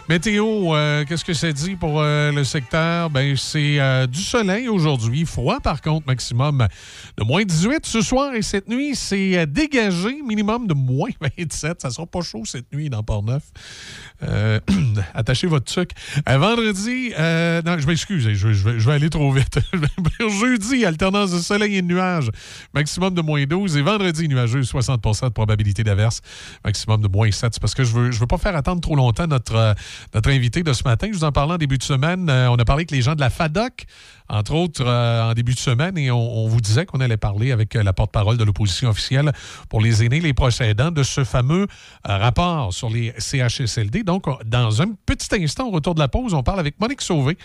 [0.09, 0.73] Météo,
[1.07, 3.09] qu'est-ce que ça dit pour le secteur?
[3.09, 5.25] Ben, c'est du soleil aujourd'hui.
[5.25, 6.67] Froid, par contre, maximum
[7.17, 8.95] de moins 18 ce soir et cette nuit.
[8.95, 11.83] C'est dégagé, minimum de moins 27.
[11.83, 13.43] Ça sera pas chaud cette nuit dans Port-Neuf.
[15.13, 15.91] Attachez votre truc.
[16.27, 17.11] Vendredi,
[17.65, 19.59] non, je m'excuse, je, vais, aller trop vite.
[20.19, 22.29] Jeudi, alternance de soleil et de nuages,
[22.73, 23.77] maximum de moins 12.
[23.77, 26.21] Et vendredi, nuageux, 60% de probabilité d'averse,
[26.63, 27.53] maximum de moins 7.
[27.53, 29.73] C'est parce que je veux, je veux pas faire attendre trop longtemps notre, euh,
[30.13, 31.07] notre invité de ce matin.
[31.11, 32.29] Je vous en parlais en début de semaine.
[32.29, 33.85] Euh, on a parlé avec les gens de la FADOC,
[34.29, 37.75] entre autres, euh, en début de semaine, et on, vous disait qu'on allait parler avec
[37.75, 39.31] euh, la porte-parole de l'opposition officielle
[39.69, 41.63] pour les aînés, les proches aidants, de ce fameux
[42.07, 44.03] euh, rapport sur les CHSLD.
[44.03, 47.01] Donc, on- dans un petit instant, au retour de la pause, on parle avec Monique
[47.01, 47.37] Sauvé,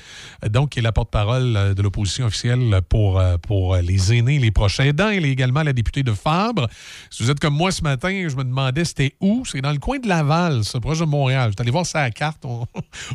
[0.51, 4.81] donc, qui est la porte-parole de l'opposition officielle pour, pour les aînés, les proches.
[4.81, 6.69] Elle est également la députée de Fabre.
[7.11, 9.45] Si vous êtes comme moi ce matin, je me demandais c'était où?
[9.47, 11.51] C'est dans le coin de Laval, ça, proche de Montréal.
[11.51, 12.45] Je suis allé voir ça à la carte.
[12.45, 12.67] On,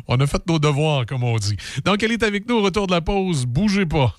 [0.08, 1.56] on a fait nos devoirs, comme on dit.
[1.84, 3.46] Donc, elle est avec nous au retour de la pause.
[3.60, 4.16] Bougez pas.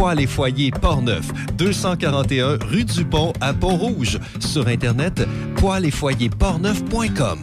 [0.00, 4.18] Poêles et foyers Portneuf, 241 rue du Pont à Pont-Rouge.
[4.38, 5.20] Sur Internet,
[5.56, 7.40] poêles et portneuf.com.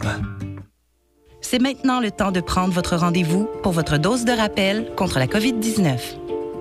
[1.40, 5.28] C'est maintenant le temps de prendre votre rendez-vous pour votre dose de rappel contre la
[5.28, 6.00] COVID-19.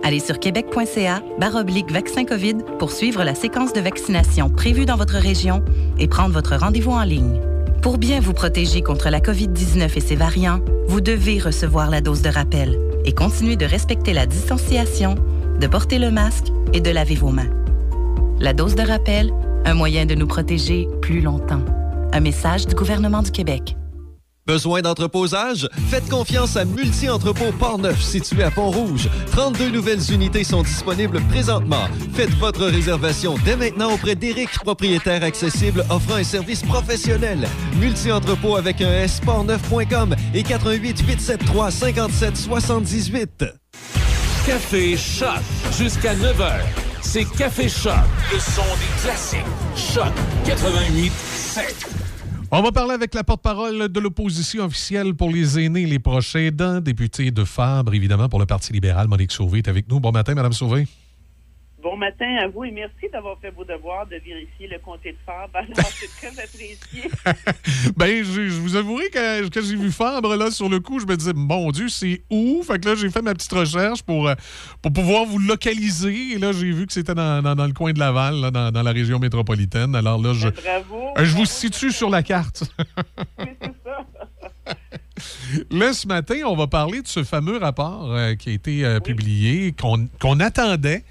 [0.03, 5.17] Allez sur québec.ca baroblique vaccin COVID pour suivre la séquence de vaccination prévue dans votre
[5.17, 5.65] région
[5.97, 7.41] et prendre votre rendez-vous en ligne.
[7.81, 12.21] Pour bien vous protéger contre la COVID-19 et ses variants, vous devez recevoir la dose
[12.21, 15.15] de rappel et continuer de respecter la distanciation,
[15.59, 17.49] de porter le masque et de laver vos mains.
[18.39, 19.31] La dose de rappel,
[19.65, 21.63] un moyen de nous protéger plus longtemps.
[22.13, 23.75] Un message du gouvernement du Québec.
[24.47, 25.67] Besoin d'entreposage?
[25.89, 29.09] Faites confiance à Multi-Entrepôt Portneuf, situé à Pont-Rouge.
[29.31, 31.85] 32 nouvelles unités sont disponibles présentement.
[32.13, 37.45] Faites votre réservation dès maintenant auprès d'Éric, propriétaire accessible offrant un service professionnel.
[37.77, 43.66] Multi-Entrepôt avec un S, portneuf.com et 88 873 57 78.
[44.47, 45.41] Café Choc
[45.77, 46.61] jusqu'à 9h.
[47.01, 47.91] C'est Café Choc,
[48.31, 49.41] le son des classiques.
[49.75, 50.13] Choc
[50.45, 51.85] 88 7.
[52.51, 56.79] On va parler avec la porte-parole de l'opposition officielle pour les aînés, les proches aidants,
[56.79, 59.09] député de Fabre, évidemment, pour le Parti libéral.
[59.09, 59.99] Monique Sauvé est avec nous.
[59.99, 60.87] Bon matin, Madame Sauvé.
[61.81, 65.17] Bon matin à vous et merci d'avoir fait vos devoirs de vérifier le comté de
[65.23, 65.51] Fabre.
[65.57, 66.77] Alors, c'est très apprécié.
[67.95, 71.05] ben, je, je vous avouerai que quand j'ai vu Fabre, là, sur le coup, je
[71.05, 72.63] me disais, mon Dieu, c'est où?
[72.63, 74.33] Fait que là, j'ai fait ma petite recherche pour, euh,
[74.81, 76.31] pour pouvoir vous localiser.
[76.33, 78.71] Et là, j'ai vu que c'était dans, dans- dans le coin de Laval, là, dans,
[78.71, 79.93] dans la région métropolitaine.
[79.95, 81.09] Alors là, je, Bravo.
[81.17, 82.63] euh, je vous situe sur la carte.
[85.71, 88.99] Là, ce matin, on va parler de ce fameux rapport euh, qui a été euh,
[88.99, 91.03] publié, qu'on qu'on attendait.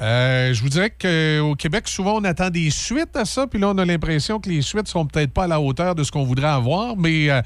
[0.00, 3.68] Euh, je vous dirais qu'au Québec, souvent, on attend des suites à ça, puis là,
[3.68, 6.24] on a l'impression que les suites sont peut-être pas à la hauteur de ce qu'on
[6.24, 7.42] voudrait avoir, mais euh,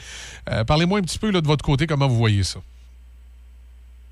[0.51, 2.61] euh, parlez-moi un petit peu de votre côté, comment vous voyez ça?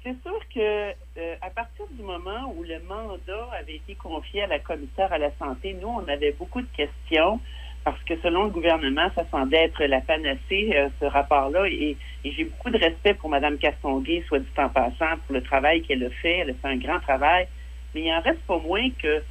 [0.02, 4.46] C'est sûr que euh, à partir du moment où le mandat avait été confié à
[4.48, 7.40] la commissaire à la santé, nous, on avait beaucoup de questions
[7.84, 11.68] parce que selon le gouvernement, ça semblait être la panacée, euh, ce rapport-là.
[11.68, 15.42] Et, et j'ai beaucoup de respect pour Mme Castonguay, soit dit en passant, pour le
[15.42, 16.38] travail qu'elle a fait.
[16.38, 17.46] Elle a fait un grand travail.
[17.94, 19.22] Mais il en reste pas moins que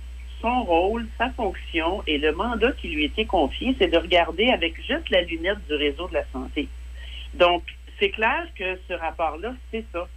[0.42, 4.76] son rôle, sa fonction et le mandat qui lui été confié, c'est de regarder avec
[4.78, 6.68] juste la lunette du réseau de la santé.
[7.34, 7.64] Donc,
[8.00, 10.08] c'est clair que ce rapport-là, c'est ça.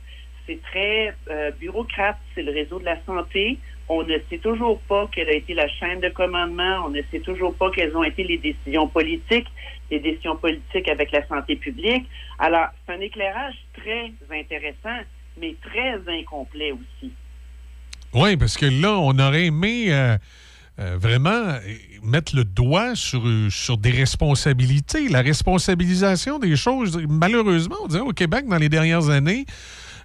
[0.47, 3.59] C'est très euh, bureaucrate, c'est le réseau de la santé.
[3.89, 6.87] On ne sait toujours pas quelle a été la chaîne de commandement.
[6.87, 9.47] On ne sait toujours pas quelles ont été les décisions politiques,
[9.91, 12.07] les décisions politiques avec la santé publique.
[12.39, 14.99] Alors, c'est un éclairage très intéressant,
[15.37, 17.13] mais très incomplet aussi.
[18.17, 20.17] Oui, parce que là, on aurait aimé euh,
[20.79, 21.61] euh, vraiment euh,
[22.03, 26.99] mettre le doigt sur, sur des responsabilités, la responsabilisation des choses.
[27.11, 29.45] Malheureusement, on dirait au Québec, dans les dernières années,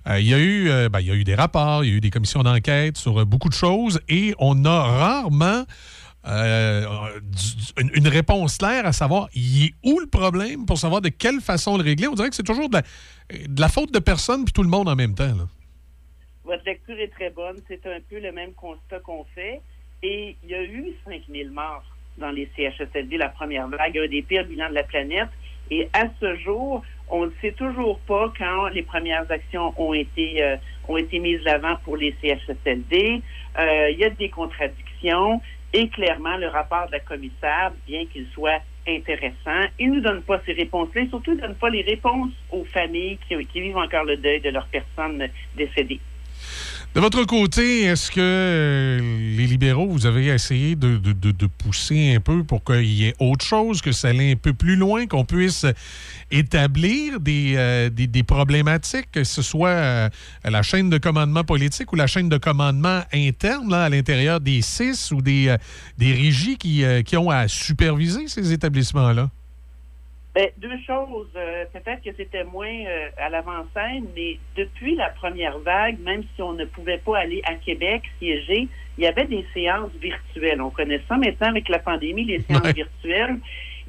[0.10, 2.10] il, y a eu, ben, y a eu des rapports, il y a eu des
[2.10, 5.64] commissions d'enquête sur beaucoup de choses et on a rarement
[6.26, 11.40] une, une réponse claire à savoir il est où le problème pour savoir de quelle
[11.40, 12.08] façon le régler.
[12.08, 12.82] On dirait que c'est toujours de la,
[13.48, 15.36] de la faute de personne puis tout le monde en même temps.
[15.36, 15.48] Là.
[16.44, 17.58] Votre lecture est très bonne.
[17.68, 19.62] C'est un peu le même constat qu'on fait.
[20.04, 21.84] Et il y a eu 5000 morts
[22.18, 25.30] dans les CHSLD, la première vague, un des pires bilans de la planète.
[25.70, 30.44] Et à ce jour, on ne sait toujours pas quand les premières actions ont été,
[30.44, 30.58] euh,
[30.88, 33.22] ont été mises l'avant pour les CHSLD.
[33.60, 35.42] Euh, il y a des contradictions.
[35.74, 40.22] Et clairement, le rapport de la commissaire, bien qu'il soit intéressant, il ne nous donne
[40.24, 41.06] pas ces réponses-là.
[41.08, 44.42] Surtout, il ne donne pas les réponses aux familles qui, qui vivent encore le deuil
[44.42, 46.02] de leurs personnes décédées.
[46.94, 49.00] De votre côté, est-ce que euh,
[49.38, 51.00] les libéraux, vous avez essayé de,
[51.48, 54.76] pousser un peu pour qu'il y ait autre chose, que ça aille un peu plus
[54.76, 55.66] loin, qu'on puisse
[56.32, 57.90] établir des, euh,
[58.28, 60.10] problématiques, que ce soit euh,
[60.44, 65.14] la chaîne de commandement politique ou la chaîne de commandement interne à l'intérieur des CIS
[65.14, 65.56] ou des,
[65.98, 69.30] des régies qui, qui ont à superviser ces établissements-là?
[70.34, 71.28] Ben, deux choses.
[71.36, 76.42] Euh, peut-être que c'était moins euh, à l'avant-scène, mais depuis la première vague, même si
[76.42, 80.62] on ne pouvait pas aller à Québec siéger, il y avait des séances virtuelles.
[80.62, 83.40] On connaît ça maintenant avec la pandémie, les séances virtuelles.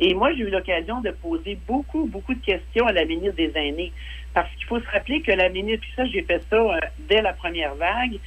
[0.01, 3.52] Et moi, j'ai eu l'occasion de poser beaucoup, beaucoup de questions à la ministre des
[3.55, 3.93] Aînés.
[4.35, 7.23] Parce qu'il faut se rappeler que la ministre, puis ça, j'ai fait ça euh, dès
[7.23, 8.19] la première vague,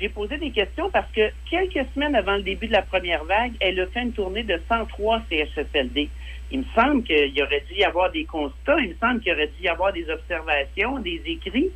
[0.00, 3.52] j'ai posé des questions parce que quelques semaines avant le début de la première vague,
[3.60, 6.08] elle a fait une tournée de 103 CHSLD.
[6.50, 9.32] Il me semble qu'il y aurait dû y avoir des constats, il me semble qu'il
[9.32, 11.70] y aurait dû y avoir des observations, des écrits.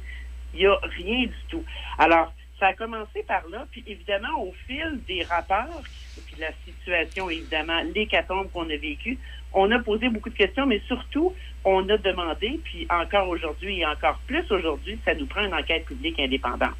[0.55, 1.65] Il n'y a rien du tout.
[1.99, 5.83] Alors, ça a commencé par là, puis évidemment, au fil des rapports,
[6.27, 9.19] puis la situation, évidemment, l'hécatombe qu'on a vécu,
[9.53, 11.35] on a posé beaucoup de questions, mais surtout,
[11.65, 15.85] on a demandé, puis encore aujourd'hui et encore plus aujourd'hui, ça nous prend une enquête
[15.85, 16.75] publique indépendante.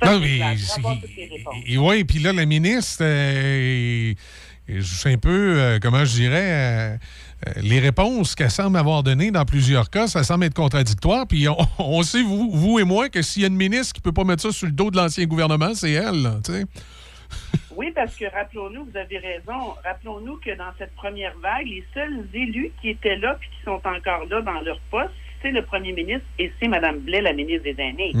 [0.00, 4.14] Ça, non, mais, oui, puis là, la ministre, euh,
[4.68, 6.96] je sais un peu, euh, comment je dirais, euh,
[7.46, 11.26] euh, les réponses qu'elle semble avoir données dans plusieurs cas, ça semble être contradictoire.
[11.26, 11.46] Puis
[11.78, 14.12] on, sait, vous, vous, et moi, que s'il y a une ministre qui ne peut
[14.12, 16.22] pas mettre ça sur le dos de l'ancien gouvernement, c'est elle.
[16.22, 16.36] Là,
[17.76, 22.26] oui, parce que rappelons-nous, vous avez raison, rappelons-nous que dans cette première vague, les seuls
[22.32, 25.12] élus qui étaient là puis qui sont encore là dans leur poste,
[25.42, 28.12] c'est le premier ministre et c'est Mme Blais, la ministre des Aînés.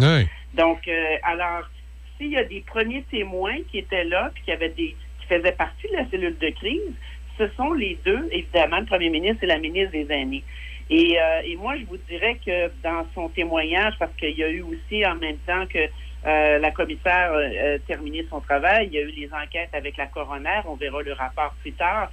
[0.54, 0.88] Donc,
[1.24, 1.68] alors,
[2.16, 4.94] s'il y a des premiers témoins qui étaient là puis qui avaient des
[5.28, 6.92] faisaient partie de la cellule de crise,
[7.38, 10.44] ce sont les deux, évidemment, le premier ministre et la ministre des Aînés.
[10.90, 14.48] Et, euh, et moi, je vous dirais que dans son témoignage, parce qu'il y a
[14.48, 15.78] eu aussi en même temps que
[16.26, 19.96] euh, la commissaire euh, a terminé son travail, il y a eu les enquêtes avec
[19.96, 22.10] la coroner, on verra le rapport plus tard,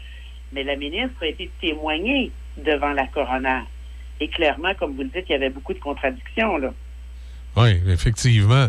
[0.51, 3.61] mais la ministre a été témoignée devant la coroner.
[4.19, 6.73] Et clairement, comme vous le dites, il y avait beaucoup de contradictions, là.
[7.57, 8.67] Oui, effectivement.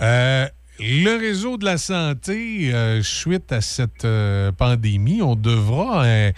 [0.00, 0.46] Euh,
[0.80, 6.32] le réseau de la santé, euh, suite à cette euh, pandémie, on devra euh,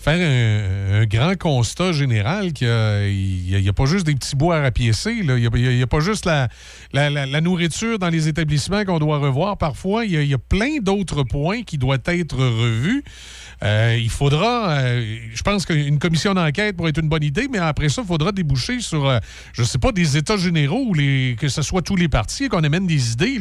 [0.00, 5.12] faire un, grand constat général qu'il n'y a, pas juste des petits bois à rapiécer.
[5.12, 9.58] Il n'y a, pas juste la, nourriture dans les établissements qu'on doit revoir.
[9.58, 13.04] Parfois, il y a, plein d'autres points qui doivent être revus.
[13.62, 17.58] Euh, il faudra, euh, je pense qu'une commission d'enquête pourrait être une bonne idée, mais
[17.58, 19.18] après ça, il faudra déboucher sur, euh,
[19.52, 22.48] je ne sais pas, des états généraux, ou les, que ce soit tous les partis,
[22.48, 23.38] qu'on amène des idées,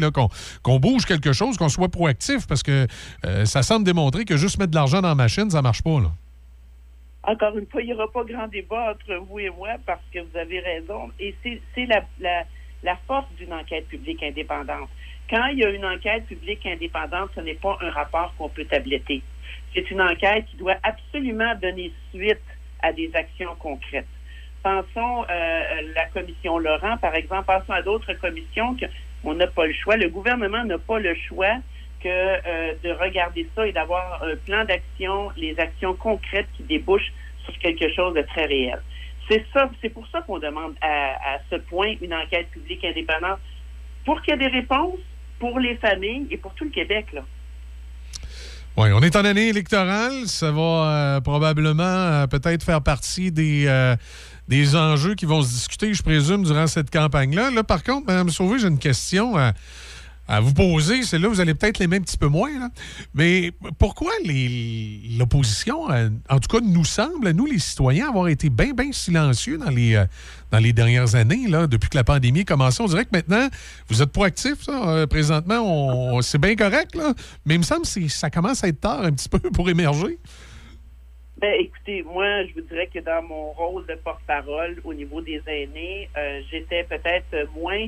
[0.61, 2.86] qu'on bouge quelque chose, qu'on soit proactif, parce que
[3.45, 6.02] ça semble démontrer que juste mettre de l'argent dans la machine, ça marche pas.
[6.02, 6.11] Là.
[7.30, 10.18] Encore une fois, il n'y aura pas grand débat entre vous et moi parce que
[10.18, 11.11] vous avez raison.
[11.19, 14.89] Et c'est la, force d'une enquête publique indépendante.
[15.30, 18.65] Quand il y a une enquête publique indépendante, ce n'est pas un rapport qu'on peut
[18.65, 19.22] tabletter.
[19.76, 22.41] C'est une enquête qui doit absolument donner suite
[22.81, 24.07] à des actions concrètes.
[24.64, 28.76] Pensons euh, la commission Laurent, par exemple, pensons à d'autres commissions
[29.22, 29.97] qu'on n'a pas le choix.
[29.97, 31.57] Le gouvernement n'a pas le choix
[32.02, 37.14] que euh, de regarder ça et d'avoir un plan d'action, les actions concrètes qui débouchent
[37.46, 38.82] sur quelque chose de très réel.
[39.30, 43.40] C'est ça, c'est pour ça qu'on demande à, ce point une enquête publique indépendante
[44.06, 45.00] pour qu'il y ait des réponses
[45.40, 47.08] pour les familles et pour tout le Québec.
[47.14, 47.22] Là.
[48.78, 50.26] Oui, on est en année électorale.
[50.26, 53.68] Ça va euh, probablement euh, peut-être faire partie des,
[54.48, 57.52] des enjeux qui vont se discuter, je présume, durant cette campagne-là.
[57.52, 59.36] Là, par contre, Mme Sauvé, j'ai une question
[60.30, 61.03] à, vous poser.
[61.03, 62.51] Celle-là, vous allez peut-être l'aimer un petit peu moins.
[62.60, 62.69] là.
[63.14, 64.11] Mais pourquoi
[65.18, 69.57] l'opposition, euh, en tout cas, nous semble, nous, les citoyens, avoir été bien, bien silencieux
[69.57, 70.06] dans les, euh,
[70.51, 72.81] dans les dernières années, là, depuis que la pandémie a commencé?
[72.81, 73.47] On dirait que maintenant,
[73.88, 74.68] vous êtes proactifs.
[74.69, 77.14] Euh, présentement, c'est bien correct, là.
[77.45, 79.69] Mais il me semble que c'est- ça commence à être tard un petit peu pour
[79.69, 80.18] émerger.
[81.41, 85.41] Ben, écoutez, moi, je vous dirais que dans mon rôle de porte-parole au niveau des
[85.47, 86.10] aînés,
[86.51, 87.88] j'étais peut-être moins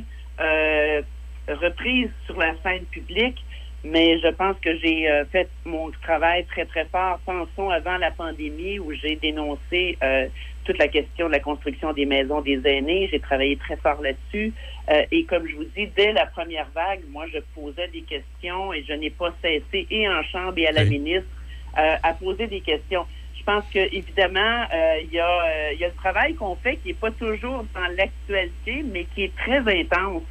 [1.48, 3.44] reprise sur la scène publique,
[3.84, 7.20] mais je pense que j'ai euh, fait mon travail très, très fort.
[7.26, 10.28] Pensons avant la pandémie où j'ai dénoncé euh,
[10.66, 13.10] toute la question de la construction des maisons des aînés.
[13.12, 14.54] J'ai travaillé très fort là-dessus.
[14.90, 18.72] Euh, et comme je vous dis, dès la première vague, moi, je posais des questions
[18.72, 21.30] et je n'ai pas cessé, et en Chambre et à la ministre,
[21.78, 23.06] euh, à poser des questions.
[23.42, 26.56] Je pense que évidemment, euh, il y, a, euh, il y a le travail qu'on
[26.56, 30.22] fait qui n'est pas toujours dans l'actualité, mais qui est très intense.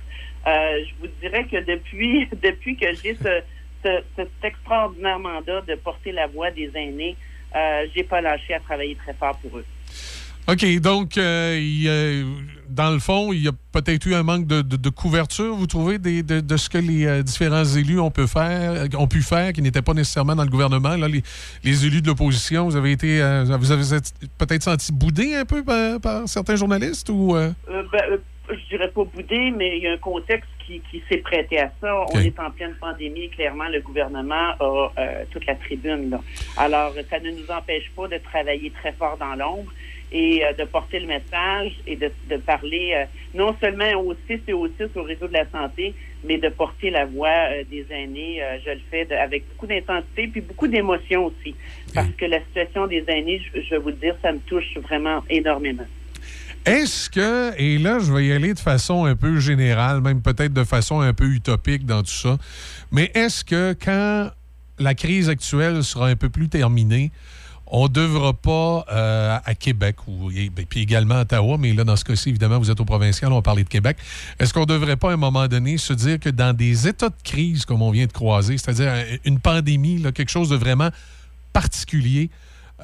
[0.46, 0.50] Euh,
[0.86, 3.40] je vous dirais que depuis, depuis que j'ai ce,
[3.84, 7.16] ce- cet extraordinaire mandat de porter la voix des aînés,
[7.54, 9.64] euh, j'ai pas lâché à travailler très fort pour eux.
[10.48, 12.24] OK, donc, euh, il y a-
[12.68, 15.66] dans le fond, il y a peut-être eu un manque de, de- de couverture, vous
[15.66, 19.20] trouvez, des- de, de ce que les euh, différents élus ont pu faire, ont pu
[19.22, 20.96] faire qui n'étaient pas nécessairement dans le gouvernement?
[20.96, 21.22] Là, les,
[21.62, 23.84] les élus de l'opposition, vous avez été, euh, vous avez
[24.38, 27.36] peut-être senti boudé un peu par, par certains journalistes ou...
[27.36, 27.50] euh?
[27.68, 28.18] Ben,
[28.52, 31.70] je dirais pas boudé, mais il y a un contexte qui, qui s'est prêté à
[31.80, 32.04] ça.
[32.12, 33.28] On est en pleine pandémie.
[33.30, 36.10] Clairement, le gouvernement a euh, toute la tribune.
[36.10, 36.20] Là.
[36.56, 39.72] Alors, ça ne nous empêche pas de travailler très fort dans l'ombre
[40.12, 43.04] et euh, de porter le message et de, de parler euh,
[43.34, 45.94] non seulement au 6 et au 6 au réseau de la santé,
[46.24, 48.42] mais de porter la voix euh, des aînés.
[48.42, 51.54] Euh, je le fais de- avec beaucoup d'intensité puis beaucoup d'émotion aussi.
[51.94, 54.76] Parce que la situation des aînés, je, je vais vous le dire, ça me touche
[54.78, 55.86] vraiment énormément.
[56.66, 60.52] Est-ce que, et là, je vais y aller de façon un peu générale, même peut-être
[60.52, 62.36] de façon un peu utopique dans tout ça,
[62.92, 64.30] mais est-ce que quand
[64.78, 67.12] la crise actuelle sera un peu plus terminée,
[67.72, 71.72] on ne devra pas, euh, à Québec, ou, et, ben, puis également à Ottawa, mais
[71.72, 73.96] là, dans ce cas-ci, évidemment, vous êtes au provincial, on va parler de Québec,
[74.38, 77.08] est-ce qu'on ne devrait pas, à un moment donné, se dire que dans des états
[77.08, 80.90] de crise comme on vient de croiser, c'est-à-dire euh, une pandémie, quelque chose de vraiment
[81.52, 82.30] particulier,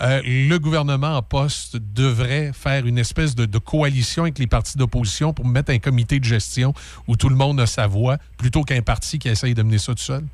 [0.01, 4.77] euh, le gouvernement en poste devrait faire une espèce de, de coalition avec les partis
[4.77, 6.75] d'opposition pour mettre un comité de gestion
[7.09, 9.95] où tout le monde a sa voix, plutôt qu'un parti qui essaye de mener ça
[9.95, 10.25] tout seul?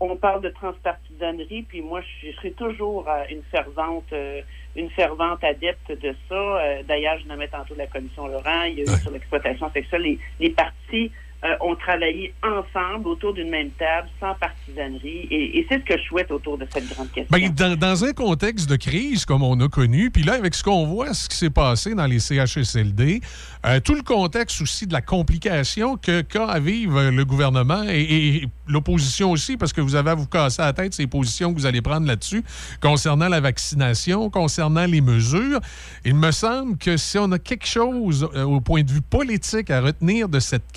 [0.00, 4.40] on parle de transpartisanerie, puis moi, je, je serai toujours euh, une fervente, euh,
[4.74, 6.34] une fervente adepte de ça.
[6.34, 10.02] Euh, D'ailleurs, je nommais tantôt la commission Laurent, il y a eu sur l'exploitation sexuelle.
[10.02, 11.12] Les, les partis
[11.44, 16.02] euh, ont travaillé ensemble autour d'une même table, sans partisanerie, et, c'est ce que je
[16.04, 17.26] souhaite autour de cette grande question.
[17.30, 20.86] Ben, dans, un contexte de crise comme on a connu, puis là, avec ce qu'on
[20.86, 23.20] voit, ce qui s'est passé dans les CHSLD,
[23.66, 28.46] euh, tout le contexte aussi de la complication que qu'a à vivre le gouvernement et,
[28.68, 31.66] l'opposition aussi, parce que vous avez à vous casser la tête ces positions que vous
[31.66, 32.44] allez prendre là-dessus,
[32.80, 35.60] concernant la vaccination, concernant les mesures.
[36.04, 39.70] Il me semble que si on a quelque chose euh, au point de vue politique
[39.70, 40.70] à retenir de cette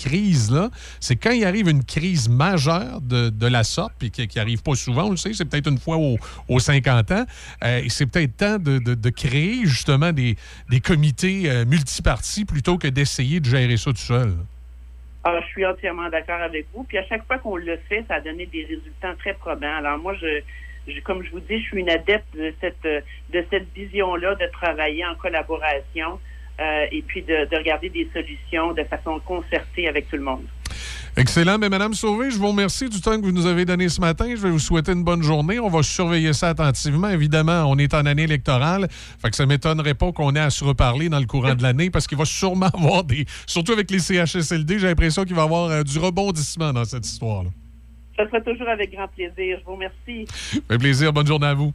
[1.00, 5.04] c'est quand il arrive une crise majeure de, la sorte, puis qui n'arrive pas souvent,
[5.04, 6.16] on le sait, c'est peut-être une fois au-
[6.48, 7.24] aux 50 ans,
[7.62, 10.36] euh, c'est peut-être temps de, créer justement des,
[10.82, 14.32] comités euh, multipartis plutôt que d'essayer de gérer ça tout seul.
[15.22, 16.84] Ah, je suis entièrement d'accord avec vous.
[16.84, 19.76] Puis à chaque fois qu'on le fait, ça a donné des résultats très probants.
[19.78, 22.52] Alors moi, je, comme je vous dis, je suis une adepte de
[23.50, 26.18] cette vision-là de travailler en collaboration
[26.60, 30.44] euh, et puis de, de regarder des solutions de façon concertée avec tout le monde.
[31.16, 31.58] Excellent.
[31.58, 34.26] Mais Madame Sauvé, je vous remercie du temps que vous nous avez donné ce matin.
[34.30, 35.60] Je vais vous souhaiter une bonne journée.
[35.60, 37.08] On va surveiller ça attentivement.
[37.08, 38.88] Évidemment, on est en année électorale.
[38.90, 41.62] Fait que ça ne m'étonnerait pas qu'on ait à se reparler dans le courant de
[41.62, 43.26] l'année parce qu'il va sûrement avoir des.
[43.46, 47.06] Surtout avec les CHSLD, j'ai l'impression qu'il va y avoir euh, du rebondissement dans cette
[47.06, 47.50] histoire-là.
[48.16, 49.58] Ça sera toujours avec grand plaisir.
[49.60, 50.26] Je vous remercie.
[50.68, 51.12] Fait plaisir.
[51.12, 51.72] Bonne journée à vous.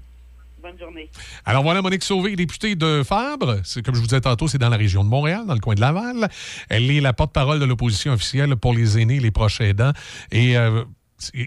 [0.61, 1.09] Bonne journée.
[1.45, 3.59] Alors voilà Monique Sauvé, députée de Fabre.
[3.63, 5.73] C'est comme je vous disais tantôt, c'est dans la région de Montréal, dans le coin
[5.73, 6.27] de Laval.
[6.69, 9.93] Elle est la porte-parole de l'opposition officielle pour les aînés, les proches aidants.
[10.31, 10.83] Et euh,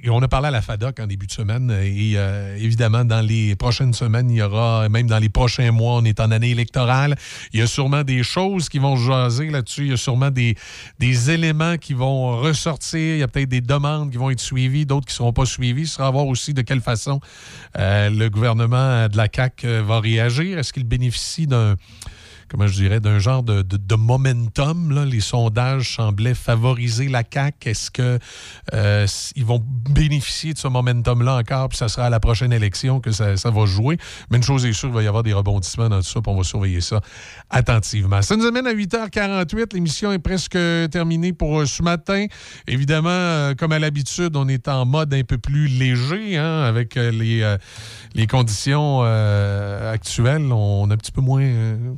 [0.09, 3.57] on a parlé à la FADOC en début de semaine et euh, évidemment, dans les
[3.57, 7.17] prochaines semaines, il y aura, même dans les prochains mois, on est en année électorale,
[7.53, 10.31] il y a sûrement des choses qui vont se jaser là-dessus, il y a sûrement
[10.31, 10.57] des,
[11.31, 15.07] éléments qui vont ressortir, il y a peut-être des demandes qui vont être suivies, d'autres
[15.07, 15.87] qui ne seront pas suivies.
[15.87, 17.21] Ce sera à voir aussi de quelle façon
[17.79, 20.59] euh, le gouvernement de la CAQ euh, va réagir.
[20.59, 21.77] Est-ce qu'il bénéficie d'un
[22.53, 24.93] comment je dirais, d'un genre de, de- momentum.
[24.93, 25.05] là.
[25.05, 27.71] Les sondages semblaient favoriser la CAQ.
[27.71, 28.19] Est-ce que
[28.75, 29.07] euh,
[29.37, 33.11] ils vont bénéficier de ce momentum-là encore, puis ça sera à la prochaine élection que
[33.11, 33.97] ça, ça va jouer?
[34.31, 36.31] Mais une chose est sûre, il va y avoir des rebondissements dans tout ça, puis
[36.33, 37.01] on va surveiller ça
[37.51, 38.21] attentivement.
[38.23, 39.75] Ça nous amène à 8h48.
[39.75, 40.59] L'émission est presque
[40.91, 42.27] terminée pour euh, ce matin.
[42.67, 46.97] Évidemment, euh, comme à l'habitude, on est en mode un peu plus léger, hein, avec
[46.97, 47.57] euh, les,
[48.15, 50.53] les conditions actuelles.
[50.53, 51.43] On est un petit peu moins,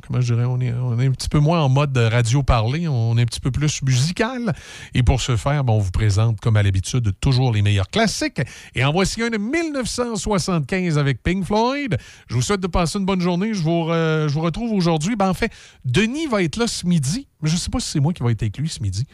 [0.05, 2.87] comment je dirais, on est, un petit peu moins en mode radio parlé.
[2.87, 4.53] On est un petit peu plus musical.
[4.93, 8.41] Et pour ce faire, ben, on vous présente, comme à l'habitude, toujours les meilleurs classiques.
[8.75, 11.97] Et en voici un de 1975 avec Pink Floyd.
[12.27, 13.53] Je vous souhaite de passer une bonne journée.
[13.53, 15.15] Je vous, vous retrouve aujourd'hui.
[15.15, 15.51] Ben, en fait,
[15.83, 17.27] Denis va être là ce midi.
[17.41, 19.05] Mais je ne sais pas si c'est moi qui va être avec lui ce midi.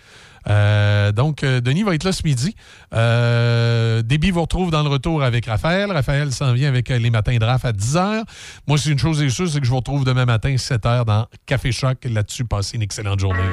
[0.49, 2.55] Euh, donc, euh, Denis va être là ce midi.
[2.93, 4.01] Euh,
[4.31, 5.91] vous retrouve dans le retour avec Raphaël.
[5.91, 8.23] Raphaël s'en vient avec euh, les matins de RAF à 10h.
[8.67, 11.27] Moi, c'est une chose est sûre, c'est que je vous retrouve demain matin, 7h, dans
[11.45, 11.97] Café Choc.
[12.05, 13.51] Là-dessus, passez une excellente journée.